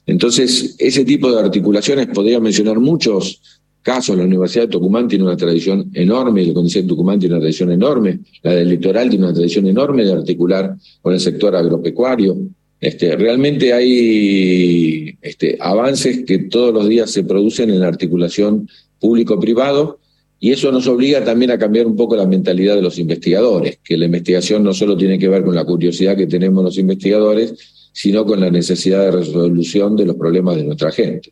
Entonces, 0.07 0.75
ese 0.79 1.05
tipo 1.05 1.31
de 1.31 1.39
articulaciones, 1.39 2.07
podría 2.07 2.39
mencionar 2.39 2.79
muchos 2.79 3.41
casos, 3.87 4.17
la 4.17 4.25
Universidad 4.25 4.65
de 4.65 4.71
Tucumán 4.71 5.07
tiene 5.07 5.23
una 5.23 5.37
tradición 5.37 5.89
enorme, 5.93 6.41
el 6.41 6.53
CONICET 6.53 6.81
de 6.81 6.89
Tucumán 6.89 7.19
tiene 7.19 7.35
una 7.35 7.39
tradición 7.39 7.71
enorme, 7.71 8.19
la 8.43 8.53
del 8.53 8.67
litoral 8.67 9.09
tiene 9.09 9.23
una 9.23 9.33
tradición 9.33 9.65
enorme 9.65 10.03
de 10.03 10.11
articular 10.11 10.75
con 11.01 11.13
el 11.13 11.21
sector 11.21 11.55
agropecuario. 11.55 12.35
Este, 12.81 13.15
realmente 13.15 13.71
hay 13.71 15.17
este, 15.21 15.57
avances 15.61 16.25
que 16.25 16.37
todos 16.39 16.73
los 16.73 16.89
días 16.89 17.09
se 17.11 17.23
producen 17.23 17.69
en 17.69 17.79
la 17.79 17.87
articulación 17.87 18.67
público-privado, 18.99 19.99
y 20.37 20.51
eso 20.51 20.69
nos 20.69 20.85
obliga 20.87 21.23
también 21.23 21.51
a 21.51 21.57
cambiar 21.57 21.87
un 21.87 21.95
poco 21.95 22.17
la 22.17 22.27
mentalidad 22.27 22.75
de 22.75 22.81
los 22.81 22.99
investigadores, 22.99 23.79
que 23.81 23.95
la 23.95 24.05
investigación 24.05 24.63
no 24.63 24.73
solo 24.73 24.97
tiene 24.97 25.17
que 25.17 25.29
ver 25.29 25.45
con 25.45 25.55
la 25.55 25.63
curiosidad 25.63 26.17
que 26.17 26.27
tenemos 26.27 26.61
los 26.61 26.77
investigadores, 26.77 27.53
sino 27.93 28.25
con 28.25 28.41
la 28.41 28.51
necesidad 28.51 29.05
de 29.05 29.11
resolución 29.11 29.95
de 29.95 30.07
los 30.07 30.17
problemas 30.17 30.57
de 30.57 30.65
nuestra 30.65 30.91
gente. 30.91 31.31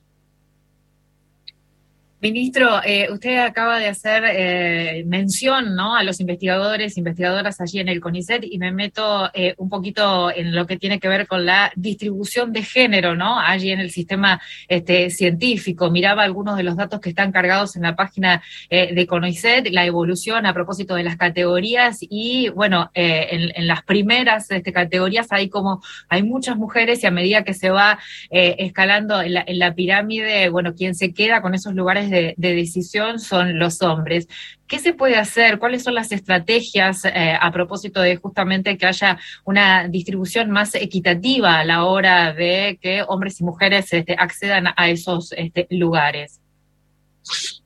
Ministro, 2.21 2.81
eh, 2.83 3.09
usted 3.11 3.39
acaba 3.39 3.77
de 3.77 3.87
hacer 3.87 4.23
eh, 4.25 5.03
mención 5.05 5.75
¿no? 5.75 5.97
a 5.97 6.03
los 6.03 6.21
investigadores, 6.21 6.97
investigadoras 6.97 7.59
allí 7.59 7.79
en 7.79 7.89
el 7.89 7.99
CONICET 7.99 8.45
y 8.49 8.57
me 8.57 8.71
meto 8.71 9.29
eh, 9.33 9.53
un 9.57 9.67
poquito 9.67 10.31
en 10.33 10.55
lo 10.55 10.65
que 10.65 10.77
tiene 10.77 10.99
que 10.99 11.09
ver 11.09 11.27
con 11.27 11.45
la 11.45 11.73
distribución 11.75 12.53
de 12.53 12.63
género 12.63 13.15
¿no? 13.15 13.37
allí 13.37 13.69
en 13.69 13.81
el 13.81 13.91
sistema 13.91 14.41
este, 14.69 15.09
científico. 15.09 15.91
Miraba 15.91 16.23
algunos 16.23 16.55
de 16.55 16.63
los 16.63 16.77
datos 16.77 17.01
que 17.01 17.09
están 17.09 17.33
cargados 17.33 17.75
en 17.75 17.81
la 17.81 17.97
página 17.97 18.41
de 18.69 19.05
CONICET, 19.07 19.67
la 19.71 19.85
evolución 19.85 20.45
a 20.45 20.53
propósito 20.53 20.95
de 20.95 21.03
las 21.03 21.17
categorías 21.17 21.97
y 22.01 22.49
bueno, 22.49 22.91
en, 22.93 23.67
las 23.67 23.83
primeras 23.83 24.49
este, 24.51 24.71
categorías 24.71 25.27
hay 25.31 25.49
como 25.49 25.81
hay 26.07 26.23
muchas 26.23 26.55
mujeres 26.55 27.03
y 27.03 27.07
a 27.07 27.11
medida 27.11 27.43
que 27.43 27.53
se 27.53 27.69
va 27.69 27.99
escalando 28.31 29.21
en 29.21 29.33
la, 29.33 29.43
en 29.45 29.59
la 29.59 29.75
pirámide, 29.75 30.49
bueno, 30.49 30.73
quien 30.73 30.95
se 30.95 31.13
queda 31.13 31.41
con 31.41 31.53
esos 31.53 31.73
lugares 31.73 32.04
de 32.09 32.35
de, 32.37 32.55
decisión 32.55 33.19
son 33.19 33.59
los 33.59 33.81
hombres. 33.81 34.27
¿Qué 34.67 34.79
se 34.79 34.93
puede 34.93 35.15
hacer? 35.15 35.59
¿Cuáles 35.59 35.83
son 35.83 35.93
las 35.93 36.11
estrategias 36.11 37.05
eh, 37.05 37.33
a 37.39 37.51
propósito 37.51 38.01
de 38.01 38.15
justamente 38.17 38.77
que 38.77 38.85
haya 38.85 39.19
una 39.43 39.87
distribución 39.87 40.49
más 40.51 40.75
equitativa 40.75 41.59
a 41.59 41.65
la 41.65 41.85
hora 41.85 42.33
de 42.33 42.79
que 42.81 43.03
hombres 43.07 43.39
y 43.41 43.43
mujeres 43.43 43.91
este, 43.93 44.15
accedan 44.17 44.65
a 44.75 44.89
esos 44.89 45.33
este, 45.33 45.67
lugares? 45.69 46.39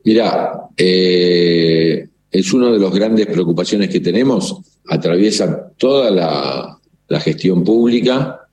Mira, 0.03 0.51
eh, 0.77 2.07
es 2.31 2.53
una 2.53 2.71
de 2.71 2.79
las 2.79 2.91
grandes 2.91 3.27
preocupaciones 3.27 3.89
que 3.89 3.99
tenemos, 3.99 4.61
atraviesa 4.87 5.71
toda 5.77 6.11
la, 6.11 6.79
la 7.07 7.19
gestión 7.19 7.63
pública 7.63 8.47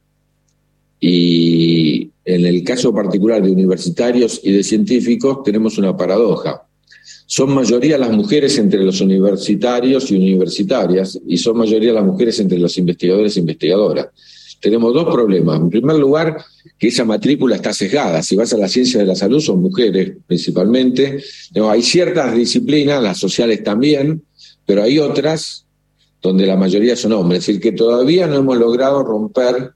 y 0.99 1.96
en 2.27 2.45
el 2.45 2.65
caso 2.65 2.93
particular 2.93 3.41
de 3.41 3.53
universitarios 3.53 4.41
y 4.43 4.51
de 4.51 4.65
científicos 4.65 5.45
tenemos 5.45 5.79
una 5.79 5.97
paradoja. 5.97 6.67
Son 7.27 7.55
mayoría 7.55 7.97
las 7.97 8.11
mujeres 8.11 8.59
entre 8.59 8.83
los 8.83 9.01
universitarios 9.01 10.11
y 10.11 10.17
universitarias 10.17 11.21
y 11.25 11.37
son 11.37 11.59
mayoría 11.59 11.93
las 11.93 12.05
mujeres 12.05 12.41
entre 12.41 12.59
los 12.59 12.77
investigadores 12.79 13.37
e 13.37 13.41
investigadoras. 13.41 14.09
Tenemos 14.61 14.93
dos 14.93 15.05
problemas. 15.05 15.61
En 15.61 15.71
primer 15.71 15.97
lugar, 15.97 16.45
que 16.77 16.89
esa 16.89 17.05
matrícula 17.05 17.57
está 17.57 17.73
sesgada. 17.73 18.21
Si 18.25 18.35
vas 18.35 18.53
a 18.53 18.59
la 18.59 18.69
ciencia 18.69 18.99
de 18.99 19.07
la 19.07 19.15
salud, 19.15 19.41
son 19.41 19.63
mujeres 19.63 20.17
principalmente. 20.27 21.23
hay 21.55 21.83
ciertas 21.83 22.35
disciplinas, 22.35 23.01
las 23.01 23.19
sociales 23.19 23.63
también, 23.63 24.23
pero 24.65 24.83
hay 24.83 24.99
otras 24.99 25.65
donde 26.21 26.45
la 26.45 26.57
mayoría 26.57 26.97
son 26.97 27.13
hombres. 27.13 27.41
Es 27.41 27.47
decir, 27.47 27.61
que 27.61 27.71
todavía 27.71 28.27
no 28.27 28.35
hemos 28.35 28.57
logrado 28.57 29.05
romper 29.05 29.71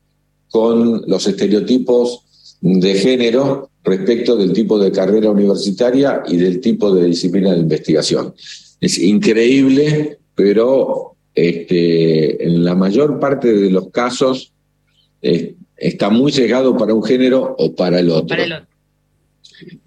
con 0.50 1.04
los 1.06 1.28
estereotipos 1.28 2.24
de 2.60 2.94
género 2.94 3.70
respecto 3.84 4.36
del 4.36 4.52
tipo 4.52 4.78
de 4.78 4.92
carrera 4.92 5.30
universitaria 5.30 6.22
y 6.28 6.36
del 6.36 6.60
tipo 6.60 6.94
de 6.94 7.06
disciplina 7.06 7.52
de 7.52 7.60
investigación. 7.60 8.34
Es 8.80 8.98
increíble, 8.98 10.18
pero 10.34 11.16
este, 11.34 12.44
en 12.44 12.64
la 12.64 12.74
mayor 12.74 13.18
parte 13.18 13.52
de 13.52 13.70
los 13.70 13.90
casos 13.90 14.52
eh, 15.22 15.54
está 15.76 16.10
muy 16.10 16.32
llegado 16.32 16.76
para 16.76 16.94
un 16.94 17.02
género 17.02 17.54
o 17.58 17.74
para 17.74 18.00
el 18.00 18.10
otro. 18.10 18.36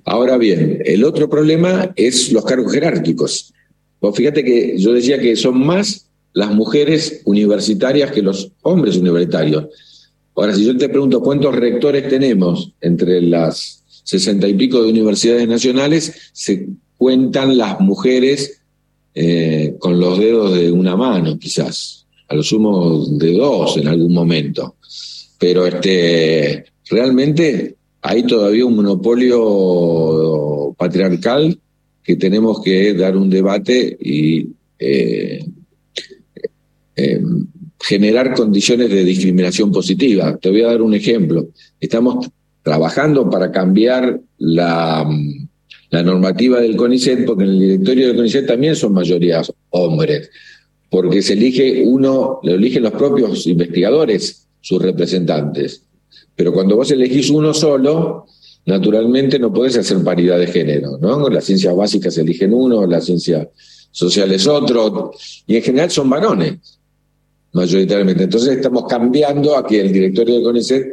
Ahora 0.06 0.38
bien, 0.38 0.82
el 0.86 1.04
otro 1.04 1.30
problema 1.30 1.94
es 1.96 2.32
los 2.32 2.46
cargos 2.46 2.74
jerárquicos. 2.74 3.54
Pues 4.00 4.16
fíjate 4.16 4.44
que 4.44 4.78
yo 4.78 4.94
decía 4.94 5.20
que 5.20 5.36
son 5.36 5.66
más 5.66 6.10
las 6.34 6.52
mujeres 6.54 7.22
universitarias 7.26 8.12
que 8.12 8.22
los 8.22 8.52
hombres 8.64 8.98
universitarios. 8.98 9.68
Ahora, 10.36 10.56
si 10.56 10.66
yo 10.66 10.76
te 10.78 10.90
pregunto 10.90 11.22
cuántos 11.22 11.56
rectores 11.56 12.08
tenemos 12.10 12.74
entre 12.82 13.22
las 13.22 13.84
sesenta 14.04 14.48
y 14.48 14.54
pico 14.54 14.82
de 14.82 14.90
universidades 14.90 15.48
nacionales, 15.48 16.32
se 16.34 16.68
cuentan 16.98 17.58
las 17.58 17.80
mujeres 17.80 18.62
eh, 19.16 19.76
con 19.80 20.00
los 20.00 20.18
dedos 20.18 20.54
de 20.56 20.72
una 20.72 20.96
mano, 20.96 21.38
quizás, 21.38 22.08
a 22.28 22.36
lo 22.36 22.42
sumo 22.44 23.06
de 23.06 23.34
dos 23.34 23.78
en 23.78 23.88
algún 23.88 24.14
momento. 24.14 24.76
Pero 25.38 25.68
este, 25.68 26.66
realmente 26.90 27.76
hay 28.02 28.24
todavía 28.24 28.66
un 28.66 28.76
monopolio 28.76 30.74
patriarcal 30.78 31.60
que 32.04 32.16
tenemos 32.16 32.62
que 32.62 32.94
dar 32.94 33.16
un 33.16 33.30
debate 33.30 33.98
y 34.00 34.48
eh, 34.80 35.46
eh, 36.96 37.22
generar 37.84 38.34
condiciones 38.34 38.90
de 38.90 39.04
discriminación 39.04 39.70
positiva. 39.70 40.38
Te 40.38 40.50
voy 40.50 40.62
a 40.62 40.68
dar 40.68 40.82
un 40.82 40.94
ejemplo. 40.94 41.50
Estamos 41.82 42.30
trabajando 42.62 43.30
para 43.30 43.52
cambiar 43.52 44.22
la, 44.38 45.06
la 45.90 46.04
normativa 46.04 46.62
del 46.62 46.78
CONICET, 46.78 47.26
porque 47.26 47.44
en 47.44 47.50
el 47.50 47.60
directorio 47.60 48.08
del 48.08 48.16
CONICET 48.16 48.48
también 48.48 48.78
son 48.78 48.94
mayorías 48.94 49.52
hombres, 49.72 50.30
porque 50.90 51.22
se 51.22 51.34
elige 51.34 51.84
uno, 51.86 52.40
lo 52.42 52.54
eligen 52.54 52.84
los 52.84 52.94
propios 52.94 53.46
investigadores, 53.48 54.48
sus 54.62 54.82
representantes. 54.82 55.84
Pero 56.38 56.54
cuando 56.54 56.78
vos 56.78 56.90
elegís 56.90 57.30
uno 57.32 57.54
solo, 57.54 58.28
naturalmente 58.66 59.38
no 59.38 59.52
podés 59.52 59.76
hacer 59.76 60.02
paridad 60.06 60.40
de 60.40 60.48
género, 60.48 60.98
¿no? 61.02 61.28
Las 61.28 61.44
ciencias 61.44 61.76
básicas 61.76 62.18
eligen 62.18 62.54
uno, 62.54 62.88
la 62.88 63.02
ciencia 63.02 63.50
social 63.92 64.32
es 64.32 64.48
otro, 64.48 65.12
y 65.46 65.58
en 65.58 65.64
general 65.64 65.92
son 65.92 66.10
varones 66.10 66.80
mayoritariamente. 67.54 68.24
Entonces 68.24 68.58
estamos 68.58 68.86
cambiando 68.88 69.56
a 69.56 69.66
que 69.66 69.80
el 69.80 69.94
directorio 69.94 70.38
de 70.38 70.44
CONICET 70.44 70.88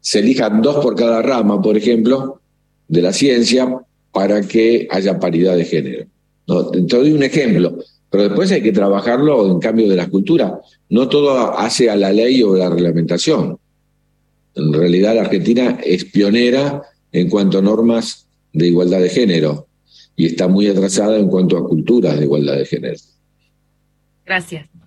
se 0.00 0.20
elijan 0.20 0.62
dos 0.62 0.76
por 0.76 0.94
cada 0.94 1.20
rama, 1.22 1.60
por 1.60 1.76
ejemplo, 1.76 2.40
de 2.86 3.02
la 3.02 3.12
ciencia 3.12 3.78
para 4.12 4.40
que 4.42 4.88
haya 4.90 5.18
paridad 5.18 5.56
de 5.56 5.64
género. 5.64 6.06
¿no? 6.46 6.70
Te 6.70 6.80
doy 6.80 7.12
un 7.12 7.22
ejemplo, 7.22 7.78
pero 8.10 8.24
después 8.24 8.50
hay 8.52 8.62
que 8.62 8.72
trabajarlo 8.72 9.50
en 9.50 9.58
cambio 9.58 9.88
de 9.88 9.96
la 9.96 10.08
cultura. 10.08 10.60
No 10.88 11.08
todo 11.08 11.58
hace 11.58 11.90
a 11.90 11.96
la 11.96 12.12
ley 12.12 12.42
o 12.42 12.56
la 12.56 12.70
reglamentación. 12.70 13.58
En 14.54 14.72
realidad 14.72 15.14
la 15.14 15.22
Argentina 15.22 15.78
es 15.84 16.04
pionera 16.04 16.82
en 17.12 17.28
cuanto 17.28 17.58
a 17.58 17.62
normas 17.62 18.26
de 18.52 18.68
igualdad 18.68 19.00
de 19.00 19.10
género 19.10 19.66
y 20.16 20.26
está 20.26 20.48
muy 20.48 20.66
atrasada 20.66 21.18
en 21.18 21.28
cuanto 21.28 21.56
a 21.56 21.68
culturas 21.68 22.18
de 22.18 22.24
igualdad 22.24 22.56
de 22.56 22.64
género. 22.66 22.96
Gracias. 24.24 24.77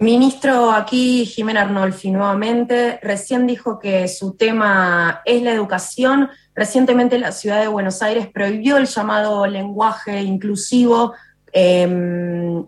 Ministro, 0.00 0.70
aquí 0.70 1.26
Jimena 1.26 1.62
Arnolfi 1.62 2.12
nuevamente. 2.12 3.00
Recién 3.02 3.48
dijo 3.48 3.80
que 3.80 4.06
su 4.06 4.34
tema 4.34 5.22
es 5.24 5.42
la 5.42 5.50
educación. 5.50 6.30
Recientemente 6.54 7.18
la 7.18 7.32
ciudad 7.32 7.60
de 7.60 7.66
Buenos 7.66 8.00
Aires 8.00 8.28
prohibió 8.28 8.76
el 8.76 8.86
llamado 8.86 9.44
lenguaje 9.48 10.22
inclusivo. 10.22 11.14
Em, 11.52 12.64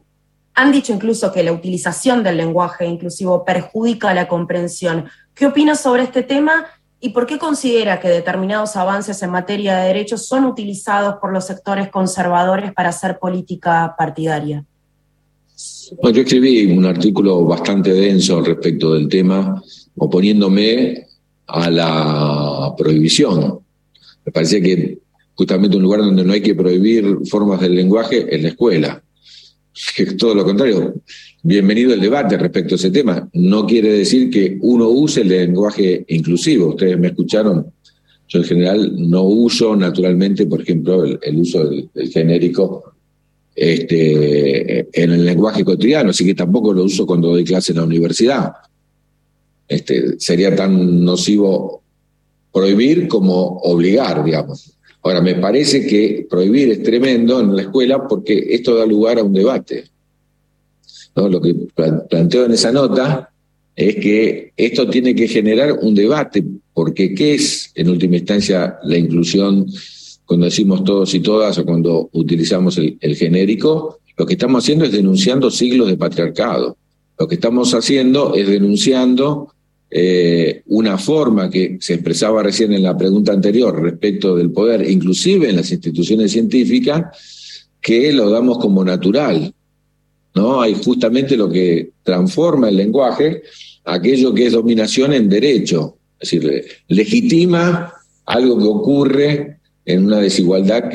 han 0.54 0.72
dicho 0.72 0.92
incluso 0.92 1.30
que 1.30 1.44
la 1.44 1.52
utilización 1.52 2.24
del 2.24 2.36
lenguaje 2.36 2.84
inclusivo 2.86 3.44
perjudica 3.44 4.12
la 4.12 4.26
comprensión. 4.26 5.08
¿Qué 5.32 5.46
opina 5.46 5.76
sobre 5.76 6.02
este 6.02 6.24
tema 6.24 6.66
y 6.98 7.10
por 7.10 7.26
qué 7.26 7.38
considera 7.38 8.00
que 8.00 8.08
determinados 8.08 8.74
avances 8.74 9.22
en 9.22 9.30
materia 9.30 9.76
de 9.76 9.86
derechos 9.86 10.26
son 10.26 10.46
utilizados 10.46 11.14
por 11.20 11.32
los 11.32 11.46
sectores 11.46 11.90
conservadores 11.90 12.72
para 12.72 12.88
hacer 12.88 13.20
política 13.20 13.94
partidaria? 13.96 14.64
Bueno, 15.96 16.16
yo 16.16 16.22
escribí 16.22 16.66
un 16.66 16.86
artículo 16.86 17.44
bastante 17.44 17.92
denso 17.92 18.40
respecto 18.42 18.94
del 18.94 19.08
tema, 19.08 19.60
oponiéndome 19.96 21.06
a 21.46 21.70
la 21.70 22.74
prohibición. 22.76 23.58
Me 24.24 24.32
parecía 24.32 24.60
que 24.60 24.98
justamente 25.34 25.76
un 25.76 25.82
lugar 25.82 26.00
donde 26.00 26.24
no 26.24 26.32
hay 26.32 26.42
que 26.42 26.54
prohibir 26.54 27.18
formas 27.28 27.60
del 27.60 27.74
lenguaje 27.74 28.26
es 28.34 28.42
la 28.42 28.48
escuela. 28.50 29.02
Es 29.96 30.16
todo 30.16 30.34
lo 30.34 30.44
contrario. 30.44 30.94
Bienvenido 31.42 31.94
el 31.94 32.00
debate 32.00 32.36
respecto 32.36 32.74
a 32.74 32.76
ese 32.76 32.90
tema. 32.90 33.28
No 33.32 33.66
quiere 33.66 33.90
decir 33.90 34.28
que 34.28 34.58
uno 34.60 34.88
use 34.88 35.22
el 35.22 35.28
lenguaje 35.28 36.04
inclusivo. 36.08 36.68
Ustedes 36.68 36.98
me 36.98 37.08
escucharon. 37.08 37.66
Yo 38.28 38.40
en 38.40 38.44
general 38.44 38.92
no 38.96 39.22
uso 39.22 39.74
naturalmente, 39.74 40.46
por 40.46 40.60
ejemplo, 40.60 41.04
el, 41.04 41.36
uso 41.36 41.64
del, 41.64 41.88
genérico 42.12 42.92
este, 43.54 44.88
en 44.92 45.12
el 45.12 45.24
lenguaje 45.24 45.64
cotidiano, 45.64 46.10
así 46.10 46.24
que 46.24 46.34
tampoco 46.34 46.72
lo 46.72 46.84
uso 46.84 47.06
cuando 47.06 47.28
doy 47.28 47.44
clase 47.44 47.72
en 47.72 47.78
la 47.78 47.84
universidad. 47.84 48.52
Este, 49.68 50.18
sería 50.18 50.54
tan 50.54 51.04
nocivo 51.04 51.82
prohibir 52.52 53.08
como 53.08 53.58
obligar, 53.58 54.24
digamos. 54.24 54.72
Ahora, 55.02 55.20
me 55.20 55.36
parece 55.36 55.86
que 55.86 56.26
prohibir 56.28 56.70
es 56.70 56.82
tremendo 56.82 57.40
en 57.40 57.56
la 57.56 57.62
escuela 57.62 58.06
porque 58.06 58.46
esto 58.50 58.74
da 58.74 58.84
lugar 58.84 59.18
a 59.18 59.24
un 59.24 59.32
debate. 59.32 59.84
Lo 61.14 61.40
que 61.40 61.54
planteo 62.08 62.46
en 62.46 62.52
esa 62.52 62.72
nota 62.72 63.30
es 63.76 63.96
que 63.96 64.52
esto 64.56 64.88
tiene 64.88 65.14
que 65.14 65.28
generar 65.28 65.72
un 65.80 65.94
debate, 65.94 66.44
porque 66.72 67.14
¿qué 67.14 67.34
es 67.34 67.70
en 67.74 67.88
última 67.88 68.16
instancia 68.16 68.78
la 68.84 68.96
inclusión 68.96 69.66
cuando 70.30 70.46
decimos 70.46 70.84
todos 70.84 71.12
y 71.12 71.18
todas 71.18 71.58
o 71.58 71.64
cuando 71.64 72.08
utilizamos 72.12 72.78
el, 72.78 73.16
genérico? 73.16 73.98
Lo 74.16 74.24
que 74.24 74.34
estamos 74.34 74.62
haciendo 74.62 74.84
es 74.84 74.92
denunciando 74.92 75.50
siglos 75.50 75.88
de 75.88 75.96
patriarcado. 75.96 76.76
Lo 77.18 77.26
que 77.26 77.34
estamos 77.34 77.74
haciendo 77.74 78.36
es 78.36 78.46
denunciando 78.46 79.52
eh, 79.90 80.62
una 80.66 80.98
forma 80.98 81.50
que 81.50 81.78
se 81.80 81.94
expresaba 81.94 82.44
recién 82.44 82.72
en 82.72 82.84
la 82.84 82.96
pregunta 82.96 83.32
anterior 83.32 83.82
respecto 83.82 84.36
del 84.36 84.52
poder, 84.52 84.88
inclusive 84.88 85.50
en 85.50 85.56
las 85.56 85.72
instituciones 85.72 86.30
científicas, 86.30 87.66
que 87.80 88.12
lo 88.12 88.30
damos 88.30 88.58
como 88.58 88.84
natural. 88.84 89.52
¿no? 90.36 90.60
Hay 90.60 90.74
justamente 90.74 91.36
lo 91.36 91.50
que 91.50 91.90
transforma 92.04 92.68
el 92.68 92.76
lenguaje, 92.76 93.42
aquello 93.84 94.32
que 94.32 94.46
es 94.46 94.52
dominación 94.52 95.12
en 95.12 95.28
derecho, 95.28 95.96
es 96.20 96.30
decir, 96.30 96.64
legitima 96.86 97.94
algo 98.26 98.58
que 98.58 98.64
ocurre 98.64 99.59
en 99.92 100.06
una 100.06 100.18
desigualdad 100.18 100.90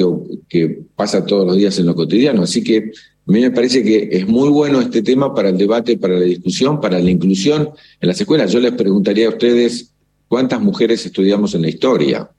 que, 0.50 0.86
pasa 0.96 1.26
todos 1.26 1.46
los 1.46 1.58
días 1.58 1.78
en 1.80 1.88
lo 1.88 1.96
cotidiano. 1.96 2.44
Así 2.44 2.64
que 2.64 2.78
a 2.78 3.32
mí 3.32 3.42
me 3.42 3.52
parece 3.52 3.84
que 3.84 4.10
es 4.12 4.28
muy 4.28 4.50
bueno 4.50 4.80
este 4.80 5.02
tema 5.02 5.34
para 5.34 5.50
el 5.50 5.58
debate, 5.58 5.98
para 5.98 6.14
la 6.18 6.26
discusión, 6.26 6.80
para 6.80 7.00
la 7.00 7.10
inclusión 7.10 7.70
en 8.00 8.08
las 8.08 8.20
escuelas. 8.20 8.52
Yo 8.52 8.60
les 8.60 8.72
preguntaría 8.72 9.28
a 9.28 9.32
ustedes 9.32 9.92
cuántas 10.28 10.62
mujeres 10.62 11.06
estudiamos 11.06 11.54
en 11.54 11.64
la 11.64 11.70
historia, 11.70 12.30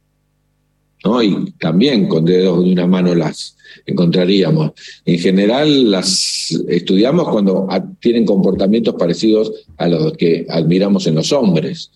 ¿no? 1.04 1.22
Y 1.22 1.52
también 1.58 2.08
con 2.08 2.24
dedos 2.24 2.64
de 2.64 2.72
una 2.72 2.86
mano 2.86 3.14
las 3.14 3.56
encontraríamos. 3.84 4.72
En 5.04 5.18
general 5.18 5.90
las 5.90 6.50
estudiamos 6.68 7.28
cuando 7.28 7.68
tienen 8.00 8.24
comportamientos 8.24 8.94
parecidos 8.94 9.52
a 9.76 9.88
los 9.88 10.12
que 10.14 10.46
admiramos 10.48 11.06
en 11.06 11.16
los 11.16 11.32
hombres, 11.32 11.90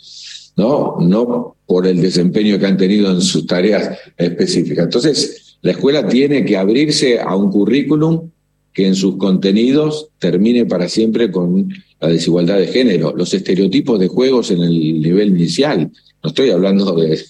¿no? 0.56 0.98
No 1.00 1.56
por 1.66 1.86
el 1.86 2.00
desempeño 2.00 2.58
que 2.58 2.66
han 2.66 2.76
tenido 2.76 3.10
en 3.10 3.20
sus 3.20 3.46
tareas 3.46 3.96
específicas. 4.16 4.84
Entonces, 4.84 5.56
la 5.62 5.72
escuela 5.72 6.08
tiene 6.08 6.44
que 6.44 6.56
abrirse 6.56 7.20
a 7.20 7.36
un 7.36 7.50
currículum 7.50 8.30
que 8.72 8.86
en 8.86 8.94
sus 8.94 9.16
contenidos 9.16 10.08
termine 10.18 10.64
para 10.66 10.88
siempre 10.88 11.30
con 11.30 11.72
la 12.00 12.08
desigualdad 12.08 12.58
de 12.58 12.68
género, 12.68 13.14
los 13.14 13.34
estereotipos 13.34 13.98
de 13.98 14.08
juegos 14.08 14.50
en 14.50 14.62
el 14.62 15.00
nivel 15.00 15.28
inicial. 15.28 15.90
No 16.22 16.28
estoy 16.30 16.50
hablando 16.50 16.94
de, 16.94 17.20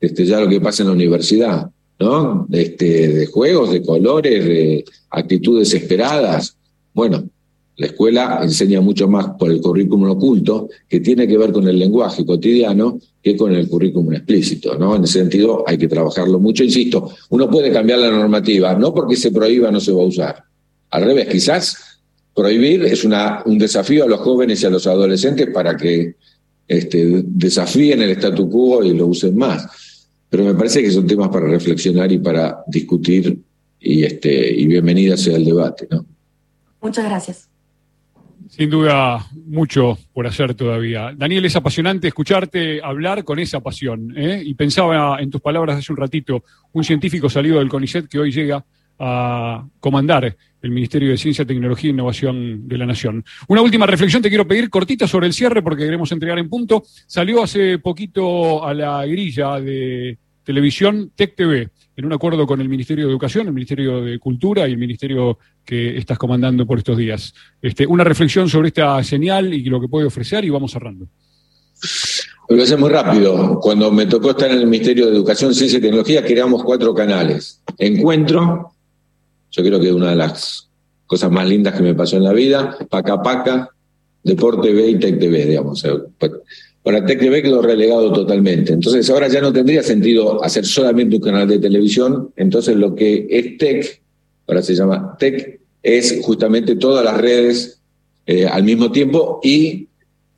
este, 0.00 0.26
ya 0.26 0.40
lo 0.40 0.48
que 0.48 0.60
pasa 0.60 0.82
en 0.82 0.88
la 0.88 0.94
universidad, 0.94 1.70
¿no? 1.98 2.46
Este, 2.52 3.08
de 3.08 3.26
juegos, 3.26 3.72
de 3.72 3.82
colores, 3.82 4.44
de 4.44 4.84
actitudes 5.10 5.72
esperadas. 5.74 6.56
Bueno, 6.94 7.28
la 7.76 7.86
escuela 7.86 8.40
enseña 8.42 8.80
mucho 8.80 9.08
más 9.08 9.30
por 9.38 9.50
el 9.50 9.60
currículum 9.60 10.10
oculto, 10.10 10.68
que 10.88 11.00
tiene 11.00 11.26
que 11.26 11.38
ver 11.38 11.52
con 11.52 11.66
el 11.66 11.78
lenguaje 11.78 12.24
cotidiano, 12.24 12.98
que 13.22 13.36
con 13.36 13.54
el 13.54 13.68
currículum 13.68 14.12
explícito, 14.12 14.76
¿no? 14.78 14.96
En 14.96 15.04
ese 15.04 15.20
sentido 15.20 15.64
hay 15.66 15.78
que 15.78 15.88
trabajarlo 15.88 16.38
mucho. 16.38 16.64
Insisto, 16.64 17.10
uno 17.30 17.50
puede 17.50 17.72
cambiar 17.72 18.00
la 18.00 18.10
normativa, 18.10 18.74
no 18.74 18.92
porque 18.92 19.16
se 19.16 19.30
prohíba 19.30 19.70
no 19.70 19.80
se 19.80 19.92
va 19.92 20.02
a 20.02 20.06
usar, 20.06 20.44
al 20.92 21.04
revés, 21.04 21.26
quizás 21.28 22.00
prohibir 22.34 22.84
es 22.84 23.04
una, 23.04 23.42
un 23.46 23.58
desafío 23.58 24.04
a 24.04 24.08
los 24.08 24.20
jóvenes 24.20 24.62
y 24.62 24.66
a 24.66 24.70
los 24.70 24.86
adolescentes 24.86 25.48
para 25.52 25.76
que 25.76 26.16
este, 26.68 27.22
desafíen 27.24 28.02
el 28.02 28.10
statu 28.10 28.48
quo 28.48 28.84
y 28.84 28.92
lo 28.92 29.06
usen 29.06 29.36
más. 29.36 29.66
Pero 30.28 30.44
me 30.44 30.54
parece 30.54 30.82
que 30.82 30.90
son 30.90 31.06
temas 31.06 31.28
para 31.28 31.46
reflexionar 31.46 32.12
y 32.12 32.18
para 32.18 32.62
discutir 32.66 33.38
y, 33.80 34.04
este, 34.04 34.52
y 34.54 34.66
bienvenida 34.66 35.16
sea 35.16 35.36
el 35.36 35.44
debate. 35.44 35.88
Muchas 36.80 37.04
gracias. 37.04 37.51
Sin 38.54 38.68
duda, 38.68 39.26
mucho 39.46 39.96
por 40.12 40.26
hacer 40.26 40.52
todavía. 40.52 41.14
Daniel, 41.16 41.46
es 41.46 41.56
apasionante 41.56 42.08
escucharte 42.08 42.82
hablar 42.82 43.24
con 43.24 43.38
esa 43.38 43.60
pasión. 43.60 44.12
¿eh? 44.14 44.42
Y 44.44 44.52
pensaba 44.52 45.22
en 45.22 45.30
tus 45.30 45.40
palabras 45.40 45.78
hace 45.78 45.90
un 45.90 45.96
ratito, 45.96 46.44
un 46.72 46.84
científico 46.84 47.30
salido 47.30 47.60
del 47.60 47.70
CONICET 47.70 48.08
que 48.08 48.18
hoy 48.18 48.30
llega 48.30 48.62
a 48.98 49.66
comandar 49.80 50.36
el 50.60 50.70
Ministerio 50.70 51.08
de 51.08 51.16
Ciencia, 51.16 51.46
Tecnología 51.46 51.88
e 51.88 51.94
Innovación 51.94 52.68
de 52.68 52.76
la 52.76 52.84
Nación. 52.84 53.24
Una 53.48 53.62
última 53.62 53.86
reflexión 53.86 54.20
te 54.20 54.28
quiero 54.28 54.46
pedir 54.46 54.68
cortita 54.68 55.08
sobre 55.08 55.28
el 55.28 55.32
cierre 55.32 55.62
porque 55.62 55.84
queremos 55.84 56.12
entregar 56.12 56.38
en 56.38 56.50
punto. 56.50 56.82
Salió 57.06 57.42
hace 57.42 57.78
poquito 57.78 58.66
a 58.66 58.74
la 58.74 59.06
grilla 59.06 59.58
de 59.60 60.18
televisión 60.44 61.10
Tech 61.16 61.34
TV 61.34 61.70
en 61.96 62.04
un 62.04 62.12
acuerdo 62.12 62.46
con 62.46 62.60
el 62.60 62.68
Ministerio 62.68 63.06
de 63.06 63.10
Educación, 63.10 63.46
el 63.46 63.52
Ministerio 63.52 64.02
de 64.02 64.18
Cultura 64.18 64.68
y 64.68 64.72
el 64.72 64.78
Ministerio 64.78 65.38
que 65.64 65.98
estás 65.98 66.18
comandando 66.18 66.66
por 66.66 66.78
estos 66.78 66.96
días. 66.96 67.34
Este, 67.60 67.86
una 67.86 68.04
reflexión 68.04 68.48
sobre 68.48 68.68
esta 68.68 69.02
señal 69.04 69.52
y 69.52 69.64
lo 69.64 69.80
que 69.80 69.88
puede 69.88 70.06
ofrecer 70.06 70.44
y 70.44 70.50
vamos 70.50 70.72
cerrando. 70.72 71.06
Lo 72.48 72.62
a 72.62 72.76
muy 72.76 72.90
rápido. 72.90 73.58
Cuando 73.60 73.90
me 73.90 74.06
tocó 74.06 74.30
estar 74.30 74.50
en 74.50 74.58
el 74.58 74.66
Ministerio 74.66 75.06
de 75.06 75.12
Educación, 75.12 75.54
Ciencia 75.54 75.78
y 75.78 75.82
Tecnología, 75.82 76.24
creamos 76.24 76.64
cuatro 76.64 76.94
canales. 76.94 77.62
Encuentro, 77.78 78.72
yo 79.50 79.62
creo 79.62 79.80
que 79.80 79.88
es 79.88 79.92
una 79.92 80.10
de 80.10 80.16
las 80.16 80.68
cosas 81.06 81.30
más 81.30 81.46
lindas 81.46 81.74
que 81.74 81.82
me 81.82 81.94
pasó 81.94 82.16
en 82.16 82.24
la 82.24 82.32
vida. 82.32 82.76
Paca 82.88 83.22
Paca, 83.22 83.68
Deporte 84.22 84.68
TV 84.68 84.88
y 84.88 84.98
Tech 84.98 85.18
TV, 85.18 85.46
digamos. 85.46 85.84
Para 86.82 87.04
Tech 87.04 87.18
TV 87.18 87.42
quedó 87.42 87.62
relegado 87.62 88.12
totalmente. 88.12 88.72
Entonces 88.72 89.08
ahora 89.10 89.28
ya 89.28 89.40
no 89.40 89.52
tendría 89.52 89.82
sentido 89.82 90.42
hacer 90.42 90.66
solamente 90.66 91.16
un 91.16 91.22
canal 91.22 91.46
de 91.46 91.58
televisión. 91.58 92.30
Entonces 92.36 92.76
lo 92.76 92.94
que 92.94 93.26
es 93.30 93.56
Tech, 93.58 94.02
ahora 94.48 94.62
se 94.62 94.74
llama 94.74 95.16
Tech, 95.18 95.60
es 95.82 96.20
justamente 96.22 96.76
todas 96.76 97.04
las 97.04 97.20
redes 97.20 97.80
eh, 98.26 98.46
al 98.46 98.64
mismo 98.64 98.90
tiempo 98.90 99.40
y 99.42 99.88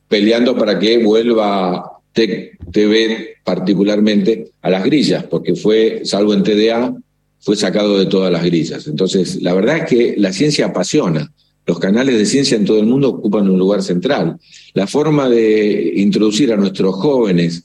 peleando 0.08 0.56
para 0.56 0.78
que 0.78 0.98
vuelva 0.98 2.00
Tech 2.12 2.58
TV 2.70 3.36
particularmente 3.42 4.50
a 4.62 4.70
las 4.70 4.84
grillas, 4.84 5.24
porque 5.24 5.54
fue, 5.54 6.02
salvo 6.04 6.32
en 6.34 6.42
TDA, 6.42 6.94
fue 7.40 7.56
sacado 7.56 7.98
de 7.98 8.06
todas 8.06 8.32
las 8.32 8.42
grillas. 8.44 8.86
Entonces, 8.86 9.42
la 9.42 9.52
verdad 9.54 9.78
es 9.78 9.84
que 9.84 10.14
la 10.16 10.32
ciencia 10.32 10.66
apasiona. 10.66 11.30
Los 11.66 11.78
canales 11.78 12.18
de 12.18 12.26
ciencia 12.26 12.56
en 12.56 12.64
todo 12.64 12.78
el 12.78 12.86
mundo 12.86 13.08
ocupan 13.08 13.48
un 13.48 13.58
lugar 13.58 13.82
central. 13.82 14.38
La 14.74 14.86
forma 14.86 15.28
de 15.28 15.94
introducir 15.96 16.52
a 16.52 16.56
nuestros 16.56 16.94
jóvenes 16.96 17.64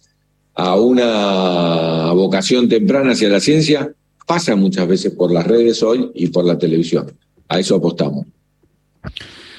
a 0.55 0.75
una 0.75 2.11
vocación 2.13 2.67
temprana 2.67 3.11
hacia 3.11 3.29
la 3.29 3.39
ciencia 3.39 3.91
pasa 4.25 4.55
muchas 4.55 4.87
veces 4.87 5.13
por 5.13 5.31
las 5.31 5.45
redes 5.45 5.81
hoy 5.83 6.11
y 6.13 6.27
por 6.27 6.45
la 6.45 6.57
televisión. 6.57 7.11
A 7.47 7.59
eso 7.59 7.75
apostamos. 7.75 8.25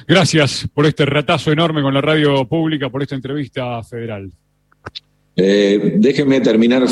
Gracias 0.06 0.66
por 0.72 0.86
este 0.86 1.06
ratazo 1.06 1.52
enorme 1.52 1.82
con 1.82 1.94
la 1.94 2.00
radio 2.00 2.46
pública, 2.46 2.88
por 2.88 3.02
esta 3.02 3.14
entrevista 3.14 3.82
federal. 3.82 4.30
Eh, 5.36 5.94
déjenme 5.98 6.40
terminar 6.40 6.86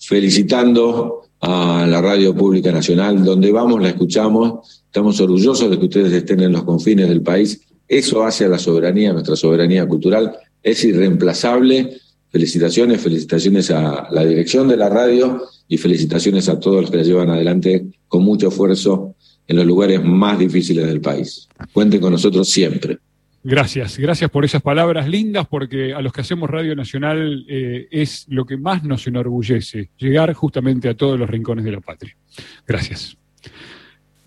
felicitando 0.00 1.22
a 1.40 1.86
la 1.86 2.00
Radio 2.00 2.34
Pública 2.34 2.72
Nacional, 2.72 3.24
donde 3.24 3.52
vamos, 3.52 3.82
la 3.82 3.88
escuchamos, 3.88 4.83
estamos 4.94 5.20
orgullosos 5.20 5.68
de 5.68 5.76
que 5.76 5.86
ustedes 5.86 6.12
estén 6.12 6.38
en 6.38 6.52
los 6.52 6.62
confines 6.62 7.08
del 7.08 7.20
país, 7.20 7.60
eso 7.88 8.22
hace 8.22 8.44
a 8.44 8.48
la 8.48 8.60
soberanía, 8.60 9.12
nuestra 9.12 9.34
soberanía 9.34 9.84
cultural, 9.88 10.36
es 10.62 10.84
irreemplazable. 10.84 11.98
Felicitaciones, 12.30 13.00
felicitaciones 13.00 13.72
a 13.72 14.06
la 14.12 14.24
dirección 14.24 14.68
de 14.68 14.76
la 14.76 14.88
radio 14.88 15.42
y 15.66 15.78
felicitaciones 15.78 16.48
a 16.48 16.60
todos 16.60 16.82
los 16.82 16.90
que 16.92 16.98
la 16.98 17.02
llevan 17.02 17.30
adelante 17.30 17.86
con 18.06 18.22
mucho 18.22 18.48
esfuerzo 18.48 19.16
en 19.48 19.56
los 19.56 19.66
lugares 19.66 20.00
más 20.04 20.38
difíciles 20.38 20.86
del 20.86 21.00
país. 21.00 21.48
Cuenten 21.72 22.00
con 22.00 22.12
nosotros 22.12 22.48
siempre. 22.48 22.98
Gracias, 23.42 23.98
gracias 23.98 24.30
por 24.30 24.44
esas 24.44 24.62
palabras 24.62 25.08
lindas, 25.08 25.48
porque 25.48 25.92
a 25.92 26.00
los 26.02 26.12
que 26.12 26.20
hacemos 26.20 26.48
Radio 26.48 26.76
Nacional 26.76 27.44
eh, 27.48 27.88
es 27.90 28.26
lo 28.28 28.46
que 28.46 28.56
más 28.56 28.84
nos 28.84 29.08
enorgullece, 29.08 29.90
llegar 29.98 30.32
justamente 30.34 30.88
a 30.88 30.94
todos 30.94 31.18
los 31.18 31.28
rincones 31.28 31.64
de 31.64 31.72
la 31.72 31.80
patria. 31.80 32.16
Gracias. 32.64 33.16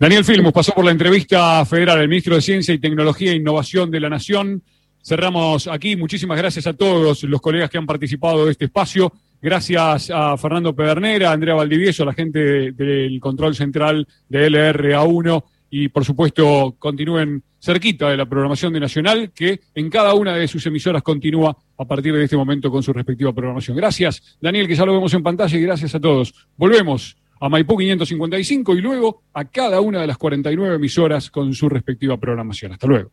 Daniel 0.00 0.24
Filmus 0.24 0.52
pasó 0.52 0.72
por 0.74 0.84
la 0.84 0.92
entrevista 0.92 1.64
federal, 1.64 2.00
el 2.00 2.08
ministro 2.08 2.36
de 2.36 2.40
Ciencia 2.40 2.72
y 2.72 2.78
Tecnología 2.78 3.32
e 3.32 3.34
Innovación 3.34 3.90
de 3.90 3.98
la 3.98 4.08
Nación. 4.08 4.62
Cerramos 5.02 5.66
aquí. 5.66 5.96
Muchísimas 5.96 6.38
gracias 6.38 6.68
a 6.68 6.72
todos 6.72 7.24
los 7.24 7.40
colegas 7.40 7.68
que 7.68 7.78
han 7.78 7.86
participado 7.86 8.44
de 8.44 8.52
este 8.52 8.66
espacio. 8.66 9.12
Gracias 9.42 10.12
a 10.14 10.36
Fernando 10.36 10.72
Pedernera, 10.72 11.30
a 11.30 11.32
Andrea 11.32 11.56
Valdivieso, 11.56 12.04
a 12.04 12.06
la 12.06 12.12
gente 12.12 12.70
del 12.70 13.18
control 13.18 13.56
central 13.56 14.06
de 14.28 14.48
LRA1 14.48 15.42
y 15.70 15.88
por 15.88 16.04
supuesto 16.04 16.76
continúen 16.78 17.42
cerquita 17.60 18.08
de 18.08 18.16
la 18.16 18.26
programación 18.26 18.72
de 18.72 18.78
Nacional, 18.78 19.32
que 19.34 19.62
en 19.74 19.90
cada 19.90 20.14
una 20.14 20.36
de 20.36 20.46
sus 20.46 20.64
emisoras 20.64 21.02
continúa 21.02 21.56
a 21.76 21.84
partir 21.84 22.14
de 22.14 22.22
este 22.22 22.36
momento 22.36 22.70
con 22.70 22.84
su 22.84 22.92
respectiva 22.92 23.32
programación. 23.32 23.76
Gracias, 23.76 24.38
Daniel, 24.40 24.68
que 24.68 24.76
ya 24.76 24.86
lo 24.86 24.92
vemos 24.92 25.12
en 25.12 25.24
pantalla, 25.24 25.58
y 25.58 25.62
gracias 25.62 25.92
a 25.96 26.00
todos. 26.00 26.32
Volvemos 26.56 27.16
a 27.40 27.48
Maipú 27.48 27.76
555 27.76 28.74
y 28.74 28.80
luego 28.80 29.22
a 29.32 29.44
cada 29.44 29.80
una 29.80 30.00
de 30.00 30.06
las 30.06 30.18
49 30.18 30.76
emisoras 30.76 31.30
con 31.30 31.54
su 31.54 31.68
respectiva 31.68 32.16
programación. 32.16 32.72
Hasta 32.72 32.86
luego. 32.86 33.06